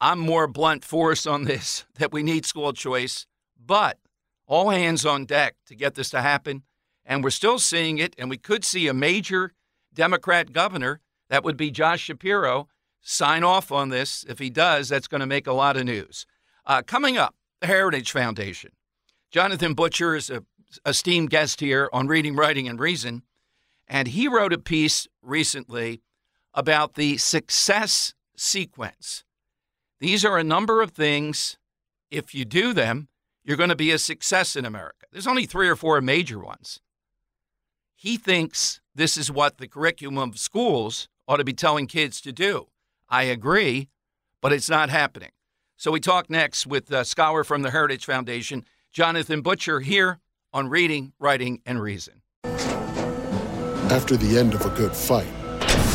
I'm 0.00 0.18
more 0.18 0.46
blunt 0.46 0.84
force 0.84 1.26
on 1.26 1.44
this 1.44 1.84
that 1.98 2.12
we 2.12 2.22
need 2.22 2.44
school 2.44 2.72
choice, 2.72 3.26
but 3.64 3.98
all 4.46 4.70
hands 4.70 5.06
on 5.06 5.24
deck 5.24 5.56
to 5.66 5.74
get 5.74 5.94
this 5.94 6.10
to 6.10 6.20
happen. 6.20 6.62
And 7.04 7.24
we're 7.24 7.30
still 7.30 7.58
seeing 7.58 7.98
it, 7.98 8.14
and 8.18 8.28
we 8.28 8.36
could 8.36 8.64
see 8.64 8.86
a 8.86 8.94
major 8.94 9.52
Democrat 9.94 10.52
governor, 10.52 11.00
that 11.30 11.42
would 11.42 11.56
be 11.56 11.70
Josh 11.70 12.00
Shapiro, 12.02 12.68
sign 13.00 13.44
off 13.44 13.72
on 13.72 13.88
this. 13.88 14.24
If 14.28 14.38
he 14.38 14.50
does, 14.50 14.88
that's 14.88 15.08
going 15.08 15.20
to 15.20 15.26
make 15.26 15.46
a 15.46 15.52
lot 15.52 15.76
of 15.76 15.84
news. 15.84 16.26
Uh, 16.66 16.82
coming 16.82 17.16
up, 17.16 17.34
the 17.60 17.66
Heritage 17.66 18.12
Foundation. 18.12 18.72
Jonathan 19.30 19.74
Butcher 19.74 20.14
is 20.14 20.30
a 20.30 20.44
esteemed 20.84 21.30
guest 21.30 21.60
here 21.60 21.88
on 21.92 22.06
Reading, 22.06 22.36
Writing, 22.36 22.68
and 22.68 22.78
Reason, 22.78 23.22
and 23.86 24.08
he 24.08 24.28
wrote 24.28 24.52
a 24.52 24.58
piece 24.58 25.08
recently 25.22 26.02
about 26.58 26.94
the 26.94 27.16
success 27.18 28.14
sequence. 28.36 29.22
These 30.00 30.24
are 30.24 30.36
a 30.36 30.42
number 30.42 30.82
of 30.82 30.90
things. 30.90 31.56
If 32.10 32.34
you 32.34 32.44
do 32.44 32.72
them, 32.72 33.06
you're 33.44 33.56
going 33.56 33.68
to 33.68 33.76
be 33.76 33.92
a 33.92 33.98
success 33.98 34.56
in 34.56 34.64
America. 34.64 35.06
There's 35.12 35.28
only 35.28 35.46
three 35.46 35.68
or 35.68 35.76
four 35.76 36.00
major 36.00 36.40
ones. 36.40 36.80
He 37.94 38.16
thinks 38.16 38.80
this 38.92 39.16
is 39.16 39.30
what 39.30 39.58
the 39.58 39.68
curriculum 39.68 40.18
of 40.18 40.36
schools 40.36 41.08
ought 41.28 41.36
to 41.36 41.44
be 41.44 41.52
telling 41.52 41.86
kids 41.86 42.20
to 42.22 42.32
do. 42.32 42.66
I 43.08 43.22
agree, 43.22 43.88
but 44.42 44.52
it's 44.52 44.68
not 44.68 44.90
happening. 44.90 45.30
So 45.76 45.92
we 45.92 46.00
talk 46.00 46.28
next 46.28 46.66
with 46.66 46.90
a 46.90 47.04
scholar 47.04 47.44
from 47.44 47.62
the 47.62 47.70
Heritage 47.70 48.04
Foundation, 48.04 48.64
Jonathan 48.90 49.42
Butcher, 49.42 49.78
here 49.78 50.18
on 50.52 50.68
Reading, 50.68 51.12
Writing, 51.20 51.62
and 51.64 51.80
Reason. 51.80 52.22
After 53.92 54.16
the 54.16 54.36
end 54.36 54.54
of 54.54 54.66
a 54.66 54.70
good 54.70 54.94
fight, 54.94 55.37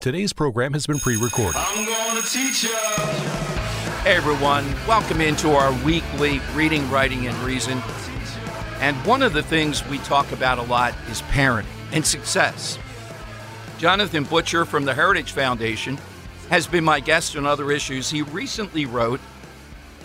Today's 0.00 0.32
program 0.32 0.72
has 0.72 0.86
been 0.86 0.98
pre 0.98 1.16
recorded. 1.16 1.60
I'm 1.60 1.84
going 1.84 2.22
to 2.22 2.26
teach 2.26 2.62
you. 2.62 2.74
Hey 4.00 4.16
everyone, 4.16 4.64
welcome 4.88 5.20
into 5.20 5.50
our 5.50 5.74
weekly 5.84 6.40
Reading, 6.54 6.90
Writing, 6.90 7.26
and 7.26 7.36
Reason. 7.40 7.82
And 8.80 8.96
one 9.04 9.20
of 9.20 9.34
the 9.34 9.42
things 9.42 9.86
we 9.88 9.98
talk 9.98 10.32
about 10.32 10.56
a 10.56 10.62
lot 10.62 10.94
is 11.10 11.20
parenting 11.20 11.66
and 11.92 12.06
success. 12.06 12.78
Jonathan 13.76 14.24
Butcher 14.24 14.64
from 14.64 14.86
the 14.86 14.94
Heritage 14.94 15.32
Foundation 15.32 15.98
has 16.48 16.66
been 16.66 16.82
my 16.82 17.00
guest 17.00 17.36
on 17.36 17.44
other 17.44 17.70
issues. 17.70 18.08
He 18.08 18.22
recently 18.22 18.86
wrote 18.86 19.20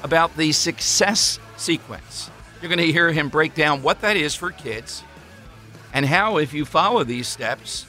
about 0.03 0.35
the 0.35 0.51
success 0.51 1.39
sequence. 1.55 2.29
You're 2.61 2.67
going 2.67 2.85
to 2.85 2.91
hear 2.91 3.13
him 3.13 3.29
break 3.29 3.55
down 3.55 3.81
what 3.81 4.01
that 4.01 4.17
is 4.17 4.35
for 4.35 4.51
kids 4.51 5.05
and 5.93 6.05
how, 6.05 6.35
if 6.35 6.53
you 6.53 6.65
follow 6.65 7.05
these 7.05 7.29
steps, 7.29 7.85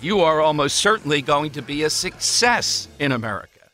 you 0.00 0.20
are 0.20 0.40
almost 0.40 0.76
certainly 0.76 1.20
going 1.22 1.50
to 1.50 1.62
be 1.62 1.82
a 1.82 1.90
success 1.90 2.88
in 2.98 3.12
America. 3.12 3.70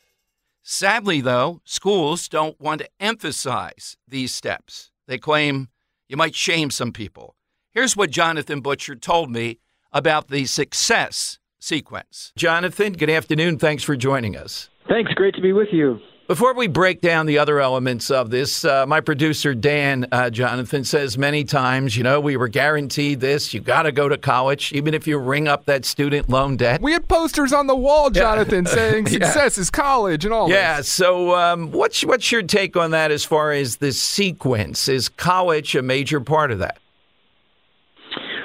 Sadly, 0.63 1.21
though, 1.21 1.61
schools 1.65 2.29
don't 2.29 2.59
want 2.59 2.81
to 2.81 2.89
emphasize 2.99 3.97
these 4.09 4.35
steps. 4.35 4.91
They 5.07 5.19
claim 5.19 5.69
you 6.09 6.17
might 6.17 6.35
shame 6.35 6.71
some 6.71 6.93
people. 6.93 7.37
Here's 7.73 7.97
what 7.97 8.11
Jonathan 8.11 8.61
Butcher 8.61 8.95
told 8.95 9.31
me 9.31 9.59
about 9.93 10.29
the 10.29 10.47
success 10.47 11.39
sequence. 11.59 12.33
Jonathan, 12.37 12.95
good 12.95 13.11
afternoon. 13.11 13.59
Thanks 13.59 13.83
for 13.83 13.97
joining 13.97 14.37
us. 14.37 14.71
Thanks. 14.89 15.13
Great 15.13 15.35
to 15.35 15.43
be 15.43 15.53
with 15.53 15.69
you. 15.73 15.99
Before 16.27 16.55
we 16.55 16.69
break 16.69 17.03
down 17.03 17.27
the 17.27 17.39
other 17.39 17.61
elements 17.61 18.11
of 18.11 18.31
this, 18.31 18.65
uh, 18.65 18.87
my 18.87 19.03
producer 19.03 19.55
Dan 19.55 20.07
uh, 20.11 20.31
Jonathan 20.31 20.83
says 20.83 21.19
many 21.19 21.45
times, 21.45 21.99
you 21.99 22.03
know, 22.03 22.19
we 22.19 22.39
were 22.39 22.49
guaranteed 22.49 23.21
this. 23.21 23.53
You 23.53 23.61
got 23.61 23.83
to 23.83 23.93
go 23.93 24.09
to 24.09 24.17
college, 24.17 24.73
even 24.73 24.95
if 24.95 25.07
you 25.07 25.19
ring 25.19 25.49
up 25.49 25.67
that 25.67 25.85
student 25.85 26.31
loan 26.31 26.57
debt. 26.57 26.81
We 26.81 26.93
had 26.93 27.07
posters 27.09 27.53
on 27.53 27.67
the 27.67 27.77
wall, 27.77 28.09
Jonathan, 28.09 28.65
yeah. 28.69 28.75
saying 28.75 29.07
success 29.09 29.59
yeah. 29.59 29.61
is 29.61 29.71
college 29.71 30.25
and 30.25 30.33
all. 30.33 30.49
That. 30.49 30.55
Yeah. 30.55 30.77
This. 30.79 30.89
So, 30.89 31.35
um, 31.35 31.71
what's 31.73 32.03
what's 32.03 32.33
your 32.33 32.43
take 32.43 32.75
on 32.75 32.93
that? 32.93 33.11
As 33.11 33.25
far 33.25 33.53
as 33.53 33.77
the 33.77 33.93
sequence, 33.93 34.89
is 34.89 35.11
college 35.11 35.77
a 35.77 35.83
major 35.83 36.21
part 36.21 36.51
of 36.51 36.59
that? 36.61 36.79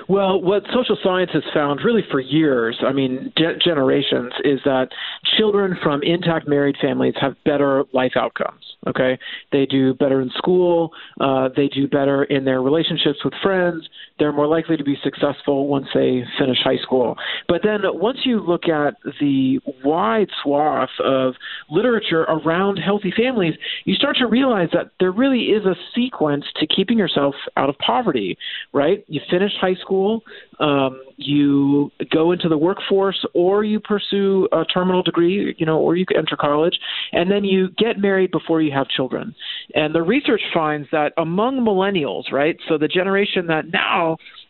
Well, 0.10 0.42
what 0.42 0.64
social 0.74 0.98
science 1.04 1.30
has 1.34 1.44
found 1.54 1.82
really 1.86 2.02
for 2.10 2.20
years, 2.20 2.80
I 2.82 2.92
mean, 2.92 3.32
ge- 3.38 3.64
generations, 3.64 4.34
is 4.44 4.60
that 4.66 4.90
children 5.38 5.78
from 5.84 6.02
intact 6.02 6.48
married 6.48 6.78
families 6.82 7.14
have 7.22 7.36
better 7.46 7.84
life 7.94 8.14
outcomes. 8.16 8.66
Okay, 8.88 9.20
they 9.52 9.68
do 9.68 9.94
better 9.94 10.20
in 10.20 10.32
school. 10.36 10.92
Uh, 11.20 11.50
they 11.56 11.68
do 11.68 11.88
better 11.88 12.24
in 12.24 12.44
their 12.44 12.62
relationships 12.64 13.20
with 13.24 13.36
friends. 13.44 13.88
They're 14.20 14.34
more 14.34 14.48
likely 14.48 14.78
to 14.78 14.84
be 14.84 14.98
successful 15.04 15.68
once 15.68 15.88
they 15.94 16.24
finish 16.38 16.58
high 16.64 16.78
school. 16.82 17.16
But 17.48 17.62
then 17.64 17.82
once 17.86 18.20
you 18.26 18.40
look 18.42 18.68
at 18.68 18.96
the 19.20 19.60
wide 19.84 20.30
swath 20.44 20.90
of 21.04 21.36
literature 21.70 22.24
around 22.24 22.78
healthy 22.78 23.14
families, 23.16 23.56
you 23.86 23.96
start 23.96 24.18
to 24.18 24.28
realize 24.28 24.70
that 24.74 24.92
there 25.00 25.12
really 25.12 25.46
is 25.46 25.66
a 25.66 25.76
sequence 25.96 26.46
to 26.58 26.68
keeping 26.68 26.98
yourself 26.98 27.36
out 27.58 27.70
of 27.70 27.78
poverty. 27.78 28.38
Right? 28.74 29.04
You 29.08 29.22
finish 29.30 29.54
high 29.60 29.76
school. 29.76 30.24
Um, 30.60 31.02
you 31.16 31.92
go 32.12 32.32
into 32.32 32.50
the 32.50 32.58
workforce 32.58 33.26
or 33.34 33.64
you 33.64 33.80
pursue 33.80 34.48
a 34.52 34.66
terminal 34.66 35.04
degree, 35.04 35.56
you 35.58 35.66
know, 35.66 35.80
or 35.80 35.96
you 35.96 36.06
enter 36.16 36.36
college, 36.36 36.80
and 37.12 37.30
then 37.30 37.44
you 37.44 37.70
get 37.78 38.00
married 38.00 38.32
before 38.32 38.62
you 38.62 38.72
have 38.72 38.88
children. 38.88 39.36
And 39.76 39.94
the 39.94 40.02
research 40.02 40.42
finds 40.54 40.88
that 40.92 41.14
among 41.18 41.60
millennials, 41.60 42.32
right, 42.32 42.58
so 42.68 42.78
the 42.78 42.88
generation 42.88 43.48
that 43.48 43.66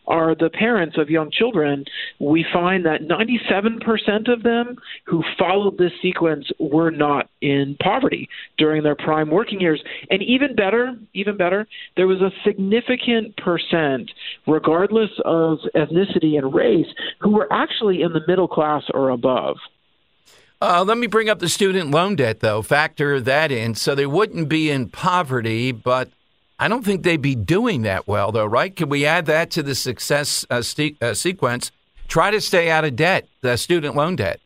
are 0.06 0.34
the 0.34 0.50
parents 0.50 0.96
of 0.98 1.08
young 1.08 1.30
children, 1.30 1.84
we 2.18 2.44
find 2.52 2.84
that 2.84 3.02
97% 3.02 4.32
of 4.32 4.42
them 4.42 4.76
who 5.06 5.22
followed 5.38 5.78
this 5.78 5.92
sequence 6.02 6.50
were 6.58 6.90
not 6.90 7.30
in 7.40 7.76
poverty 7.80 8.28
during 8.58 8.82
their 8.82 8.96
prime 8.96 9.30
working 9.30 9.60
years. 9.60 9.82
And 10.10 10.22
even 10.22 10.56
better, 10.56 10.96
even 11.14 11.36
better, 11.36 11.66
there 11.96 12.08
was 12.08 12.20
a 12.20 12.30
significant 12.44 13.36
percent, 13.36 14.10
regardless 14.46 15.10
of 15.24 15.58
ethnicity 15.74 16.36
and 16.36 16.52
race, 16.52 16.88
who 17.20 17.30
were 17.30 17.50
actually 17.52 18.02
in 18.02 18.12
the 18.12 18.22
middle 18.26 18.48
class 18.48 18.82
or 18.92 19.10
above. 19.10 19.56
Uh, 20.62 20.84
let 20.86 20.98
me 20.98 21.06
bring 21.06 21.30
up 21.30 21.38
the 21.38 21.48
student 21.48 21.90
loan 21.90 22.16
debt, 22.16 22.40
though. 22.40 22.60
Factor 22.60 23.18
that 23.20 23.50
in. 23.50 23.74
So 23.74 23.94
they 23.94 24.04
wouldn't 24.04 24.48
be 24.48 24.70
in 24.70 24.90
poverty, 24.90 25.72
but 25.72 26.10
I 26.60 26.68
don't 26.68 26.84
think 26.84 27.02
they'd 27.02 27.22
be 27.22 27.34
doing 27.34 27.82
that 27.82 28.06
well, 28.06 28.32
though, 28.32 28.44
right? 28.44 28.76
Can 28.76 28.90
we 28.90 29.06
add 29.06 29.24
that 29.26 29.50
to 29.52 29.62
the 29.62 29.74
success 29.74 30.44
uh, 30.50 30.60
st- 30.60 31.02
uh, 31.02 31.14
sequence? 31.14 31.72
Try 32.06 32.30
to 32.30 32.40
stay 32.40 32.70
out 32.70 32.84
of 32.84 32.96
debt, 32.96 33.26
the 33.40 33.56
student 33.56 33.96
loan 33.96 34.16
debt. 34.16 34.40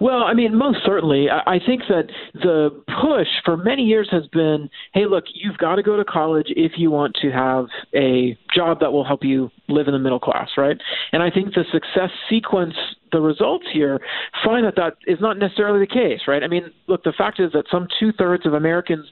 Well, 0.00 0.24
I 0.24 0.34
mean, 0.34 0.56
most 0.56 0.78
certainly. 0.84 1.28
I 1.30 1.60
think 1.64 1.82
that 1.88 2.08
the 2.34 2.70
push 3.00 3.28
for 3.44 3.56
many 3.56 3.84
years 3.84 4.08
has 4.10 4.26
been 4.26 4.68
hey, 4.92 5.06
look, 5.06 5.24
you've 5.32 5.56
got 5.56 5.76
to 5.76 5.82
go 5.82 5.96
to 5.96 6.04
college 6.04 6.48
if 6.48 6.72
you 6.76 6.90
want 6.90 7.16
to 7.22 7.30
have 7.30 7.66
a 7.94 8.36
job 8.52 8.80
that 8.80 8.92
will 8.92 9.04
help 9.04 9.22
you 9.22 9.50
live 9.68 9.86
in 9.86 9.92
the 9.92 10.00
middle 10.00 10.18
class, 10.18 10.50
right? 10.58 10.76
And 11.12 11.22
I 11.22 11.30
think 11.30 11.54
the 11.54 11.64
success 11.70 12.10
sequence 12.28 12.74
the 13.12 13.20
results 13.20 13.66
here 13.72 14.00
find 14.44 14.66
that 14.66 14.74
that 14.74 14.96
is 15.06 15.20
not 15.20 15.38
necessarily 15.38 15.78
the 15.78 15.86
case, 15.86 16.22
right? 16.26 16.42
I 16.42 16.48
mean, 16.48 16.72
look, 16.88 17.04
the 17.04 17.12
fact 17.16 17.38
is 17.38 17.52
that 17.52 17.66
some 17.70 17.86
two 18.00 18.10
thirds 18.12 18.44
of 18.44 18.54
Americans 18.54 19.06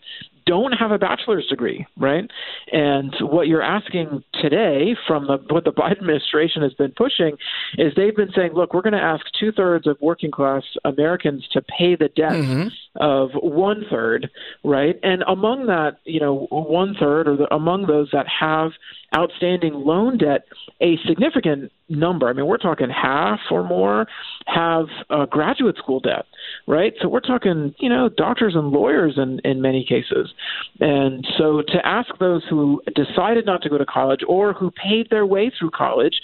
don't 0.46 0.72
have 0.72 0.90
a 0.90 0.98
bachelor's 0.98 1.46
degree, 1.46 1.86
right? 1.96 2.30
And 2.72 3.14
what 3.20 3.48
you're 3.48 3.62
asking 3.62 4.24
today 4.40 4.96
from 5.06 5.26
the, 5.26 5.38
what 5.48 5.64
the 5.64 5.72
Biden 5.72 5.98
administration 5.98 6.62
has 6.62 6.74
been 6.74 6.92
pushing 6.92 7.36
is 7.78 7.92
they've 7.96 8.16
been 8.16 8.32
saying, 8.34 8.52
look, 8.54 8.74
we're 8.74 8.82
going 8.82 8.92
to 8.92 9.02
ask 9.02 9.24
two 9.38 9.52
thirds 9.52 9.86
of 9.86 9.96
working 10.00 10.30
class 10.30 10.62
Americans 10.84 11.46
to 11.52 11.62
pay 11.62 11.96
the 11.96 12.08
debt 12.08 12.32
mm-hmm. 12.32 12.68
Of 12.96 13.30
one 13.34 13.84
third, 13.90 14.28
right? 14.64 14.98
And 15.02 15.22
among 15.26 15.66
that, 15.66 15.98
you 16.04 16.20
know, 16.20 16.46
one 16.50 16.94
third 16.98 17.26
or 17.26 17.36
the, 17.36 17.54
among 17.54 17.86
those 17.86 18.10
that 18.12 18.26
have 18.28 18.72
outstanding 19.16 19.74
loan 19.74 20.18
debt, 20.18 20.42
a 20.80 20.96
significant 21.06 21.72
number. 21.88 22.28
I 22.28 22.32
mean, 22.32 22.46
we're 22.46 22.58
talking 22.58 22.88
half 22.90 23.40
or 23.50 23.62
more 23.62 24.06
have 24.46 24.86
uh, 25.10 25.26
graduate 25.26 25.76
school 25.76 26.00
debt, 26.00 26.24
right? 26.66 26.94
So 27.00 27.08
we're 27.08 27.20
talking, 27.20 27.74
you 27.78 27.88
know, 27.88 28.08
doctors 28.08 28.54
and 28.54 28.70
lawyers 28.70 29.14
in, 29.16 29.40
in 29.44 29.60
many 29.60 29.84
cases. 29.86 30.32
And 30.80 31.26
so 31.38 31.62
to 31.68 31.86
ask 31.86 32.08
those 32.18 32.42
who 32.48 32.82
decided 32.94 33.46
not 33.46 33.62
to 33.62 33.68
go 33.68 33.78
to 33.78 33.86
college 33.86 34.20
or 34.26 34.52
who 34.54 34.70
paid 34.70 35.08
their 35.10 35.26
way 35.26 35.52
through 35.58 35.70
college 35.70 36.14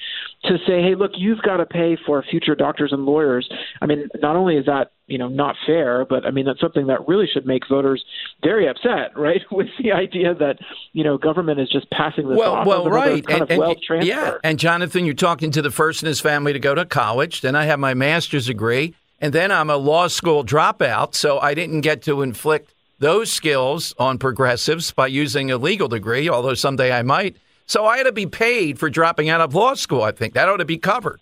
to 0.44 0.56
say, 0.66 0.82
hey, 0.82 0.94
look, 0.94 1.12
you've 1.16 1.42
got 1.42 1.56
to 1.56 1.66
pay 1.66 1.98
for 2.06 2.22
future 2.22 2.54
doctors 2.54 2.92
and 2.92 3.04
lawyers. 3.04 3.48
I 3.82 3.86
mean, 3.86 4.08
not 4.20 4.36
only 4.36 4.56
is 4.56 4.66
that 4.66 4.92
you 5.06 5.18
know 5.18 5.28
not 5.28 5.56
fair, 5.66 6.04
but 6.04 6.24
I 6.24 6.30
mean 6.30 6.44
that's 6.44 6.60
something 6.60 6.86
that 6.86 7.08
really 7.08 7.26
should 7.26 7.46
make 7.46 7.62
voters 7.68 8.04
very 8.42 8.68
upset, 8.68 9.16
right? 9.16 9.40
With 9.50 9.68
the 9.82 9.92
idea 9.92 10.34
that 10.34 10.58
you 10.92 11.02
know 11.02 11.18
government 11.18 11.58
is 11.58 11.68
just 11.68 11.90
passing 11.90 12.28
this 12.28 12.38
well, 12.38 12.54
off 12.54 12.66
well, 12.66 12.88
right, 12.88 13.26
kind 13.26 13.42
and, 13.42 13.50
of 13.50 13.58
wealth 13.58 13.76
and, 13.76 13.82
transfer. 13.82 14.08
Yeah, 14.08 14.34
and 14.44 14.58
Jonathan, 14.58 15.04
you're 15.04 15.14
talking 15.14 15.50
to 15.52 15.62
the 15.62 15.70
first 15.70 16.02
in 16.02 16.06
his 16.06 16.20
family 16.20 16.52
to 16.52 16.60
go 16.60 16.74
to 16.74 16.84
college. 16.84 17.40
Then 17.40 17.56
I 17.56 17.64
have 17.64 17.80
my 17.80 17.94
master's 17.94 18.46
degree, 18.46 18.94
and 19.20 19.32
then 19.32 19.50
I'm 19.50 19.70
a 19.70 19.76
law 19.76 20.06
school 20.08 20.44
dropout, 20.44 21.14
so 21.14 21.40
I 21.40 21.54
didn't 21.54 21.80
get 21.80 22.02
to 22.02 22.22
inflict 22.22 22.74
those 23.00 23.32
skills 23.32 23.94
on 23.98 24.18
progressives 24.18 24.92
by 24.92 25.06
using 25.06 25.50
a 25.50 25.56
legal 25.56 25.88
degree, 25.88 26.28
although 26.28 26.54
someday 26.54 26.92
I 26.92 27.02
might. 27.02 27.36
So 27.68 27.84
I 27.84 27.98
had 27.98 28.04
to 28.04 28.12
be 28.12 28.26
paid 28.26 28.78
for 28.78 28.88
dropping 28.88 29.28
out 29.28 29.42
of 29.42 29.54
law 29.54 29.74
school. 29.74 30.02
I 30.02 30.10
think 30.10 30.32
that 30.34 30.48
ought 30.48 30.56
to 30.56 30.64
be 30.64 30.78
covered. 30.78 31.20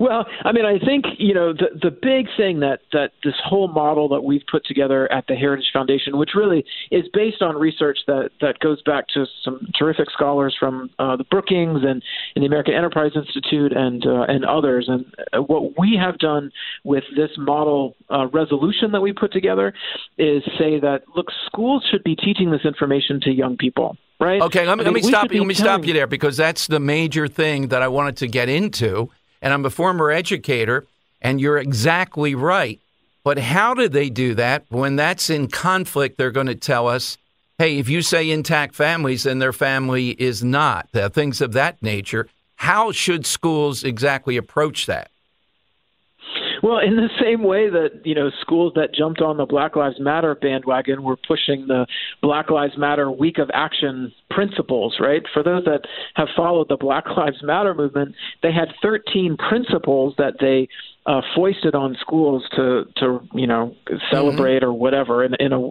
Well, 0.00 0.24
I 0.44 0.52
mean, 0.52 0.64
I 0.64 0.78
think 0.78 1.04
you 1.18 1.34
know 1.34 1.52
the 1.52 1.68
the 1.80 1.90
big 1.90 2.26
thing 2.36 2.60
that 2.60 2.80
that 2.92 3.12
this 3.22 3.34
whole 3.44 3.68
model 3.68 4.08
that 4.08 4.22
we've 4.22 4.42
put 4.50 4.64
together 4.64 5.12
at 5.12 5.26
the 5.28 5.34
Heritage 5.34 5.70
Foundation, 5.72 6.16
which 6.16 6.30
really 6.34 6.64
is 6.90 7.04
based 7.12 7.42
on 7.42 7.54
research 7.54 7.98
that 8.06 8.30
that 8.40 8.58
goes 8.60 8.82
back 8.82 9.06
to 9.14 9.26
some 9.44 9.68
terrific 9.78 10.10
scholars 10.10 10.56
from 10.58 10.90
uh, 10.98 11.16
the 11.16 11.24
Brookings 11.24 11.82
and, 11.84 12.02
and 12.34 12.42
the 12.42 12.46
American 12.46 12.74
Enterprise 12.74 13.12
Institute 13.14 13.72
and 13.72 14.04
uh, 14.06 14.22
and 14.22 14.44
others, 14.44 14.86
and 14.88 15.04
uh, 15.32 15.42
what 15.42 15.78
we 15.78 15.96
have 16.00 16.18
done 16.18 16.50
with 16.82 17.04
this 17.14 17.30
model 17.36 17.94
uh, 18.08 18.26
resolution 18.28 18.92
that 18.92 19.02
we 19.02 19.12
put 19.12 19.32
together 19.32 19.74
is 20.16 20.42
say 20.58 20.80
that 20.80 21.02
look, 21.14 21.26
schools 21.46 21.86
should 21.90 22.02
be 22.02 22.16
teaching 22.16 22.50
this 22.50 22.64
information 22.64 23.20
to 23.20 23.30
young 23.30 23.56
people 23.56 23.96
right? 24.20 24.42
Okay, 24.42 24.66
let 24.66 24.78
me, 24.78 24.84
I 24.84 24.86
mean, 24.90 24.94
let 24.94 25.02
me 25.02 25.08
stop 25.08 25.32
you. 25.32 25.40
Let 25.40 25.46
me 25.46 25.54
stop 25.54 25.84
you 25.84 25.92
there 25.92 26.06
because 26.06 26.36
that's 26.36 26.66
the 26.66 26.80
major 26.80 27.26
thing 27.26 27.68
that 27.68 27.82
I 27.82 27.88
wanted 27.88 28.18
to 28.18 28.26
get 28.28 28.48
into 28.48 29.10
and 29.42 29.52
I'm 29.52 29.64
a 29.64 29.70
former 29.70 30.10
educator, 30.10 30.86
and 31.20 31.40
you're 31.40 31.58
exactly 31.58 32.34
right. 32.34 32.80
But 33.24 33.38
how 33.38 33.74
do 33.74 33.88
they 33.88 34.10
do 34.10 34.34
that 34.34 34.64
when 34.68 34.96
that's 34.96 35.30
in 35.30 35.48
conflict? 35.48 36.18
They're 36.18 36.30
going 36.30 36.46
to 36.46 36.54
tell 36.54 36.88
us, 36.88 37.18
hey, 37.58 37.78
if 37.78 37.88
you 37.88 38.02
say 38.02 38.30
intact 38.30 38.74
families, 38.74 39.24
then 39.24 39.38
their 39.38 39.52
family 39.52 40.10
is 40.10 40.42
not, 40.42 40.88
uh, 40.94 41.08
things 41.08 41.40
of 41.40 41.52
that 41.52 41.82
nature. 41.82 42.28
How 42.56 42.92
should 42.92 43.26
schools 43.26 43.84
exactly 43.84 44.36
approach 44.36 44.86
that? 44.86 45.10
Well, 46.62 46.78
in 46.78 46.96
the 46.96 47.08
same 47.20 47.42
way 47.42 47.70
that 47.70 48.02
you 48.04 48.14
know 48.14 48.30
schools 48.40 48.72
that 48.76 48.94
jumped 48.94 49.20
on 49.20 49.36
the 49.38 49.46
Black 49.46 49.76
Lives 49.76 49.96
Matter 49.98 50.34
bandwagon 50.34 51.02
were 51.02 51.16
pushing 51.16 51.66
the 51.66 51.86
Black 52.20 52.50
Lives 52.50 52.76
Matter 52.76 53.10
Week 53.10 53.38
of 53.38 53.50
Action 53.54 54.12
principles, 54.30 54.96
right? 55.00 55.22
For 55.32 55.42
those 55.42 55.64
that 55.64 55.82
have 56.14 56.28
followed 56.36 56.68
the 56.68 56.76
Black 56.76 57.04
Lives 57.16 57.42
Matter 57.42 57.74
movement, 57.74 58.14
they 58.42 58.52
had 58.52 58.68
13 58.82 59.36
principles 59.36 60.14
that 60.18 60.34
they 60.38 60.68
uh, 61.06 61.22
foisted 61.34 61.74
on 61.74 61.96
schools 62.00 62.44
to 62.54 62.84
to 62.96 63.20
you 63.32 63.46
know 63.46 63.74
celebrate 64.12 64.56
mm-hmm. 64.60 64.66
or 64.66 64.72
whatever 64.72 65.24
in, 65.24 65.34
in 65.40 65.52
a 65.52 65.68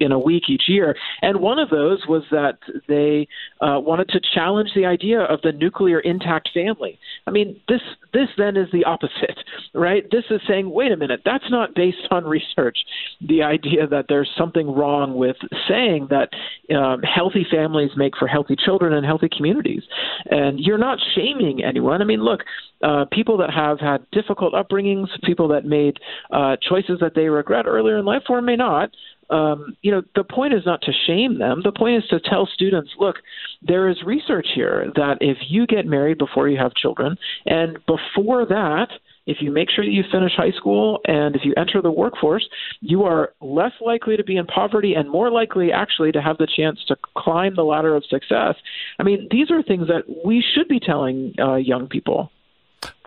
in 0.00 0.10
a 0.10 0.18
week 0.18 0.44
each 0.48 0.64
year. 0.66 0.96
And 1.22 1.40
one 1.40 1.60
of 1.60 1.70
those 1.70 2.04
was 2.08 2.24
that 2.32 2.58
they 2.88 3.28
uh, 3.60 3.78
wanted 3.78 4.08
to 4.08 4.20
challenge 4.34 4.70
the 4.74 4.86
idea 4.86 5.20
of 5.20 5.40
the 5.42 5.52
nuclear 5.52 6.00
intact 6.00 6.50
family. 6.52 6.98
I 7.28 7.30
mean, 7.30 7.60
this 7.68 7.80
this 8.12 8.28
then 8.36 8.56
is 8.56 8.68
the 8.72 8.84
opposite, 8.84 9.38
right? 9.74 10.04
This 10.10 10.24
is 10.30 10.40
saying, 10.48 10.68
wait 10.68 10.90
a 10.90 10.96
minute, 10.96 11.20
that's 11.24 11.48
not 11.48 11.74
based 11.74 12.08
on 12.10 12.24
research. 12.24 12.78
The 13.20 13.44
idea 13.44 13.86
that 13.86 14.06
there's 14.08 14.30
something 14.36 14.74
wrong 14.74 15.14
with 15.14 15.36
saying 15.68 16.08
that 16.10 16.30
um, 16.76 17.02
healthy 17.02 17.46
families 17.48 17.90
make 17.96 18.16
for 18.18 18.26
healthy 18.26 18.56
children 18.56 18.92
and 18.92 19.06
healthy 19.06 19.28
communities, 19.34 19.84
and 20.26 20.58
you're 20.58 20.76
not 20.76 20.98
shaming 21.14 21.62
anyone. 21.62 22.02
I 22.02 22.04
mean, 22.04 22.24
look, 22.24 22.40
uh, 22.82 23.04
people 23.12 23.36
that 23.36 23.50
have 23.50 23.78
had 23.78 24.10
difficult 24.10 24.54
upbringings, 24.72 25.08
people 25.24 25.48
that 25.48 25.64
made 25.64 25.98
uh, 26.30 26.56
choices 26.68 26.98
that 27.00 27.14
they 27.14 27.28
regret 27.28 27.66
earlier 27.66 27.98
in 27.98 28.04
life 28.04 28.22
or 28.28 28.40
may 28.42 28.56
not. 28.56 28.90
Um, 29.30 29.76
you 29.80 29.90
know, 29.90 30.02
the 30.14 30.24
point 30.24 30.52
is 30.52 30.62
not 30.66 30.82
to 30.82 30.92
shame 31.06 31.38
them. 31.38 31.62
The 31.64 31.72
point 31.72 32.02
is 32.02 32.08
to 32.10 32.20
tell 32.20 32.46
students, 32.52 32.90
look, 32.98 33.16
there 33.62 33.88
is 33.88 33.96
research 34.04 34.46
here 34.54 34.92
that 34.96 35.18
if 35.20 35.38
you 35.48 35.66
get 35.66 35.86
married 35.86 36.18
before 36.18 36.48
you 36.48 36.58
have 36.58 36.74
children, 36.74 37.16
and 37.46 37.78
before 37.86 38.44
that, 38.46 38.88
if 39.24 39.38
you 39.40 39.52
make 39.52 39.70
sure 39.70 39.84
that 39.84 39.90
you 39.90 40.02
finish 40.10 40.32
high 40.36 40.50
school 40.50 41.00
and 41.06 41.36
if 41.36 41.42
you 41.44 41.54
enter 41.56 41.80
the 41.80 41.90
workforce, 41.90 42.46
you 42.80 43.04
are 43.04 43.32
less 43.40 43.72
likely 43.80 44.16
to 44.16 44.24
be 44.24 44.36
in 44.36 44.46
poverty 44.46 44.94
and 44.94 45.08
more 45.08 45.30
likely 45.30 45.70
actually 45.70 46.12
to 46.12 46.20
have 46.20 46.38
the 46.38 46.48
chance 46.56 46.80
to 46.88 46.96
climb 47.16 47.54
the 47.54 47.62
ladder 47.62 47.94
of 47.94 48.04
success. 48.06 48.56
I 48.98 49.04
mean, 49.04 49.28
these 49.30 49.50
are 49.50 49.62
things 49.62 49.86
that 49.86 50.02
we 50.26 50.44
should 50.54 50.68
be 50.68 50.80
telling 50.80 51.34
uh, 51.38 51.54
young 51.54 51.86
people. 51.86 52.32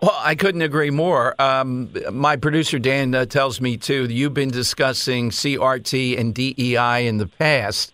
Well, 0.02 0.18
I 0.18 0.34
couldn't 0.34 0.62
agree 0.62 0.90
more. 0.90 1.40
Um, 1.40 1.90
my 2.12 2.36
producer 2.36 2.78
Dan 2.78 3.14
uh, 3.14 3.26
tells 3.26 3.60
me 3.60 3.76
too. 3.76 4.04
You've 4.04 4.34
been 4.34 4.50
discussing 4.50 5.30
CRT 5.30 6.18
and 6.18 6.34
DEI 6.34 7.06
in 7.06 7.18
the 7.18 7.26
past. 7.26 7.92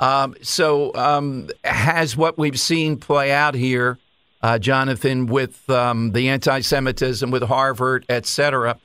Um, 0.00 0.34
so, 0.42 0.94
um, 0.94 1.50
has 1.64 2.16
what 2.16 2.36
we've 2.36 2.58
seen 2.58 2.96
play 2.96 3.32
out 3.32 3.54
here, 3.54 3.98
uh, 4.42 4.58
Jonathan, 4.58 5.26
with 5.26 5.68
um, 5.70 6.12
the 6.12 6.28
anti-Semitism, 6.28 7.30
with 7.30 7.42
Harvard, 7.44 8.04
et 8.08 8.26
cetera? 8.26 8.78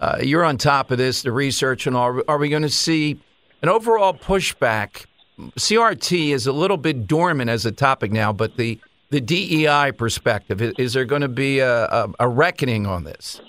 Uh, 0.00 0.18
you're 0.22 0.44
on 0.44 0.56
top 0.58 0.90
of 0.90 0.98
this, 0.98 1.22
the 1.22 1.32
research 1.32 1.86
and 1.86 1.96
all. 1.96 2.20
Are 2.28 2.38
we 2.38 2.48
going 2.48 2.62
to 2.62 2.68
see 2.68 3.18
an 3.62 3.68
overall 3.68 4.14
pushback? 4.14 5.06
CRT 5.38 6.30
is 6.30 6.46
a 6.46 6.52
little 6.52 6.76
bit 6.76 7.06
dormant 7.06 7.50
as 7.50 7.66
a 7.66 7.72
topic 7.72 8.12
now, 8.12 8.32
but 8.32 8.56
the 8.56 8.78
the 9.14 9.20
DEI 9.20 9.92
perspective? 9.92 10.60
Is 10.60 10.92
there 10.92 11.04
going 11.04 11.22
to 11.22 11.28
be 11.28 11.60
a, 11.60 11.84
a, 11.84 12.08
a 12.20 12.28
reckoning 12.28 12.84
on 12.84 13.04
this? 13.04 13.40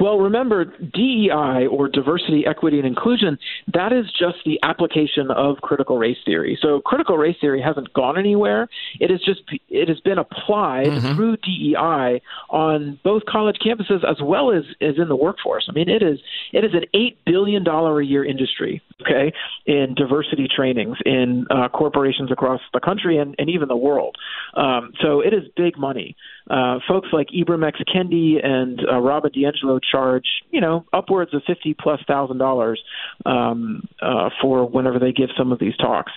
Well, 0.00 0.18
remember, 0.18 0.64
DEI 0.64 1.66
or 1.66 1.88
diversity, 1.88 2.46
equity, 2.46 2.78
and 2.78 2.86
inclusion, 2.86 3.38
that 3.72 3.92
is 3.92 4.06
just 4.18 4.36
the 4.44 4.58
application 4.62 5.30
of 5.30 5.56
critical 5.62 5.98
race 5.98 6.18
theory. 6.24 6.58
So 6.60 6.80
critical 6.80 7.16
race 7.16 7.36
theory 7.40 7.60
hasn't 7.60 7.92
gone 7.92 8.18
anywhere. 8.18 8.68
It 9.00 9.10
is 9.10 9.20
just 9.24 9.40
it 9.68 9.88
has 9.88 10.00
been 10.00 10.18
applied 10.18 10.86
mm-hmm. 10.86 11.14
through 11.14 11.36
DEI 11.38 12.20
on 12.50 13.00
both 13.04 13.24
college 13.26 13.56
campuses 13.64 14.04
as 14.08 14.16
well 14.22 14.52
as, 14.52 14.64
as 14.80 14.96
in 14.98 15.08
the 15.08 15.16
workforce. 15.16 15.66
I 15.68 15.72
mean, 15.72 15.88
it 15.88 16.02
is 16.02 16.20
it 16.52 16.64
is 16.64 16.72
an 16.74 16.84
eight 16.94 17.18
billion 17.24 17.64
dollar 17.64 18.00
a 18.00 18.04
year 18.04 18.24
industry, 18.24 18.82
okay, 19.00 19.32
in 19.66 19.94
diversity 19.94 20.48
trainings 20.54 20.96
in 21.04 21.46
uh, 21.50 21.68
corporations 21.68 22.32
across 22.32 22.60
the 22.72 22.80
country 22.80 23.18
and, 23.18 23.34
and 23.38 23.50
even 23.50 23.68
the 23.68 23.76
world. 23.76 24.16
Um, 24.54 24.92
so 25.02 25.20
it 25.20 25.34
is 25.34 25.42
big 25.56 25.78
money. 25.78 26.16
Uh, 26.48 26.78
folks 26.88 27.08
like 27.12 27.28
Ibram 27.28 27.66
X. 27.66 27.78
Kendi 27.94 28.44
and 28.44 28.80
uh, 28.90 28.98
Robin 28.98 29.30
DiAngelo 29.30 29.80
charge, 29.90 30.24
you 30.50 30.60
know, 30.60 30.84
upwards 30.92 31.34
of 31.34 31.42
fifty 31.46 31.74
plus 31.78 32.00
thousand 32.06 32.38
dollars 32.38 32.82
um, 33.26 33.86
uh, 34.00 34.30
for 34.40 34.68
whenever 34.68 34.98
they 34.98 35.12
give 35.12 35.28
some 35.36 35.52
of 35.52 35.58
these 35.58 35.76
talks. 35.76 36.12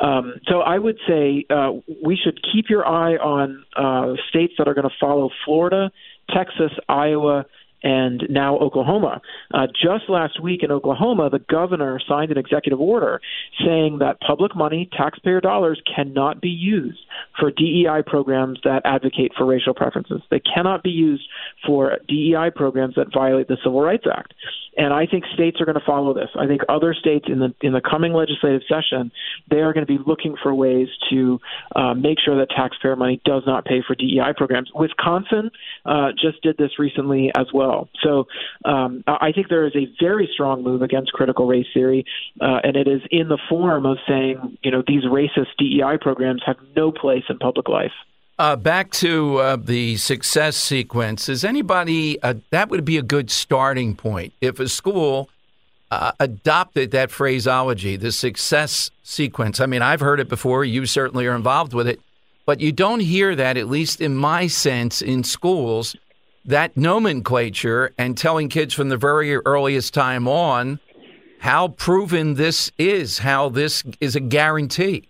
Um, 0.00 0.34
so 0.48 0.60
I 0.60 0.78
would 0.78 0.98
say 1.06 1.44
uh, 1.50 1.72
we 2.04 2.16
should 2.16 2.40
keep 2.52 2.70
your 2.70 2.86
eye 2.86 3.16
on 3.16 3.64
uh, 3.76 4.14
states 4.28 4.54
that 4.58 4.68
are 4.68 4.74
going 4.74 4.88
to 4.88 4.94
follow 5.00 5.30
Florida, 5.44 5.90
Texas, 6.34 6.72
Iowa, 6.88 7.44
and 7.82 8.24
now 8.30 8.58
Oklahoma. 8.58 9.20
Uh, 9.52 9.66
just 9.68 10.08
last 10.08 10.42
week 10.42 10.62
in 10.62 10.70
Oklahoma, 10.70 11.30
the 11.30 11.38
governor 11.38 12.00
signed 12.08 12.30
an 12.30 12.38
executive 12.38 12.80
order 12.80 13.20
saying 13.64 13.98
that 13.98 14.20
public 14.20 14.54
money, 14.54 14.88
taxpayer 14.96 15.40
dollars, 15.40 15.80
cannot 15.94 16.40
be 16.40 16.48
used 16.48 16.98
for 17.38 17.50
DEI 17.50 18.02
programs 18.06 18.58
that 18.64 18.82
advocate 18.84 19.32
for 19.36 19.46
racial 19.46 19.74
preferences. 19.74 20.22
They 20.30 20.40
cannot 20.40 20.82
be 20.82 20.90
used 20.90 21.24
for 21.66 21.98
DEI 22.08 22.50
programs 22.54 22.94
that 22.96 23.12
violate 23.12 23.48
the 23.48 23.56
Civil 23.62 23.80
Rights 23.80 24.04
Act. 24.12 24.34
And 24.76 24.92
I 24.92 25.06
think 25.06 25.24
states 25.34 25.60
are 25.60 25.66
going 25.66 25.78
to 25.78 25.84
follow 25.84 26.14
this. 26.14 26.30
I 26.38 26.46
think 26.46 26.62
other 26.68 26.94
states 26.94 27.26
in 27.28 27.40
the 27.40 27.54
in 27.60 27.72
the 27.72 27.82
coming 27.82 28.14
legislative 28.14 28.62
session, 28.66 29.12
they 29.50 29.58
are 29.58 29.74
going 29.74 29.86
to 29.86 29.98
be 29.98 30.02
looking 30.06 30.34
for 30.42 30.54
ways 30.54 30.88
to 31.10 31.40
uh, 31.76 31.92
make 31.92 32.18
sure 32.24 32.38
that 32.38 32.48
taxpayer 32.56 32.96
money 32.96 33.20
does 33.24 33.42
not 33.46 33.66
pay 33.66 33.82
for 33.86 33.94
DEI 33.94 34.32
programs. 34.34 34.70
Wisconsin 34.74 35.50
uh, 35.84 36.12
just 36.12 36.42
did 36.42 36.56
this 36.56 36.78
recently 36.78 37.30
as 37.36 37.46
well. 37.52 37.71
So 38.02 38.26
um, 38.64 39.04
I 39.06 39.32
think 39.32 39.48
there 39.48 39.66
is 39.66 39.74
a 39.76 39.86
very 40.00 40.28
strong 40.32 40.62
move 40.62 40.82
against 40.82 41.12
critical 41.12 41.46
race 41.46 41.66
theory, 41.74 42.04
uh, 42.40 42.60
and 42.62 42.76
it 42.76 42.88
is 42.88 43.00
in 43.10 43.28
the 43.28 43.38
form 43.48 43.86
of 43.86 43.98
saying, 44.08 44.58
you 44.62 44.70
know, 44.70 44.82
these 44.86 45.04
racist 45.04 45.48
DEI 45.58 45.98
programs 46.00 46.42
have 46.46 46.56
no 46.76 46.92
place 46.92 47.24
in 47.28 47.38
public 47.38 47.68
life. 47.68 47.92
Uh, 48.38 48.56
back 48.56 48.90
to 48.90 49.36
uh, 49.38 49.56
the 49.56 49.96
success 49.98 50.56
sequence. 50.56 51.28
Is 51.28 51.44
anybody 51.44 52.20
uh, 52.22 52.34
that 52.50 52.70
would 52.70 52.84
be 52.84 52.96
a 52.96 53.02
good 53.02 53.30
starting 53.30 53.94
point 53.94 54.32
if 54.40 54.58
a 54.58 54.68
school 54.68 55.28
uh, 55.90 56.12
adopted 56.18 56.90
that 56.92 57.10
phraseology, 57.10 57.96
the 57.96 58.10
success 58.10 58.90
sequence? 59.02 59.60
I 59.60 59.66
mean, 59.66 59.82
I've 59.82 60.00
heard 60.00 60.18
it 60.18 60.28
before. 60.28 60.64
You 60.64 60.86
certainly 60.86 61.26
are 61.26 61.36
involved 61.36 61.74
with 61.74 61.86
it, 61.86 62.00
but 62.46 62.58
you 62.58 62.72
don't 62.72 63.00
hear 63.00 63.36
that, 63.36 63.56
at 63.56 63.68
least 63.68 64.00
in 64.00 64.16
my 64.16 64.46
sense, 64.46 65.02
in 65.02 65.24
schools. 65.24 65.94
That 66.44 66.76
nomenclature 66.76 67.92
and 67.96 68.18
telling 68.18 68.48
kids 68.48 68.74
from 68.74 68.88
the 68.88 68.96
very 68.96 69.36
earliest 69.36 69.94
time 69.94 70.26
on 70.26 70.80
how 71.40 71.68
proven 71.68 72.34
this 72.34 72.70
is, 72.78 73.18
how 73.18 73.48
this 73.48 73.84
is 74.00 74.16
a 74.16 74.20
guarantee. 74.20 75.08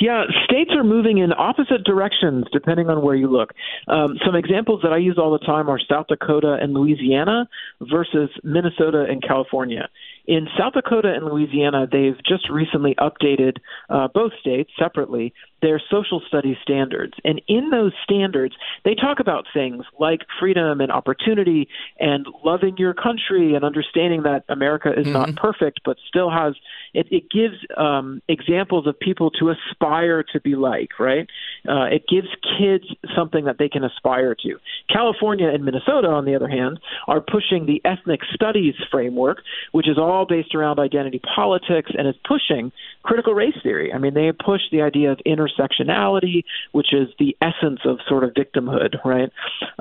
Yeah, 0.00 0.24
states 0.44 0.70
are 0.74 0.84
moving 0.84 1.18
in 1.18 1.32
opposite 1.32 1.84
directions 1.84 2.44
depending 2.52 2.90
on 2.90 3.02
where 3.02 3.14
you 3.14 3.26
look. 3.26 3.52
Um, 3.88 4.18
some 4.24 4.34
examples 4.34 4.80
that 4.82 4.92
I 4.92 4.98
use 4.98 5.18
all 5.18 5.32
the 5.32 5.44
time 5.44 5.70
are 5.70 5.78
South 5.78 6.08
Dakota 6.08 6.58
and 6.60 6.74
Louisiana 6.74 7.48
versus 7.80 8.28
Minnesota 8.42 9.06
and 9.08 9.22
California. 9.22 9.88
In 10.26 10.48
South 10.58 10.72
Dakota 10.72 11.12
and 11.14 11.24
Louisiana, 11.26 11.86
they've 11.90 12.16
just 12.26 12.48
recently 12.48 12.94
updated 12.94 13.58
uh, 13.90 14.08
both 14.12 14.32
states 14.40 14.70
separately 14.78 15.34
their 15.64 15.80
social 15.90 16.20
studies 16.28 16.56
standards. 16.62 17.14
And 17.24 17.40
in 17.48 17.70
those 17.70 17.92
standards, 18.04 18.54
they 18.84 18.94
talk 18.94 19.18
about 19.18 19.46
things 19.54 19.84
like 19.98 20.20
freedom 20.38 20.82
and 20.82 20.92
opportunity 20.92 21.68
and 21.98 22.26
loving 22.44 22.76
your 22.76 22.92
country 22.92 23.54
and 23.54 23.64
understanding 23.64 24.24
that 24.24 24.44
America 24.50 24.90
is 24.90 25.06
mm-hmm. 25.06 25.12
not 25.14 25.36
perfect, 25.36 25.80
but 25.82 25.96
still 26.06 26.30
has 26.30 26.54
it, 26.92 27.06
it 27.10 27.30
gives 27.30 27.54
um, 27.78 28.20
examples 28.28 28.86
of 28.86 29.00
people 29.00 29.30
to 29.40 29.50
aspire 29.50 30.22
to 30.34 30.40
be 30.40 30.54
like, 30.54 31.00
right? 31.00 31.26
Uh, 31.66 31.84
it 31.84 32.04
gives 32.08 32.28
kids 32.58 32.84
something 33.16 33.46
that 33.46 33.56
they 33.58 33.70
can 33.70 33.84
aspire 33.84 34.34
to. 34.34 34.58
California 34.92 35.48
and 35.48 35.64
Minnesota, 35.64 36.08
on 36.08 36.26
the 36.26 36.34
other 36.34 36.48
hand, 36.48 36.78
are 37.08 37.22
pushing 37.22 37.64
the 37.64 37.80
ethnic 37.86 38.20
studies 38.34 38.74
framework, 38.90 39.38
which 39.72 39.88
is 39.88 39.96
all 39.96 40.13
based 40.28 40.54
around 40.54 40.78
identity 40.78 41.20
politics 41.34 41.90
and 41.96 42.06
is 42.06 42.14
pushing 42.26 42.70
critical 43.02 43.34
race 43.34 43.56
theory. 43.62 43.92
I 43.92 43.98
mean, 43.98 44.14
they 44.14 44.30
push 44.32 44.62
the 44.70 44.82
idea 44.82 45.12
of 45.12 45.18
intersectionality, 45.26 46.44
which 46.72 46.92
is 46.92 47.08
the 47.18 47.36
essence 47.40 47.80
of 47.84 47.98
sort 48.08 48.24
of 48.24 48.30
victimhood, 48.30 49.04
right? 49.04 49.30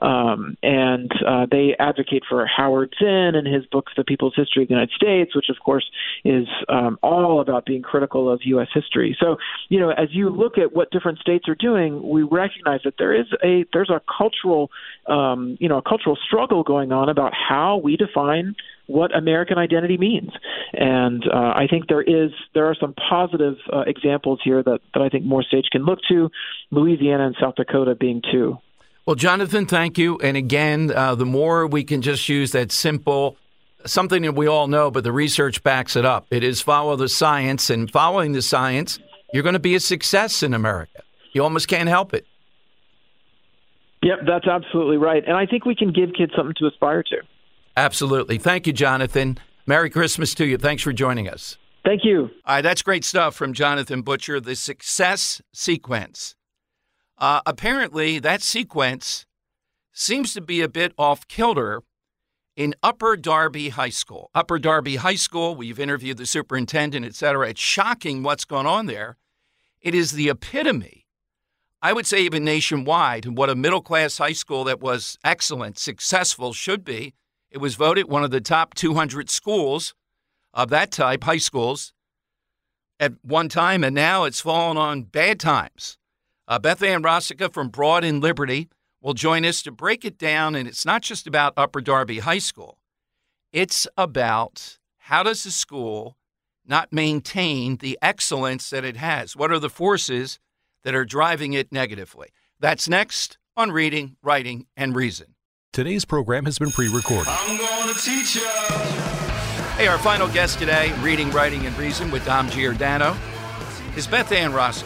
Um, 0.01 0.57
and 0.63 1.11
uh, 1.25 1.45
they 1.49 1.75
advocate 1.79 2.23
for 2.27 2.45
Howard 2.45 2.93
Zinn 2.99 3.33
and 3.35 3.47
his 3.47 3.65
books, 3.67 3.93
The 3.95 4.03
People's 4.03 4.33
History 4.35 4.63
of 4.63 4.69
the 4.69 4.73
United 4.73 4.93
States, 4.95 5.35
which 5.35 5.49
of 5.49 5.57
course 5.63 5.89
is 6.25 6.47
um, 6.69 6.97
all 7.01 7.39
about 7.39 7.65
being 7.65 7.81
critical 7.81 8.31
of 8.31 8.41
U.S. 8.43 8.67
history. 8.73 9.15
So, 9.19 9.37
you 9.69 9.79
know, 9.79 9.91
as 9.91 10.09
you 10.11 10.29
look 10.29 10.57
at 10.57 10.73
what 10.73 10.91
different 10.91 11.19
states 11.19 11.47
are 11.47 11.55
doing, 11.55 12.07
we 12.07 12.23
recognize 12.23 12.81
that 12.83 12.95
there 12.97 13.13
is 13.13 13.27
a 13.43 13.65
there's 13.73 13.89
a 13.89 14.01
cultural, 14.17 14.69
um, 15.07 15.57
you 15.59 15.69
know, 15.69 15.77
a 15.77 15.81
cultural 15.81 16.17
struggle 16.27 16.63
going 16.63 16.91
on 16.91 17.09
about 17.09 17.33
how 17.33 17.77
we 17.77 17.97
define 17.97 18.55
what 18.87 19.15
American 19.15 19.57
identity 19.57 19.97
means. 19.97 20.31
And 20.73 21.23
uh, 21.31 21.53
I 21.55 21.67
think 21.69 21.87
there 21.87 22.01
is 22.01 22.31
there 22.53 22.65
are 22.69 22.75
some 22.79 22.93
positive 23.09 23.55
uh, 23.71 23.81
examples 23.87 24.39
here 24.43 24.61
that, 24.61 24.79
that 24.93 25.01
I 25.01 25.09
think 25.09 25.25
more 25.25 25.43
states 25.43 25.69
can 25.69 25.83
look 25.85 25.99
to, 26.09 26.29
Louisiana 26.71 27.27
and 27.27 27.35
South 27.39 27.55
Dakota 27.55 27.95
being 27.95 28.21
two. 28.31 28.57
Well, 29.05 29.15
Jonathan, 29.15 29.65
thank 29.65 29.97
you. 29.97 30.17
And 30.19 30.37
again, 30.37 30.91
uh, 30.95 31.15
the 31.15 31.25
more 31.25 31.67
we 31.67 31.83
can 31.83 32.01
just 32.01 32.27
use 32.29 32.51
that 32.51 32.71
simple, 32.71 33.35
something 33.85 34.21
that 34.21 34.35
we 34.35 34.47
all 34.47 34.67
know, 34.67 34.91
but 34.91 35.03
the 35.03 35.11
research 35.11 35.61
backs 35.63 35.95
it 35.95 36.05
up. 36.05 36.27
It 36.31 36.43
is 36.43 36.61
follow 36.61 36.95
the 36.95 37.09
science, 37.09 37.69
and 37.69 37.91
following 37.91 38.31
the 38.31 38.41
science, 38.41 38.99
you're 39.33 39.43
going 39.43 39.53
to 39.53 39.59
be 39.59 39.75
a 39.75 39.79
success 39.79 40.41
in 40.43 40.53
America. 40.53 41.03
You 41.33 41.43
almost 41.43 41.67
can't 41.67 41.89
help 41.89 42.13
it. 42.13 42.25
Yep, 44.03 44.19
that's 44.27 44.47
absolutely 44.47 44.97
right. 44.97 45.23
And 45.25 45.35
I 45.35 45.45
think 45.45 45.65
we 45.65 45.75
can 45.75 45.91
give 45.91 46.13
kids 46.17 46.33
something 46.35 46.55
to 46.59 46.67
aspire 46.67 47.03
to. 47.03 47.17
Absolutely. 47.75 48.37
Thank 48.37 48.67
you, 48.67 48.73
Jonathan. 48.73 49.37
Merry 49.65 49.89
Christmas 49.89 50.35
to 50.35 50.45
you. 50.45 50.57
Thanks 50.57 50.83
for 50.83 50.93
joining 50.93 51.27
us. 51.27 51.57
Thank 51.83 52.05
you. 52.05 52.29
All 52.45 52.55
right, 52.55 52.61
that's 52.61 52.81
great 52.81 53.03
stuff 53.03 53.35
from 53.35 53.53
Jonathan 53.53 54.01
Butcher, 54.01 54.39
the 54.39 54.55
success 54.55 55.41
sequence. 55.51 56.35
Uh, 57.17 57.41
apparently, 57.45 58.19
that 58.19 58.41
sequence 58.41 59.25
seems 59.91 60.33
to 60.33 60.41
be 60.41 60.61
a 60.61 60.69
bit 60.69 60.93
off 60.97 61.27
kilter 61.27 61.83
in 62.55 62.73
Upper 62.83 63.17
Darby 63.17 63.69
High 63.69 63.89
School. 63.89 64.29
Upper 64.33 64.59
Darby 64.59 64.97
High 64.97 65.15
School, 65.15 65.55
we've 65.55 65.79
interviewed 65.79 66.17
the 66.17 66.25
superintendent, 66.25 67.05
et 67.05 67.15
cetera. 67.15 67.49
It's 67.49 67.61
shocking 67.61 68.23
what's 68.23 68.45
going 68.45 68.67
on 68.67 68.85
there. 68.85 69.17
It 69.81 69.93
is 69.93 70.11
the 70.11 70.29
epitome, 70.29 71.05
I 71.81 71.91
would 71.91 72.05
say, 72.05 72.21
even 72.21 72.45
nationwide, 72.45 73.25
what 73.25 73.49
a 73.49 73.55
middle 73.55 73.81
class 73.81 74.17
high 74.17 74.33
school 74.33 74.63
that 74.63 74.79
was 74.79 75.17
excellent, 75.23 75.77
successful 75.77 76.53
should 76.53 76.85
be. 76.85 77.13
It 77.53 77.59
was 77.59 77.75
voted 77.75 78.09
one 78.09 78.23
of 78.23 78.31
the 78.31 78.41
top 78.41 78.73
200 78.73 79.29
schools 79.29 79.93
of 80.55 80.69
that 80.69 80.91
type, 80.91 81.23
high 81.23 81.37
schools, 81.37 81.93
at 82.99 83.13
one 83.21 83.47
time, 83.47 83.83
and 83.83 83.93
now 83.93 84.23
it's 84.23 84.41
fallen 84.41 84.75
on 84.75 85.03
bad 85.03 85.39
times. 85.39 85.99
Uh, 86.47 86.57
Beth 86.57 86.81
Ann 86.81 87.03
Rosica 87.03 87.53
from 87.53 87.69
Broad 87.69 88.03
and 88.03 88.23
Liberty 88.23 88.69
will 89.01 89.13
join 89.13 89.45
us 89.45 89.61
to 89.61 89.71
break 89.71 90.03
it 90.03 90.17
down, 90.17 90.55
and 90.55 90.67
it's 90.67 90.83
not 90.83 91.03
just 91.03 91.27
about 91.27 91.53
Upper 91.55 91.79
Darby 91.79 92.19
High 92.19 92.39
School. 92.39 92.79
It's 93.51 93.87
about 93.97 94.79
how 94.97 95.21
does 95.21 95.43
the 95.43 95.51
school 95.51 96.17
not 96.65 96.91
maintain 96.91 97.77
the 97.77 97.99
excellence 98.01 98.71
that 98.71 98.83
it 98.83 98.97
has? 98.97 99.35
What 99.35 99.51
are 99.51 99.59
the 99.59 99.69
forces 99.69 100.39
that 100.83 100.95
are 100.95 101.05
driving 101.05 101.53
it 101.53 101.71
negatively? 101.71 102.29
That's 102.59 102.89
next 102.89 103.37
on 103.55 103.71
Reading, 103.71 104.15
Writing, 104.23 104.65
and 104.75 104.95
Reason. 104.95 105.32
Today's 105.73 106.05
program 106.05 106.45
has 106.45 106.59
been 106.59 106.69
pre 106.69 106.87
recorded. 106.87 107.33
I'm 107.35 107.57
going 107.57 107.91
to 107.91 107.99
teach 107.99 108.35
you. 108.35 108.47
Hey, 109.75 109.87
our 109.87 109.97
final 109.97 110.27
guest 110.27 110.59
today, 110.59 110.93
Reading, 111.01 111.31
Writing, 111.31 111.65
and 111.65 111.75
Reason 111.79 112.11
with 112.11 112.23
Dom 112.27 112.47
Giordano, 112.51 113.17
is 113.97 114.05
Beth 114.05 114.31
Ann 114.31 114.51
Rosica, 114.51 114.83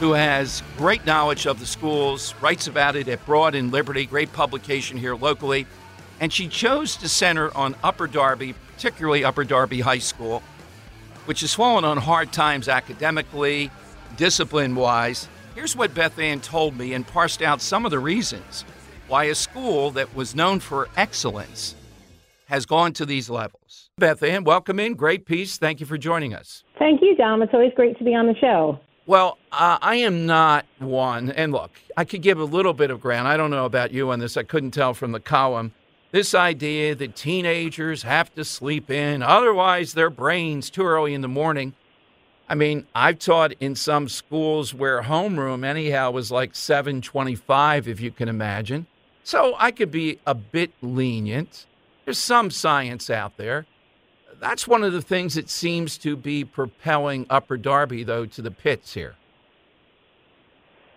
who 0.00 0.10
has 0.10 0.64
great 0.76 1.06
knowledge 1.06 1.46
of 1.46 1.60
the 1.60 1.66
schools, 1.66 2.34
writes 2.40 2.66
about 2.66 2.96
it 2.96 3.06
at 3.06 3.24
Broad 3.24 3.54
and 3.54 3.70
Liberty, 3.70 4.04
great 4.04 4.32
publication 4.32 4.98
here 4.98 5.14
locally. 5.14 5.68
And 6.18 6.32
she 6.32 6.48
chose 6.48 6.96
to 6.96 7.08
center 7.08 7.56
on 7.56 7.76
Upper 7.84 8.08
Darby, 8.08 8.56
particularly 8.74 9.22
Upper 9.22 9.44
Darby 9.44 9.82
High 9.82 10.00
School, 10.00 10.42
which 11.26 11.42
has 11.42 11.54
fallen 11.54 11.84
on 11.84 11.98
hard 11.98 12.32
times 12.32 12.66
academically, 12.66 13.70
discipline 14.16 14.74
wise. 14.74 15.28
Here's 15.54 15.76
what 15.76 15.94
Beth 15.94 16.18
Ann 16.18 16.40
told 16.40 16.76
me 16.76 16.92
and 16.92 17.06
parsed 17.06 17.40
out 17.40 17.60
some 17.60 17.84
of 17.84 17.92
the 17.92 18.00
reasons 18.00 18.64
why 19.12 19.24
a 19.24 19.34
school 19.34 19.90
that 19.90 20.16
was 20.16 20.34
known 20.34 20.58
for 20.58 20.88
excellence 20.96 21.74
has 22.46 22.64
gone 22.64 22.94
to 22.94 23.04
these 23.04 23.28
levels. 23.28 23.90
Beth 23.98 24.22
Ann, 24.22 24.42
welcome 24.42 24.80
in. 24.80 24.94
Great 24.94 25.26
piece. 25.26 25.58
Thank 25.58 25.80
you 25.80 25.86
for 25.86 25.98
joining 25.98 26.32
us. 26.32 26.64
Thank 26.78 27.02
you, 27.02 27.14
Dom. 27.14 27.42
It's 27.42 27.52
always 27.52 27.74
great 27.76 27.98
to 27.98 28.04
be 28.04 28.14
on 28.14 28.26
the 28.26 28.34
show. 28.40 28.80
Well, 29.04 29.36
uh, 29.52 29.76
I 29.82 29.96
am 29.96 30.24
not 30.24 30.64
one, 30.78 31.30
and 31.30 31.52
look, 31.52 31.72
I 31.94 32.06
could 32.06 32.22
give 32.22 32.40
a 32.40 32.44
little 32.44 32.72
bit 32.72 32.90
of 32.90 33.02
ground. 33.02 33.28
I 33.28 33.36
don't 33.36 33.50
know 33.50 33.66
about 33.66 33.92
you 33.92 34.10
on 34.10 34.18
this. 34.18 34.38
I 34.38 34.44
couldn't 34.44 34.70
tell 34.70 34.94
from 34.94 35.12
the 35.12 35.20
column. 35.20 35.74
This 36.12 36.34
idea 36.34 36.94
that 36.94 37.14
teenagers 37.14 38.04
have 38.04 38.34
to 38.36 38.46
sleep 38.46 38.90
in, 38.90 39.22
otherwise 39.22 39.92
their 39.92 40.08
brains 40.08 40.70
too 40.70 40.84
early 40.84 41.12
in 41.12 41.20
the 41.20 41.28
morning. 41.28 41.74
I 42.48 42.54
mean, 42.54 42.86
I've 42.94 43.18
taught 43.18 43.52
in 43.60 43.74
some 43.74 44.08
schools 44.08 44.72
where 44.72 45.02
homeroom 45.02 45.66
anyhow 45.66 46.12
was 46.12 46.30
like 46.30 46.54
725 46.54 47.88
if 47.88 48.00
you 48.00 48.10
can 48.10 48.30
imagine. 48.30 48.86
So 49.24 49.54
I 49.58 49.70
could 49.70 49.90
be 49.90 50.18
a 50.26 50.34
bit 50.34 50.72
lenient. 50.80 51.66
There's 52.04 52.18
some 52.18 52.50
science 52.50 53.08
out 53.08 53.36
there. 53.36 53.66
That's 54.40 54.66
one 54.66 54.82
of 54.82 54.92
the 54.92 55.02
things 55.02 55.34
that 55.34 55.48
seems 55.48 55.96
to 55.98 56.16
be 56.16 56.44
propelling 56.44 57.26
Upper 57.30 57.56
Darby, 57.56 58.02
though, 58.02 58.26
to 58.26 58.42
the 58.42 58.50
pits 58.50 58.94
here. 58.94 59.14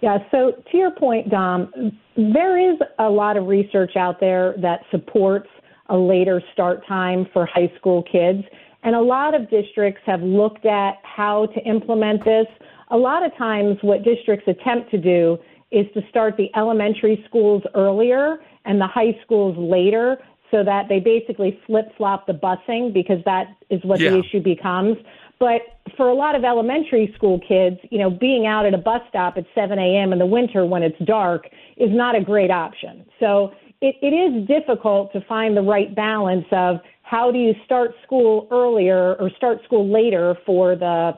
Yeah, 0.01 0.17
so 0.31 0.51
to 0.71 0.77
your 0.77 0.91
point, 0.91 1.29
Dom, 1.29 1.71
there 2.15 2.71
is 2.71 2.77
a 2.99 3.09
lot 3.09 3.37
of 3.37 3.47
research 3.47 3.95
out 3.95 4.19
there 4.19 4.55
that 4.61 4.81
supports 4.91 5.47
a 5.89 5.97
later 5.97 6.41
start 6.53 6.85
time 6.87 7.27
for 7.31 7.45
high 7.45 7.71
school 7.77 8.03
kids. 8.03 8.43
And 8.83 8.95
a 8.95 9.01
lot 9.01 9.33
of 9.33 9.49
districts 9.49 10.01
have 10.05 10.21
looked 10.21 10.65
at 10.65 10.97
how 11.03 11.47
to 11.47 11.59
implement 11.61 12.23
this. 12.25 12.45
A 12.89 12.97
lot 12.97 13.25
of 13.25 13.35
times, 13.37 13.77
what 13.81 14.03
districts 14.03 14.47
attempt 14.47 14.91
to 14.91 14.97
do 14.97 15.37
is 15.71 15.85
to 15.93 16.01
start 16.09 16.37
the 16.37 16.49
elementary 16.55 17.23
schools 17.27 17.63
earlier 17.73 18.37
and 18.65 18.79
the 18.79 18.87
high 18.87 19.17
schools 19.23 19.55
later 19.57 20.17
so 20.51 20.63
that 20.63 20.87
they 20.87 20.99
basically 20.99 21.59
flip 21.65 21.85
flop 21.97 22.27
the 22.27 22.33
busing 22.33 22.93
because 22.93 23.17
that 23.25 23.47
is 23.69 23.81
what 23.83 23.99
yeah. 23.99 24.11
the 24.11 24.19
issue 24.19 24.41
becomes. 24.41 24.95
But 25.39 25.61
for 25.97 26.07
a 26.07 26.13
lot 26.13 26.35
of 26.35 26.43
elementary 26.43 27.13
school 27.15 27.39
kids, 27.45 27.77
you 27.91 27.99
know, 27.99 28.09
being 28.09 28.45
out 28.45 28.65
at 28.65 28.73
a 28.73 28.77
bus 28.77 29.01
stop 29.09 29.37
at 29.37 29.45
7 29.53 29.77
a.m. 29.77 30.13
in 30.13 30.19
the 30.19 30.25
winter 30.25 30.65
when 30.65 30.81
it's 30.83 30.97
dark 31.05 31.47
is 31.77 31.89
not 31.91 32.15
a 32.15 32.21
great 32.21 32.51
option. 32.51 33.05
So 33.19 33.51
it, 33.81 33.95
it 34.01 34.13
is 34.13 34.47
difficult 34.47 35.11
to 35.13 35.21
find 35.27 35.57
the 35.57 35.61
right 35.61 35.93
balance 35.93 36.45
of 36.51 36.77
how 37.01 37.31
do 37.31 37.37
you 37.37 37.53
start 37.65 37.91
school 38.03 38.47
earlier 38.49 39.15
or 39.15 39.29
start 39.35 39.59
school 39.65 39.91
later 39.91 40.35
for 40.45 40.75
the 40.75 41.13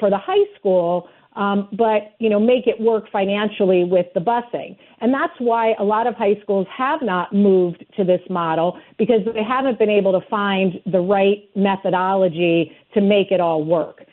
for 0.00 0.10
the 0.10 0.18
high 0.18 0.44
school 0.58 1.08
um, 1.36 1.68
but 1.72 2.14
you 2.18 2.28
know 2.28 2.38
make 2.38 2.66
it 2.66 2.80
work 2.80 3.10
financially 3.10 3.84
with 3.84 4.06
the 4.14 4.20
busing. 4.20 4.76
And 5.00 5.12
that's 5.12 5.34
why 5.38 5.74
a 5.78 5.84
lot 5.84 6.06
of 6.06 6.14
high 6.14 6.38
schools 6.42 6.66
have 6.76 7.00
not 7.02 7.32
moved 7.32 7.84
to 7.96 8.04
this 8.04 8.20
model 8.28 8.78
because 8.98 9.20
they 9.34 9.42
haven't 9.42 9.78
been 9.78 9.90
able 9.90 10.12
to 10.18 10.26
find 10.28 10.80
the 10.86 11.00
right 11.00 11.48
methodology 11.56 12.72
to 12.94 13.00
make 13.00 13.30
it 13.30 13.40
all 13.40 13.64
work. 13.64 14.04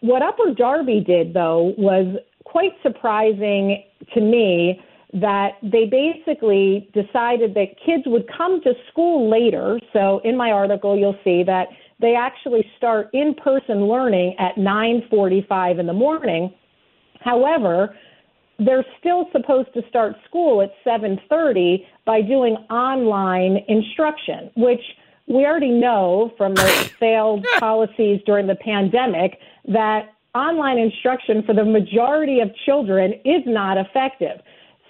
What 0.00 0.22
Upper 0.22 0.52
Darby 0.54 1.00
did 1.00 1.32
though 1.32 1.74
was 1.78 2.16
quite 2.44 2.72
surprising 2.82 3.82
to 4.12 4.20
me 4.20 4.80
that 5.14 5.52
they 5.62 5.86
basically 5.86 6.90
decided 6.92 7.54
that 7.54 7.68
kids 7.86 8.02
would 8.06 8.26
come 8.36 8.60
to 8.62 8.74
school 8.90 9.30
later. 9.30 9.78
So 9.92 10.20
in 10.24 10.36
my 10.36 10.50
article, 10.50 10.98
you'll 10.98 11.18
see 11.22 11.44
that 11.44 11.68
they 12.00 12.16
actually 12.16 12.68
start 12.76 13.10
in-person 13.12 13.86
learning 13.86 14.34
at 14.38 14.56
9:45 14.56 15.78
in 15.78 15.86
the 15.86 15.92
morning 15.92 16.52
However, 17.24 17.96
they're 18.58 18.84
still 19.00 19.28
supposed 19.32 19.72
to 19.74 19.82
start 19.88 20.14
school 20.28 20.62
at 20.62 20.72
7:30 20.84 21.86
by 22.04 22.20
doing 22.20 22.56
online 22.70 23.64
instruction, 23.66 24.50
which 24.56 24.82
we 25.26 25.46
already 25.46 25.70
know 25.70 26.32
from 26.36 26.54
the 26.54 26.90
failed 27.00 27.44
policies 27.58 28.20
during 28.26 28.46
the 28.46 28.54
pandemic 28.56 29.38
that 29.66 30.12
online 30.34 30.78
instruction 30.78 31.42
for 31.44 31.54
the 31.54 31.64
majority 31.64 32.40
of 32.40 32.54
children 32.66 33.14
is 33.24 33.42
not 33.46 33.78
effective. 33.78 34.40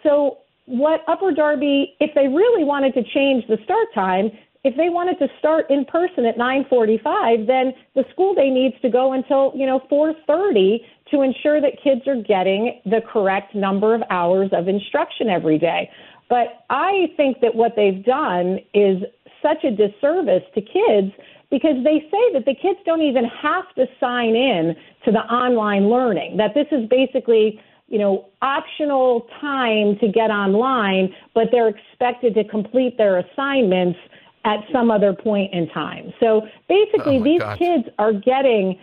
So 0.03 0.39
what 0.67 1.05
Upper 1.07 1.31
Darby, 1.33 1.95
if 2.01 2.15
they 2.15 2.27
really 2.27 2.65
wanted 2.65 2.95
to 2.95 3.03
change 3.03 3.47
the 3.47 3.59
start 3.65 3.87
time, 3.95 4.31
if 4.65 4.75
they 4.77 4.89
wanted 4.89 5.19
to 5.19 5.29
start 5.39 5.71
in 5.71 5.85
person 5.85 6.25
at 6.25 6.39
9:45, 6.39 7.47
then 7.47 7.75
the 7.95 8.05
school 8.11 8.35
day 8.35 8.51
needs 8.51 8.75
to 8.81 8.89
go 8.89 9.13
until, 9.13 9.53
you 9.55 9.67
know, 9.67 9.81
4:30 9.91 10.85
to 11.11 11.21
ensure 11.21 11.61
that 11.61 11.81
kids 11.81 12.09
are 12.09 12.17
getting 12.17 12.81
the 12.87 13.03
correct 13.03 13.55
number 13.55 13.95
of 13.95 14.03
hours 14.09 14.51
of 14.53 14.67
instruction 14.67 15.29
every 15.29 15.59
day. 15.59 15.91
But 16.31 16.65
I 16.71 17.13
think 17.17 17.41
that 17.41 17.55
what 17.55 17.77
they've 17.77 18.03
done 18.03 18.59
is 18.73 19.05
such 19.43 19.63
a 19.65 19.71
disservice 19.71 20.43
to 20.55 20.63
kids 20.63 21.13
because 21.51 21.77
they 21.85 22.01
say 22.11 22.33
that 22.33 22.47
the 22.47 22.55
kids 22.55 22.81
don't 22.87 23.03
even 23.03 23.27
have 23.27 23.73
to 23.75 23.87
sign 24.01 24.35
in 24.35 24.75
to 25.05 25.13
the 25.13 25.25
online 25.31 25.91
learning, 25.91 26.39
that 26.39 26.55
this 26.55 26.67
is 26.73 26.89
basically 26.89 27.61
you 27.87 27.99
know, 27.99 28.25
optional 28.41 29.27
time 29.43 29.99
to 29.99 30.09
get 30.09 30.31
online, 30.31 31.15
but 31.35 31.49
they're 31.53 31.69
expected 31.69 32.35
to 32.35 32.43
complete 32.43 32.97
their 32.97 33.19
assignments 33.19 33.99
at 34.45 34.61
some 34.73 34.91
other 34.91 35.13
point 35.13 35.53
in 35.53 35.69
time. 35.71 36.13
So 36.21 36.43
basically, 36.69 37.19
oh 37.19 37.25
these 37.25 37.41
God. 37.41 37.59
kids 37.59 37.85
are 37.99 38.13
getting 38.13 38.79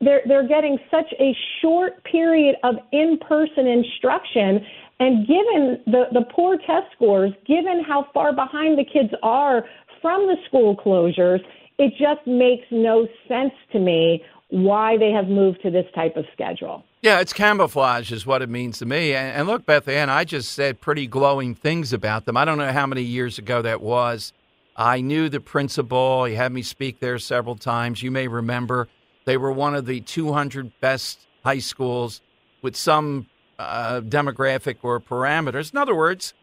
they're 0.00 0.22
they're 0.26 0.48
getting 0.48 0.78
such 0.90 1.12
a 1.20 1.36
short 1.60 2.02
period 2.04 2.56
of 2.62 2.76
in-person 2.92 3.66
instruction 3.66 4.64
and 5.00 5.26
given 5.26 5.82
the 5.86 6.04
the 6.12 6.24
poor 6.34 6.56
test 6.56 6.86
scores 6.94 7.32
given 7.46 7.82
how 7.86 8.06
far 8.14 8.32
behind 8.32 8.78
the 8.78 8.84
kids 8.84 9.12
are 9.22 9.64
from 10.00 10.26
the 10.26 10.36
school 10.46 10.76
closures 10.76 11.40
it 11.78 11.92
just 11.98 12.24
makes 12.26 12.64
no 12.70 13.08
sense 13.26 13.52
to 13.72 13.78
me 13.78 14.22
why 14.50 14.96
they 14.98 15.10
have 15.10 15.26
moved 15.26 15.60
to 15.62 15.70
this 15.70 15.86
type 15.94 16.16
of 16.16 16.24
schedule 16.32 16.84
yeah, 17.02 17.18
it's 17.18 17.32
camouflage, 17.32 18.12
is 18.12 18.24
what 18.24 18.42
it 18.42 18.48
means 18.48 18.78
to 18.78 18.86
me. 18.86 19.12
And, 19.12 19.36
and 19.36 19.48
look, 19.48 19.66
Beth 19.66 19.88
Ann, 19.88 20.08
I 20.08 20.22
just 20.22 20.52
said 20.52 20.80
pretty 20.80 21.08
glowing 21.08 21.52
things 21.52 21.92
about 21.92 22.26
them. 22.26 22.36
I 22.36 22.44
don't 22.44 22.58
know 22.58 22.70
how 22.70 22.86
many 22.86 23.02
years 23.02 23.40
ago 23.40 23.60
that 23.60 23.80
was. 23.80 24.32
I 24.82 25.00
knew 25.00 25.28
the 25.28 25.38
principal. 25.38 26.24
He 26.24 26.34
had 26.34 26.50
me 26.50 26.62
speak 26.62 26.98
there 26.98 27.16
several 27.20 27.54
times. 27.54 28.02
You 28.02 28.10
may 28.10 28.26
remember 28.26 28.88
they 29.26 29.36
were 29.36 29.52
one 29.52 29.76
of 29.76 29.86
the 29.86 30.00
200 30.00 30.72
best 30.80 31.20
high 31.44 31.60
schools 31.60 32.20
with 32.62 32.74
some 32.74 33.28
uh, 33.60 34.00
demographic 34.00 34.78
or 34.82 34.98
parameters. 34.98 35.72
In 35.72 35.78
other 35.78 35.94
words, 35.94 36.34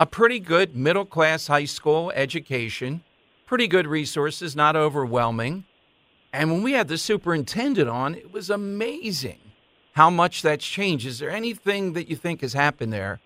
a 0.00 0.06
pretty 0.06 0.40
good 0.40 0.74
middle 0.74 1.04
class 1.04 1.48
high 1.48 1.66
school 1.66 2.10
education, 2.14 3.02
pretty 3.44 3.68
good 3.68 3.86
resources, 3.86 4.56
not 4.56 4.74
overwhelming. 4.74 5.64
And 6.32 6.50
when 6.50 6.62
we 6.62 6.72
had 6.72 6.88
the 6.88 6.96
superintendent 6.96 7.90
on, 7.90 8.14
it 8.14 8.32
was 8.32 8.48
amazing 8.48 9.38
how 9.92 10.08
much 10.08 10.40
that's 10.40 10.66
changed. 10.66 11.04
Is 11.06 11.18
there 11.18 11.30
anything 11.30 11.92
that 11.92 12.08
you 12.08 12.16
think 12.16 12.40
has 12.40 12.54
happened 12.54 12.90
there 12.90 13.20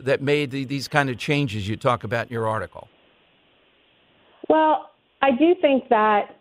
that 0.00 0.22
made 0.22 0.52
the, 0.52 0.64
these 0.64 0.88
kind 0.88 1.10
of 1.10 1.18
changes 1.18 1.68
you 1.68 1.76
talk 1.76 2.02
about 2.02 2.28
in 2.28 2.32
your 2.32 2.48
article? 2.48 2.88
Well, 4.48 4.90
I 5.22 5.30
do 5.32 5.54
think 5.60 5.88
that 5.88 6.36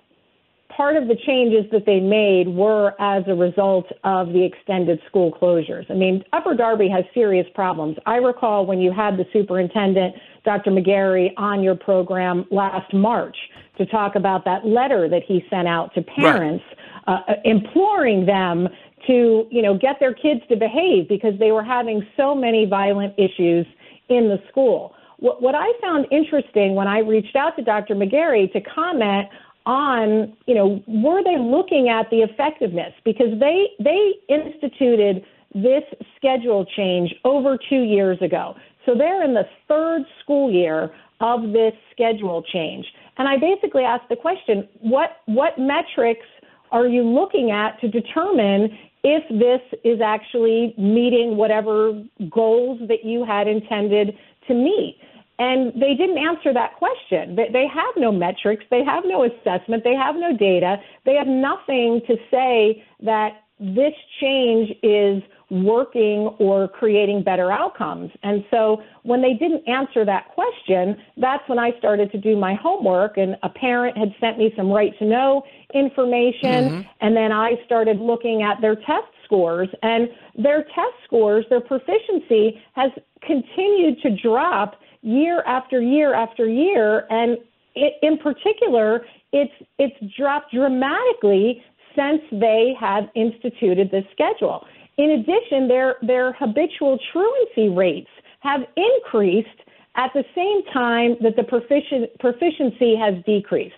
part 0.75 0.97
of 0.97 1.07
the 1.07 1.15
changes 1.25 1.69
that 1.71 1.85
they 1.85 1.99
made 1.99 2.47
were 2.47 2.93
as 2.99 3.23
a 3.27 3.33
result 3.33 3.85
of 4.03 4.33
the 4.33 4.43
extended 4.43 4.99
school 5.07 5.31
closures. 5.31 5.89
I 5.89 5.93
mean, 5.93 6.23
Upper 6.33 6.53
Darby 6.53 6.89
has 6.89 7.05
serious 7.13 7.47
problems. 7.55 7.97
I 8.05 8.15
recall 8.17 8.65
when 8.65 8.79
you 8.79 8.91
had 8.91 9.17
the 9.17 9.25
superintendent, 9.31 10.15
Dr. 10.43 10.71
McGarry, 10.71 11.29
on 11.37 11.63
your 11.63 11.75
program 11.75 12.45
last 12.51 12.93
March 12.93 13.37
to 13.77 13.85
talk 13.85 14.15
about 14.15 14.43
that 14.45 14.65
letter 14.65 15.07
that 15.09 15.23
he 15.25 15.43
sent 15.49 15.67
out 15.67 15.93
to 15.95 16.01
parents, 16.01 16.63
right. 17.07 17.23
uh, 17.27 17.33
imploring 17.43 18.25
them 18.25 18.67
to, 19.07 19.47
you 19.51 19.61
know, 19.61 19.77
get 19.77 19.99
their 19.99 20.13
kids 20.13 20.41
to 20.49 20.55
behave 20.55 21.07
because 21.07 21.37
they 21.39 21.51
were 21.51 21.63
having 21.63 22.05
so 22.17 22.33
many 22.35 22.65
violent 22.65 23.13
issues 23.17 23.65
in 24.09 24.27
the 24.27 24.37
school. 24.49 24.93
What, 25.17 25.41
what 25.41 25.55
I 25.55 25.71
found 25.81 26.07
interesting 26.11 26.75
when 26.75 26.87
I 26.87 26.99
reached 26.99 27.35
out 27.35 27.55
to 27.57 27.63
Dr. 27.63 27.95
McGarry 27.95 28.51
to 28.53 28.61
comment 28.61 29.27
on, 29.65 30.33
you 30.45 30.53
know, 30.53 30.83
were 30.87 31.23
they 31.23 31.37
looking 31.37 31.89
at 31.89 32.09
the 32.09 32.17
effectiveness? 32.17 32.93
Because 33.03 33.39
they 33.39 33.69
they 33.79 34.13
instituted 34.29 35.23
this 35.53 35.83
schedule 36.15 36.65
change 36.75 37.13
over 37.23 37.57
two 37.69 37.81
years 37.81 38.21
ago. 38.21 38.55
So 38.85 38.93
they're 38.95 39.23
in 39.23 39.33
the 39.33 39.47
third 39.67 40.03
school 40.21 40.51
year 40.51 40.93
of 41.21 41.53
this 41.53 41.73
schedule 41.91 42.43
change. 42.43 42.85
And 43.17 43.27
I 43.27 43.37
basically 43.37 43.83
asked 43.83 44.09
the 44.09 44.15
question, 44.15 44.67
what 44.81 45.21
what 45.25 45.57
metrics 45.57 46.25
are 46.71 46.87
you 46.87 47.03
looking 47.03 47.51
at 47.51 47.79
to 47.81 47.87
determine 47.87 48.77
if 49.03 49.23
this 49.29 49.79
is 49.83 50.01
actually 50.01 50.73
meeting 50.77 51.37
whatever 51.37 52.03
goals 52.29 52.79
that 52.87 53.05
you 53.05 53.23
had 53.23 53.47
intended 53.47 54.17
to 54.47 54.53
me? 54.53 54.97
And 55.37 55.73
they 55.73 55.95
didn't 55.95 56.17
answer 56.17 56.53
that 56.53 56.75
question. 56.75 57.35
They 57.35 57.67
have 57.67 57.93
no 57.97 58.11
metrics, 58.11 58.63
they 58.71 58.83
have 58.85 59.03
no 59.05 59.25
assessment, 59.25 59.83
they 59.83 59.95
have 59.95 60.15
no 60.15 60.35
data, 60.35 60.77
they 61.05 61.15
have 61.15 61.27
nothing 61.27 62.01
to 62.07 62.15
say 62.31 62.83
that 63.01 63.41
this 63.59 63.93
change 64.21 64.71
is 64.81 65.21
working 65.49 66.27
or 66.39 66.67
creating 66.67 67.23
better 67.23 67.51
outcomes. 67.51 68.11
And 68.23 68.43
so 68.49 68.81
when 69.03 69.21
they 69.21 69.33
didn't 69.33 69.67
answer 69.67 70.03
that 70.05 70.29
question, 70.29 70.97
that's 71.17 71.47
when 71.47 71.59
I 71.59 71.77
started 71.77 72.11
to 72.13 72.17
do 72.17 72.35
my 72.35 72.55
homework. 72.55 73.17
And 73.17 73.37
a 73.43 73.49
parent 73.49 73.97
had 73.97 74.13
sent 74.19 74.37
me 74.37 74.51
some 74.57 74.71
right 74.71 74.97
to 74.99 75.05
know 75.05 75.43
information. 75.73 76.69
Mm-hmm. 76.69 76.81
And 77.01 77.15
then 77.15 77.31
I 77.31 77.53
started 77.65 77.99
looking 77.99 78.41
at 78.41 78.59
their 78.61 78.75
test 78.75 79.07
scores. 79.25 79.69
And 79.81 80.09
their 80.37 80.63
test 80.63 80.95
scores, 81.05 81.45
their 81.49 81.61
proficiency 81.61 82.61
has 82.73 82.91
continued 83.21 84.01
to 84.03 84.15
drop 84.15 84.79
year 85.01 85.43
after 85.45 85.81
year 85.81 86.13
after 86.13 86.47
year. 86.47 87.05
And 87.09 87.37
it, 87.75 87.93
in 88.01 88.17
particular, 88.17 89.05
it's, 89.33 89.53
it's 89.77 90.15
dropped 90.15 90.53
dramatically 90.53 91.61
since 91.95 92.21
they 92.31 92.73
have 92.79 93.05
instituted 93.15 93.91
this 93.91 94.05
schedule. 94.11 94.65
In 94.97 95.11
addition, 95.11 95.67
their, 95.67 95.95
their 96.01 96.33
habitual 96.33 96.97
truancy 97.11 97.69
rates 97.69 98.09
have 98.39 98.61
increased 98.77 99.47
at 99.95 100.11
the 100.13 100.23
same 100.35 100.63
time 100.73 101.15
that 101.21 101.35
the 101.35 101.41
proficien- 101.41 102.07
proficiency 102.19 102.95
has 102.95 103.15
decreased. 103.25 103.75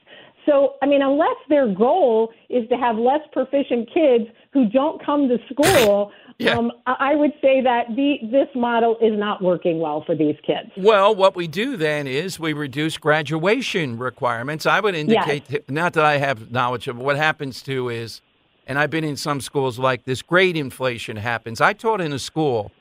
So, 0.47 0.75
I 0.81 0.85
mean, 0.85 1.01
unless 1.01 1.35
their 1.49 1.71
goal 1.73 2.31
is 2.49 2.67
to 2.69 2.75
have 2.75 2.95
less 2.95 3.19
proficient 3.31 3.89
kids 3.93 4.25
who 4.53 4.69
don't 4.69 5.03
come 5.05 5.27
to 5.27 5.37
school, 5.51 6.11
yeah. 6.39 6.57
um, 6.57 6.71
I 6.85 7.15
would 7.15 7.33
say 7.41 7.61
that 7.61 7.87
the, 7.89 8.15
this 8.31 8.47
model 8.55 8.97
is 9.01 9.17
not 9.19 9.43
working 9.43 9.79
well 9.79 10.03
for 10.05 10.15
these 10.15 10.35
kids. 10.45 10.71
Well, 10.77 11.13
what 11.13 11.35
we 11.35 11.47
do 11.47 11.75
then 11.77 12.07
is 12.07 12.39
we 12.39 12.53
reduce 12.53 12.97
graduation 12.97 13.97
requirements. 13.97 14.65
I 14.65 14.79
would 14.79 14.95
indicate, 14.95 15.43
yes. 15.49 15.61
not 15.67 15.93
that 15.93 16.05
I 16.05 16.17
have 16.17 16.49
knowledge 16.51 16.87
of 16.87 16.97
what 16.97 17.17
happens 17.17 17.61
to 17.63 17.89
is 17.89 18.21
and 18.67 18.77
I've 18.77 18.89
been 18.89 19.05
in 19.05 19.15
some 19.15 19.39
schools 19.41 19.79
like 19.79 20.03
this, 20.03 20.21
grade 20.21 20.57
inflation 20.57 21.15
happens. 21.15 21.61
I 21.61 21.73
taught 21.73 22.01
in 22.01 22.11
a 22.11 22.19
school, 22.19 22.71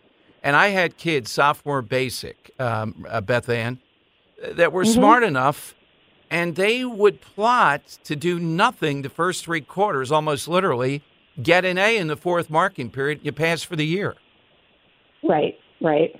and 0.42 0.56
I 0.56 0.68
had 0.68 0.96
kids, 0.96 1.30
sophomore 1.30 1.80
basic, 1.80 2.50
um, 2.58 3.06
uh, 3.08 3.20
Beth 3.20 3.48
Ann, 3.48 3.78
that 4.42 4.72
were 4.72 4.82
mm-hmm. 4.82 4.92
smart 4.92 5.22
enough, 5.22 5.74
and 6.30 6.56
they 6.56 6.84
would 6.84 7.20
plot 7.20 7.98
to 8.04 8.16
do 8.16 8.38
nothing 8.38 9.02
the 9.02 9.08
first 9.08 9.44
three 9.44 9.60
quarters, 9.60 10.10
almost 10.10 10.48
literally, 10.48 11.02
get 11.42 11.64
an 11.64 11.78
A 11.78 11.96
in 11.96 12.06
the 12.08 12.16
fourth 12.16 12.50
marking 12.50 12.90
period, 12.90 13.20
you 13.22 13.32
pass 13.32 13.62
for 13.62 13.76
the 13.76 13.86
year. 13.86 14.14
Right, 15.22 15.58
right. 15.80 16.18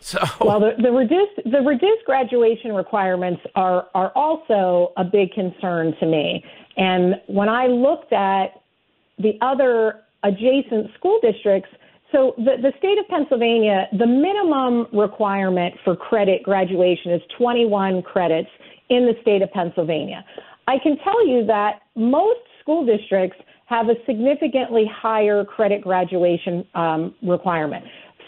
So 0.00 0.18
well, 0.40 0.60
the, 0.60 0.72
the 0.82 0.90
reduced 0.90 1.36
the 1.44 1.60
reduced 1.60 2.04
graduation 2.06 2.72
requirements 2.72 3.42
are 3.54 3.88
are 3.94 4.12
also 4.14 4.92
a 4.96 5.04
big 5.04 5.32
concern 5.32 5.94
to 6.00 6.06
me. 6.06 6.42
And 6.76 7.20
when 7.26 7.48
I 7.48 7.66
looked 7.66 8.12
at 8.12 8.62
the 9.18 9.38
other 9.42 10.02
adjacent 10.22 10.92
school 10.98 11.18
districts. 11.22 11.70
So 12.12 12.34
the, 12.36 12.56
the 12.60 12.72
state 12.78 12.98
of 12.98 13.06
Pennsylvania, 13.08 13.86
the 13.92 14.06
minimum 14.06 14.86
requirement 14.92 15.74
for 15.84 15.94
credit 15.94 16.42
graduation 16.42 17.12
is 17.12 17.22
21 17.38 18.02
credits 18.02 18.50
in 18.90 19.06
the 19.06 19.14
state 19.22 19.42
of 19.42 19.50
Pennsylvania. 19.52 20.24
I 20.68 20.78
can 20.82 20.98
tell 20.98 21.26
you 21.26 21.44
that 21.46 21.80
most 21.96 22.40
school 22.60 22.84
districts 22.84 23.38
have 23.66 23.88
a 23.88 23.94
significantly 24.04 24.84
higher 24.92 25.44
credit 25.44 25.82
graduation 25.82 26.66
um, 26.74 27.14
requirement. 27.22 27.84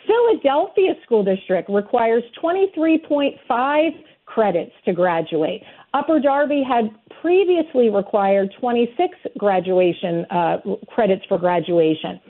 Philadelphia 0.06 0.94
School 1.04 1.24
District 1.24 1.68
requires 1.68 2.22
23.5 2.42 3.90
credits 4.26 4.72
to 4.84 4.92
graduate. 4.92 5.62
Upper 5.94 6.18
Darby 6.18 6.62
had 6.66 6.90
previously 7.20 7.90
required 7.90 8.52
26 8.58 9.16
graduation 9.38 10.24
uh, 10.30 10.56
credits 10.88 11.22
for 11.28 11.38
graduation. 11.38 12.20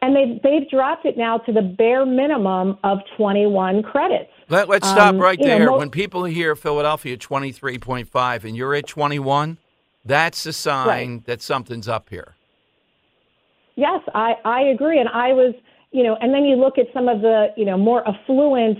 And 0.00 0.14
they've, 0.14 0.42
they've 0.42 0.70
dropped 0.70 1.04
it 1.04 1.18
now 1.18 1.38
to 1.38 1.52
the 1.52 1.62
bare 1.62 2.06
minimum 2.06 2.78
of 2.84 2.98
21 3.16 3.82
credits. 3.82 4.30
Let, 4.48 4.70
us 4.70 4.88
stop 4.88 5.14
um, 5.14 5.18
right 5.18 5.38
there. 5.40 5.66
Know, 5.66 5.78
when 5.78 5.90
people 5.90 6.24
hear 6.24 6.56
Philadelphia 6.56 7.16
23.5 7.16 8.44
and 8.44 8.56
you're 8.56 8.74
at 8.74 8.86
21, 8.86 9.58
that's 10.04 10.46
a 10.46 10.52
sign 10.52 10.86
right. 10.86 11.26
that 11.26 11.42
something's 11.42 11.88
up 11.88 12.08
here. 12.08 12.34
Yes, 13.76 14.00
I, 14.14 14.34
I 14.44 14.60
agree. 14.62 14.98
And 14.98 15.08
I 15.08 15.32
was, 15.32 15.54
you 15.92 16.02
know, 16.02 16.16
and 16.20 16.32
then 16.32 16.44
you 16.44 16.56
look 16.56 16.78
at 16.78 16.86
some 16.92 17.08
of 17.08 17.20
the, 17.20 17.48
you 17.56 17.64
know, 17.64 17.76
more 17.76 18.06
affluent 18.08 18.78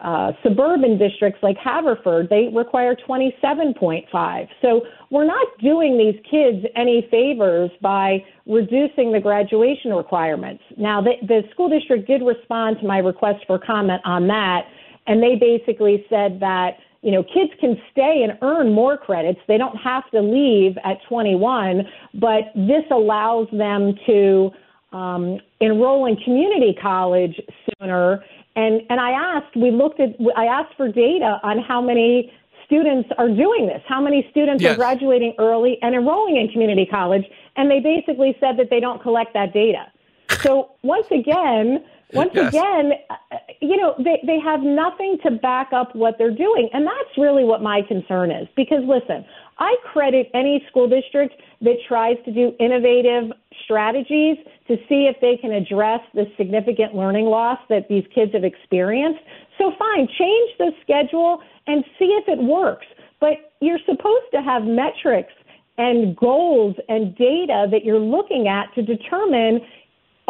uh, 0.00 0.32
suburban 0.42 0.96
districts 0.96 1.42
like 1.42 1.56
Haverford, 1.58 2.28
they 2.30 2.48
require 2.54 2.96
27.5. 2.96 4.48
So 4.62 4.82
we're 5.10 5.26
not 5.26 5.46
doing 5.60 5.98
these 5.98 6.18
kids 6.30 6.64
any 6.74 7.06
favors 7.10 7.70
by 7.82 8.24
reducing 8.46 9.12
the 9.12 9.20
graduation 9.20 9.92
requirements. 9.92 10.62
Now, 10.78 11.02
the, 11.02 11.12
the 11.26 11.42
school 11.50 11.68
district 11.68 12.06
did 12.06 12.22
respond 12.22 12.78
to 12.80 12.86
my 12.86 12.98
request 12.98 13.44
for 13.46 13.58
comment 13.58 14.00
on 14.04 14.26
that, 14.28 14.62
and 15.10 15.22
they 15.22 15.34
basically 15.34 16.06
said 16.08 16.40
that 16.40 16.78
you 17.02 17.10
know, 17.10 17.22
kids 17.22 17.50
can 17.58 17.80
stay 17.90 18.22
and 18.22 18.38
earn 18.42 18.74
more 18.74 18.98
credits. 18.98 19.40
They 19.48 19.56
don't 19.56 19.76
have 19.76 20.10
to 20.10 20.20
leave 20.20 20.76
at 20.84 20.98
21, 21.08 21.88
but 22.12 22.52
this 22.54 22.84
allows 22.90 23.48
them 23.52 23.94
to 24.06 24.50
um, 24.92 25.40
enroll 25.60 26.04
in 26.04 26.16
community 26.16 26.76
college 26.78 27.40
sooner 27.80 28.22
and, 28.56 28.82
and 28.90 29.00
I 29.00 29.10
asked, 29.12 29.56
we 29.56 29.70
looked 29.70 30.00
at, 30.00 30.10
I 30.36 30.46
asked 30.46 30.74
for 30.76 30.88
data 30.88 31.38
on 31.42 31.58
how 31.60 31.80
many 31.80 32.32
students 32.66 33.08
are 33.18 33.28
doing 33.28 33.66
this, 33.66 33.82
how 33.86 34.00
many 34.00 34.26
students 34.30 34.62
yes. 34.62 34.74
are 34.74 34.76
graduating 34.76 35.34
early 35.38 35.78
and 35.82 35.94
enrolling 35.94 36.36
in 36.36 36.48
community 36.48 36.86
college. 36.86 37.24
And 37.56 37.70
they 37.70 37.80
basically 37.80 38.36
said 38.40 38.56
that 38.58 38.68
they 38.70 38.80
don't 38.80 39.00
collect 39.02 39.34
that 39.34 39.52
data. 39.52 39.86
So 40.42 40.70
once 40.82 41.06
again, 41.10 41.84
once 42.14 42.30
yes. 42.34 42.48
again, 42.48 42.92
uh, 43.08 43.36
you 43.60 43.76
know, 43.76 43.94
they, 43.98 44.20
they 44.26 44.38
have 44.38 44.60
nothing 44.60 45.18
to 45.24 45.30
back 45.30 45.72
up 45.72 45.94
what 45.94 46.16
they're 46.18 46.34
doing. 46.34 46.68
And 46.72 46.86
that's 46.86 47.18
really 47.18 47.44
what 47.44 47.62
my 47.62 47.82
concern 47.82 48.30
is. 48.30 48.48
Because 48.56 48.82
listen, 48.86 49.24
I 49.58 49.76
credit 49.92 50.30
any 50.34 50.64
school 50.68 50.88
district 50.88 51.34
that 51.60 51.76
tries 51.86 52.16
to 52.24 52.32
do 52.32 52.52
innovative 52.58 53.32
strategies 53.64 54.38
to 54.68 54.76
see 54.88 55.06
if 55.06 55.16
they 55.20 55.36
can 55.36 55.52
address 55.52 56.00
the 56.14 56.24
significant 56.36 56.94
learning 56.94 57.26
loss 57.26 57.58
that 57.68 57.88
these 57.88 58.04
kids 58.14 58.32
have 58.32 58.44
experienced. 58.44 59.20
So, 59.58 59.72
fine, 59.78 60.08
change 60.18 60.50
the 60.58 60.72
schedule 60.82 61.40
and 61.66 61.84
see 61.98 62.18
if 62.22 62.28
it 62.28 62.38
works. 62.42 62.86
But 63.20 63.52
you're 63.60 63.80
supposed 63.84 64.30
to 64.32 64.40
have 64.40 64.62
metrics 64.64 65.32
and 65.76 66.16
goals 66.16 66.76
and 66.88 67.16
data 67.16 67.66
that 67.70 67.84
you're 67.84 67.98
looking 67.98 68.48
at 68.48 68.74
to 68.74 68.82
determine 68.82 69.60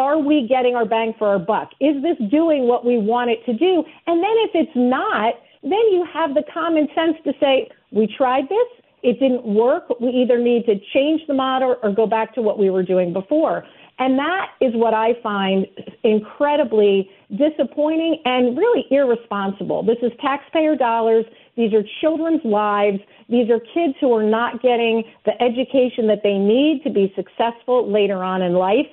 are 0.00 0.18
we 0.18 0.48
getting 0.48 0.74
our 0.74 0.86
bang 0.86 1.14
for 1.18 1.28
our 1.28 1.38
buck? 1.38 1.70
Is 1.78 2.02
this 2.02 2.16
doing 2.30 2.66
what 2.66 2.84
we 2.84 2.98
want 2.98 3.30
it 3.30 3.44
to 3.44 3.52
do? 3.52 3.84
And 4.06 4.22
then 4.22 4.34
if 4.48 4.50
it's 4.54 4.72
not, 4.74 5.34
then 5.62 5.84
you 5.92 6.06
have 6.12 6.34
the 6.34 6.42
common 6.52 6.88
sense 6.94 7.16
to 7.24 7.32
say, 7.38 7.68
we 7.92 8.06
tried 8.16 8.44
this, 8.48 8.84
it 9.02 9.20
didn't 9.20 9.44
work. 9.44 9.84
We 10.00 10.08
either 10.08 10.38
need 10.38 10.64
to 10.66 10.74
change 10.94 11.20
the 11.26 11.34
model 11.34 11.76
or 11.82 11.92
go 11.92 12.06
back 12.06 12.34
to 12.34 12.42
what 12.42 12.58
we 12.58 12.70
were 12.70 12.82
doing 12.82 13.12
before. 13.12 13.64
And 13.98 14.18
that 14.18 14.52
is 14.62 14.72
what 14.74 14.94
I 14.94 15.12
find 15.22 15.66
incredibly 16.04 17.10
disappointing 17.36 18.22
and 18.24 18.56
really 18.56 18.86
irresponsible. 18.90 19.82
This 19.82 19.98
is 20.02 20.12
taxpayer 20.22 20.74
dollars. 20.76 21.26
These 21.56 21.74
are 21.74 21.82
children's 22.00 22.40
lives. 22.42 22.98
These 23.28 23.50
are 23.50 23.60
kids 23.60 23.94
who 24.00 24.14
are 24.14 24.22
not 24.22 24.62
getting 24.62 25.04
the 25.26 25.32
education 25.42 26.06
that 26.06 26.20
they 26.22 26.38
need 26.38 26.82
to 26.84 26.90
be 26.90 27.12
successful 27.14 27.90
later 27.90 28.24
on 28.24 28.40
in 28.40 28.54
life. 28.54 28.88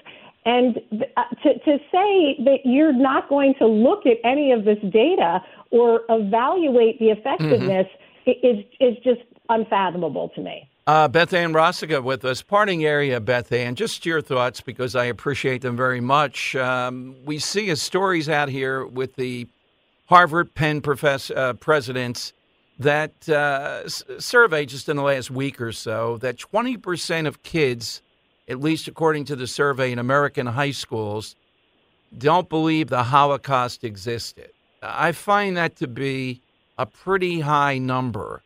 And 0.48 0.78
uh, 1.18 1.24
to, 1.44 1.60
to 1.60 1.78
say 1.92 2.38
that 2.46 2.60
you're 2.64 2.94
not 2.94 3.28
going 3.28 3.54
to 3.60 3.68
look 3.68 4.06
at 4.06 4.16
any 4.24 4.54
of 4.54 4.64
this 4.64 4.80
data 4.92 5.44
or 5.72 6.04
evaluate 6.10 7.00
the 7.00 7.10
effectiveness 7.10 7.86
mm-hmm. 8.26 8.48
is, 8.48 8.66
is 8.80 8.96
just 9.04 9.22
unfathomable 9.50 10.30
to 10.30 10.42
me. 10.42 10.70
Uh, 10.88 11.10
Beth 11.10 11.34
Ann 11.34 11.52
Rosica 11.52 12.02
with 12.02 12.24
us. 12.24 12.42
Parting 12.42 12.86
area, 12.86 13.20
Beth 13.20 13.52
Ann, 13.52 13.76
just 13.76 14.06
your 14.06 14.22
thoughts 14.22 14.62
because 14.62 14.96
I 14.96 15.04
appreciate 15.06 15.62
them 15.62 15.76
very 15.76 16.00
much. 16.00 16.56
Um, 16.56 17.18
we 17.26 17.40
see 17.40 17.70
as 17.70 17.82
stories 17.82 18.30
out 18.30 18.48
here 18.48 18.86
with 18.86 19.18
the 19.18 19.48
Harvard 20.06 20.56
Penn 20.56 20.80
professor, 20.80 21.38
uh, 21.38 21.54
presidents 21.54 22.32
that 22.80 23.28
uh, 23.28 23.82
s- 23.84 24.02
survey 24.20 24.66
just 24.66 24.88
in 24.88 24.96
the 24.96 25.04
last 25.04 25.30
week 25.30 25.60
or 25.60 25.74
so 25.74 26.18
that 26.20 26.38
20% 26.38 27.28
of 27.28 27.44
kids, 27.44 28.02
at 28.48 28.60
least 28.60 28.88
according 28.88 29.26
to 29.26 29.36
the 29.36 29.48
survey 29.48 29.92
in 29.92 30.00
American 30.00 30.48
high 30.48 30.72
schools, 30.72 31.36
don't 32.18 32.50
believe 32.50 32.90
the 32.90 33.04
Holocaust 33.04 33.84
existed. 33.84 34.52
I 34.82 35.12
find 35.12 35.58
that 35.58 35.76
to 35.78 35.88
be 35.88 36.42
a 36.78 36.86
pretty 36.86 37.42
high 37.42 37.78
number. 37.78 38.42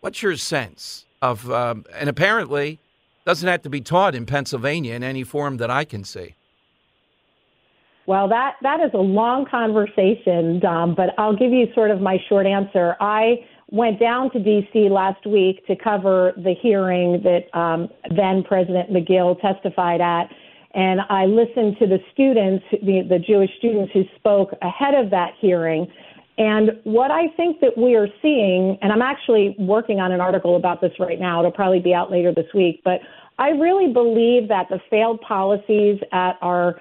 What's 0.00 0.22
your 0.22 0.36
sense 0.36 1.04
of, 1.22 1.50
um, 1.50 1.84
and 1.94 2.08
apparently 2.08 2.78
doesn't 3.24 3.48
have 3.48 3.62
to 3.62 3.70
be 3.70 3.80
taught 3.80 4.14
in 4.14 4.26
Pennsylvania 4.26 4.94
in 4.94 5.02
any 5.02 5.22
form 5.22 5.58
that 5.58 5.70
I 5.70 5.84
can 5.84 6.04
see? 6.04 6.34
Well, 8.06 8.28
that, 8.28 8.56
that 8.62 8.80
is 8.80 8.90
a 8.92 8.98
long 8.98 9.46
conversation, 9.46 10.60
Dom, 10.60 10.94
but 10.94 11.10
I'll 11.16 11.36
give 11.36 11.52
you 11.52 11.66
sort 11.74 11.90
of 11.90 12.00
my 12.02 12.18
short 12.28 12.46
answer. 12.46 12.96
I 13.00 13.46
went 13.74 13.98
down 13.98 14.30
to 14.30 14.38
D.C. 14.38 14.88
last 14.88 15.26
week 15.26 15.66
to 15.66 15.74
cover 15.74 16.32
the 16.36 16.54
hearing 16.62 17.20
that 17.24 17.58
um, 17.58 17.88
then 18.16 18.44
President 18.44 18.90
Magill 18.90 19.40
testified 19.40 20.00
at. 20.00 20.30
And 20.74 21.00
I 21.08 21.26
listened 21.26 21.76
to 21.80 21.86
the 21.86 21.98
students, 22.12 22.64
the, 22.70 23.02
the 23.08 23.18
Jewish 23.18 23.50
students 23.58 23.92
who 23.92 24.04
spoke 24.14 24.50
ahead 24.62 24.94
of 24.94 25.10
that 25.10 25.32
hearing. 25.40 25.88
And 26.38 26.70
what 26.84 27.10
I 27.10 27.28
think 27.36 27.60
that 27.60 27.76
we 27.76 27.96
are 27.96 28.06
seeing, 28.22 28.78
and 28.80 28.92
I'm 28.92 29.02
actually 29.02 29.56
working 29.58 29.98
on 29.98 30.12
an 30.12 30.20
article 30.20 30.54
about 30.54 30.80
this 30.80 30.92
right 31.00 31.18
now, 31.18 31.40
it'll 31.40 31.50
probably 31.50 31.80
be 31.80 31.94
out 31.94 32.12
later 32.12 32.32
this 32.32 32.46
week, 32.54 32.80
but 32.84 33.00
I 33.38 33.50
really 33.50 33.92
believe 33.92 34.48
that 34.48 34.68
the 34.68 34.80
failed 34.88 35.20
policies 35.20 35.98
at 36.12 36.36
our 36.42 36.80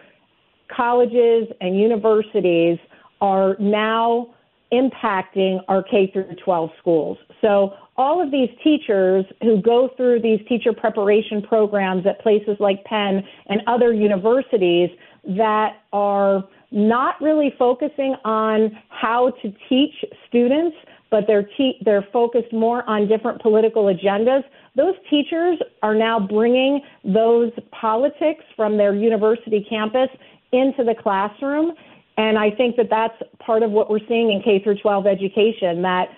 colleges 0.76 1.48
and 1.60 1.80
universities 1.80 2.78
are 3.20 3.56
now 3.60 4.33
impacting 4.74 5.60
our 5.68 5.84
K 5.84 6.10
through 6.12 6.36
12 6.44 6.70
schools. 6.80 7.18
So 7.42 7.74
all 7.96 8.22
of 8.22 8.32
these 8.32 8.50
teachers 8.64 9.24
who 9.42 9.62
go 9.62 9.90
through 9.96 10.22
these 10.22 10.40
teacher 10.50 10.74
preparation 10.74 11.44
programs 11.44 12.06
at 12.08 12.20
places 12.22 12.58
like 12.60 12.84
Penn 12.86 13.24
and 13.48 13.62
other 13.68 13.94
universities 13.94 14.90
that 15.38 15.78
are 15.94 16.44
not 16.72 17.22
really 17.22 17.54
focusing 17.58 18.16
on 18.26 18.76
how 18.90 19.32
to 19.44 19.54
teach 19.70 19.94
students, 20.28 20.76
but 21.12 21.26
they're 21.28 21.48
te- 21.56 21.78
they're 21.86 22.08
focused 22.12 22.52
more 22.52 22.84
on 22.90 23.08
different 23.08 23.40
political 23.42 23.84
agendas. 23.84 24.42
Those 24.76 24.96
teachers 25.08 25.60
are 25.84 25.94
now 25.94 26.20
bringing 26.20 26.82
those 27.04 27.52
politics 27.80 28.44
from 28.56 28.76
their 28.78 28.96
university 28.96 29.64
campus 29.70 30.10
into 30.52 30.84
the 30.84 30.96
classroom, 31.00 31.74
and 32.18 32.38
I 32.38 32.52
think 32.52 32.76
that 32.78 32.90
that's 32.90 33.16
part 33.40 33.64
of 33.64 33.72
what 33.72 33.90
we're 33.90 34.06
seeing 34.08 34.32
in 34.32 34.42
K 34.44 34.62
through 34.64 34.78
12 34.80 35.08
education 35.08 35.82
that 35.82 36.10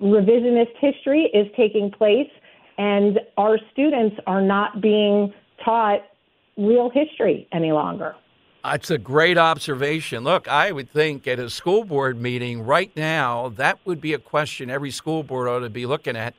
revisionist 0.00 0.76
history 0.80 1.30
is 1.32 1.46
taking 1.56 1.90
place, 1.90 2.28
and 2.78 3.20
our 3.36 3.58
students 3.72 4.16
are 4.26 4.40
not 4.40 4.80
being 4.80 5.32
taught 5.64 6.00
real 6.56 6.90
history 6.90 7.46
any 7.52 7.72
longer. 7.72 8.14
That's 8.64 8.90
a 8.90 8.98
great 8.98 9.38
observation. 9.38 10.22
Look, 10.22 10.46
I 10.46 10.70
would 10.70 10.88
think 10.88 11.26
at 11.26 11.38
a 11.38 11.50
school 11.50 11.84
board 11.84 12.20
meeting 12.20 12.62
right 12.62 12.94
now, 12.96 13.48
that 13.56 13.80
would 13.84 14.00
be 14.00 14.12
a 14.12 14.18
question 14.18 14.70
every 14.70 14.92
school 14.92 15.22
board 15.22 15.48
ought 15.48 15.60
to 15.60 15.70
be 15.70 15.84
looking 15.84 16.16
at. 16.16 16.34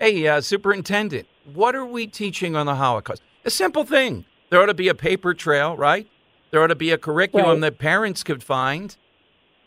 Hey, 0.00 0.26
uh, 0.26 0.40
superintendent, 0.40 1.28
what 1.52 1.76
are 1.76 1.86
we 1.86 2.06
teaching 2.06 2.56
on 2.56 2.66
the 2.66 2.74
Holocaust? 2.74 3.22
A 3.44 3.50
simple 3.50 3.84
thing. 3.84 4.24
There 4.48 4.60
ought 4.60 4.66
to 4.66 4.74
be 4.74 4.88
a 4.88 4.94
paper 4.94 5.32
trail, 5.32 5.76
right? 5.76 6.08
There 6.50 6.62
ought 6.62 6.68
to 6.68 6.74
be 6.74 6.90
a 6.90 6.98
curriculum 6.98 7.46
right. 7.46 7.60
that 7.60 7.78
parents 7.78 8.22
could 8.22 8.42
find. 8.42 8.96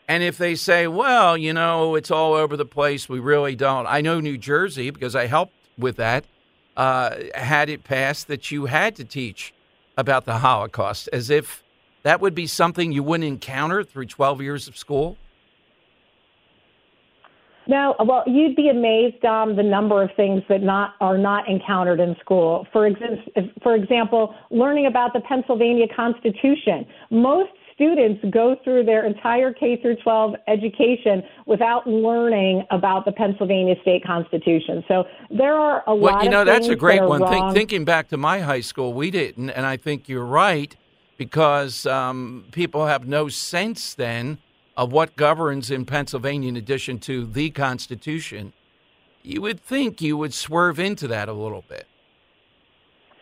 And 0.07 0.21
if 0.21 0.37
they 0.37 0.55
say, 0.55 0.87
well, 0.87 1.37
you 1.37 1.53
know, 1.53 1.95
it's 1.95 2.11
all 2.11 2.33
over 2.33 2.57
the 2.57 2.65
place, 2.65 3.07
we 3.07 3.19
really 3.19 3.55
don't. 3.55 3.87
I 3.87 4.01
know 4.01 4.19
New 4.19 4.37
Jersey, 4.37 4.89
because 4.89 5.15
I 5.15 5.27
helped 5.27 5.53
with 5.77 5.95
that, 5.95 6.25
uh, 6.75 7.15
had 7.35 7.69
it 7.69 7.83
passed 7.83 8.27
that 8.27 8.51
you 8.51 8.65
had 8.65 8.95
to 8.97 9.05
teach 9.05 9.53
about 9.97 10.25
the 10.25 10.39
Holocaust 10.39 11.07
as 11.13 11.29
if 11.29 11.63
that 12.03 12.19
would 12.19 12.35
be 12.35 12.47
something 12.47 12.91
you 12.91 13.03
wouldn't 13.03 13.27
encounter 13.27 13.83
through 13.83 14.07
12 14.07 14.41
years 14.41 14.67
of 14.67 14.77
school? 14.77 15.17
No, 17.67 17.95
well, 18.05 18.23
you'd 18.27 18.55
be 18.55 18.69
amazed, 18.69 19.21
Dom, 19.21 19.55
the 19.55 19.63
number 19.63 20.01
of 20.03 20.09
things 20.15 20.43
that 20.49 20.61
not 20.61 20.95
are 20.99 21.17
not 21.17 21.47
encountered 21.47 21.99
in 21.99 22.15
school. 22.19 22.67
For, 22.73 22.87
ex- 22.87 23.49
for 23.61 23.75
example, 23.75 24.35
learning 24.51 24.87
about 24.87 25.13
the 25.13 25.21
Pennsylvania 25.21 25.87
Constitution. 25.95 26.85
Most 27.09 27.51
students 27.73 28.23
go 28.31 28.55
through 28.63 28.85
their 28.85 29.05
entire 29.05 29.51
K 29.53 29.79
through 29.81 29.95
12 29.97 30.35
education 30.47 31.23
without 31.45 31.87
learning 31.87 32.63
about 32.71 33.05
the 33.05 33.11
Pennsylvania 33.11 33.75
State 33.81 34.05
Constitution. 34.05 34.83
So 34.87 35.05
there 35.29 35.55
are 35.55 35.83
a 35.87 35.93
lot. 35.93 36.01
well, 36.01 36.13
lot. 36.13 36.23
You 36.23 36.29
know, 36.29 36.43
that's 36.43 36.67
a 36.67 36.75
great 36.75 36.99
that 36.99 37.09
one. 37.09 37.27
Think, 37.27 37.53
thinking 37.53 37.85
back 37.85 38.09
to 38.09 38.17
my 38.17 38.39
high 38.39 38.61
school, 38.61 38.93
we 38.93 39.11
didn't, 39.11 39.49
and 39.49 39.65
I 39.65 39.77
think 39.77 40.07
you're 40.07 40.25
right 40.25 40.75
because 41.17 41.85
um, 41.85 42.45
people 42.51 42.85
have 42.87 43.07
no 43.07 43.29
sense 43.29 43.93
then 43.93 44.39
of 44.75 44.91
what 44.91 45.15
governs 45.15 45.69
in 45.69 45.85
Pennsylvania 45.85 46.49
in 46.49 46.57
addition 46.57 46.99
to 46.99 47.25
the 47.25 47.49
Constitution. 47.51 48.53
You 49.21 49.41
would 49.41 49.59
think 49.59 50.01
you 50.01 50.17
would 50.17 50.33
swerve 50.33 50.79
into 50.79 51.07
that 51.07 51.29
a 51.29 51.33
little 51.33 51.63
bit. 51.67 51.87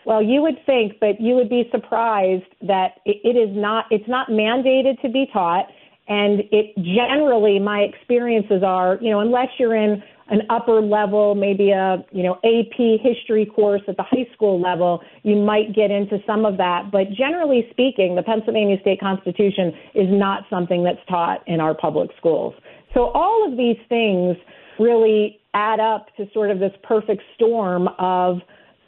Well, 0.06 0.22
you 0.22 0.42
would 0.42 0.58
think, 0.66 1.00
but 1.00 1.22
you 1.22 1.36
would 1.36 1.50
be 1.50 1.70
surprised 1.72 2.46
that 2.62 3.00
it 3.06 3.38
is 3.38 3.56
not. 3.56 3.86
It's 3.92 4.08
not 4.08 4.30
mandated 4.30 5.00
to 5.02 5.10
be 5.10 5.28
taught, 5.32 5.68
and 6.08 6.42
it 6.52 6.76
generally, 6.78 7.60
my 7.60 7.82
experiences 7.82 8.64
are, 8.64 8.98
you 9.00 9.12
know, 9.12 9.20
unless 9.20 9.50
you're 9.60 9.76
in 9.76 10.02
an 10.32 10.42
upper 10.50 10.82
level, 10.82 11.36
maybe 11.36 11.72
a 11.72 12.04
you 12.12 12.24
know 12.24 12.36
AP 12.44 13.00
history 13.04 13.46
course 13.46 13.82
at 13.88 13.98
the 13.98 14.04
high 14.04 14.26
school 14.34 14.60
level, 14.60 15.02
you 15.24 15.36
might 15.36 15.76
get 15.76 15.92
into 15.92 16.18
some 16.26 16.46
of 16.46 16.58
that. 16.58 16.90
But 16.92 17.12
generally 17.12 17.68
speaking, 17.70 18.16
the 18.16 18.24
Pennsylvania 18.24 18.78
State 18.82 19.00
Constitution 19.00 19.74
is 19.94 20.08
not 20.10 20.46
something 20.50 20.84
that's 20.84 21.06
taught 21.08 21.48
in 21.48 21.60
our 21.60 21.76
public 21.76 22.10
schools. 22.18 22.56
So 22.94 23.12
all 23.14 23.48
of 23.50 23.58
these 23.58 23.78
things 23.90 24.38
really 24.80 25.40
add 25.54 25.80
up 25.80 26.08
to 26.16 26.26
sort 26.34 26.50
of 26.50 26.60
this 26.60 26.74
perfect 26.84 27.22
storm 27.36 27.90
of 28.00 28.38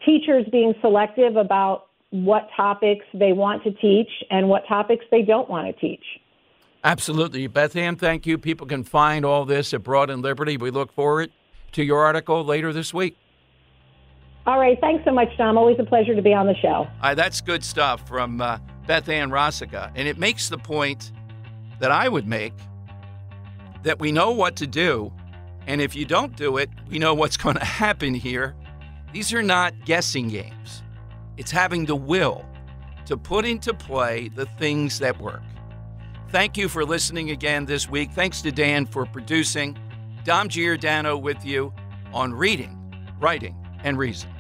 teachers 0.06 0.46
being 0.52 0.74
selective 0.82 1.36
about 1.36 1.88
what 2.12 2.48
topics 2.56 3.06
they 3.14 3.34
want 3.34 3.64
to 3.64 3.72
teach 3.74 4.10
and 4.30 4.48
what 4.48 4.64
topics 4.68 5.04
they 5.12 5.24
don't 5.24 5.50
want 5.50 5.68
to 5.68 5.74
teach. 5.82 6.04
Absolutely. 6.84 7.48
Beth 7.48 7.76
Ann, 7.76 7.96
thank 7.96 8.26
you. 8.26 8.38
People 8.38 8.68
can 8.68 8.84
find 8.84 9.24
all 9.24 9.46
this 9.46 9.74
at 9.74 9.84
Broad 9.84 10.10
and 10.10 10.22
Liberty. 10.22 10.58
We 10.58 10.70
look 10.70 10.92
forward 10.92 11.32
to 11.74 11.84
your 11.84 12.04
article 12.04 12.44
later 12.44 12.74
this 12.74 12.94
week. 12.94 13.18
All 14.46 14.60
right. 14.60 14.78
Thanks 14.82 15.06
so 15.06 15.12
much, 15.12 15.30
Dom. 15.38 15.58
Always 15.58 15.80
a 15.80 15.86
pleasure 15.86 16.14
to 16.14 16.22
be 16.22 16.34
on 16.34 16.48
the 16.48 16.56
show. 16.56 16.88
Uh, 17.02 17.16
that's 17.16 17.40
good 17.40 17.64
stuff 17.64 18.06
from 18.08 18.42
uh, 18.42 18.58
Beth 18.86 19.08
Ann 19.08 19.30
Rosica. 19.30 19.92
And 19.96 20.08
it 20.08 20.18
makes 20.18 20.50
the 20.50 20.58
point 20.58 21.14
that 21.80 21.92
I 21.92 22.10
would 22.10 22.28
make 22.28 22.54
that 23.84 24.00
we 24.00 24.12
know 24.12 24.32
what 24.32 24.58
to 24.58 24.68
do. 24.68 25.14
And 25.68 25.80
if 25.80 25.96
you 25.96 26.04
don't 26.04 26.36
do 26.36 26.58
it, 26.58 26.70
we 26.90 27.00
know 27.00 27.14
what's 27.14 27.38
going 27.44 27.56
to 27.56 27.66
happen 27.66 28.14
here. 28.14 28.56
These 29.14 29.32
are 29.34 29.44
not 29.44 29.86
guessing 29.86 30.28
games, 30.28 30.82
it's 31.38 31.52
having 31.52 31.86
the 31.86 31.96
will 31.96 32.46
to 33.06 33.16
put 33.16 33.46
into 33.46 33.74
play 33.74 34.30
the 34.30 34.46
things 34.58 35.00
that 35.00 35.20
work. 35.22 35.44
Thank 36.34 36.58
you 36.58 36.68
for 36.68 36.84
listening 36.84 37.30
again 37.30 37.66
this 37.66 37.88
week. 37.88 38.12
Thanks 38.12 38.42
to 38.42 38.52
Dan 38.52 38.88
for 38.88 39.06
producing. 39.06 39.78
Dom 40.24 40.50
Giordano 40.50 41.16
with 41.16 41.46
you 41.46 41.72
on 42.12 42.34
reading, 42.34 42.76
writing, 43.22 43.56
and 43.84 44.00
reason. 44.00 44.32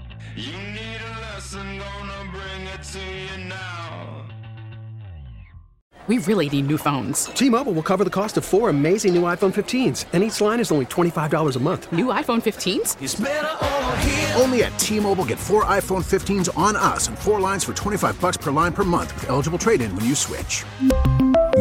We 6.07 6.17
really 6.17 6.49
need 6.49 6.65
new 6.65 6.79
phones. 6.79 7.25
T-Mobile 7.25 7.73
will 7.73 7.83
cover 7.83 8.03
the 8.03 8.09
cost 8.09 8.37
of 8.37 8.43
four 8.43 8.69
amazing 8.69 9.13
new 9.13 9.21
iPhone 9.21 9.53
15s, 9.53 10.05
and 10.13 10.23
each 10.23 10.41
line 10.41 10.59
is 10.59 10.71
only 10.71 10.87
$25 10.87 11.55
a 11.55 11.59
month. 11.59 11.91
New 11.91 12.07
iPhone 12.07 12.41
15s? 12.41 14.41
Only 14.41 14.63
at 14.63 14.79
T-Mobile 14.79 15.25
get 15.25 15.37
four 15.37 15.63
iPhone 15.65 16.03
15s 16.03 16.49
on 16.57 16.75
us 16.75 17.07
and 17.07 17.19
four 17.19 17.39
lines 17.39 17.63
for 17.63 17.75
25 17.75 18.19
bucks 18.19 18.35
per 18.35 18.49
line 18.49 18.73
per 18.73 18.83
month 18.83 19.13
with 19.13 19.29
eligible 19.29 19.59
trade-in 19.59 19.95
when 19.95 20.03
you 20.03 20.15
switch. 20.15 20.65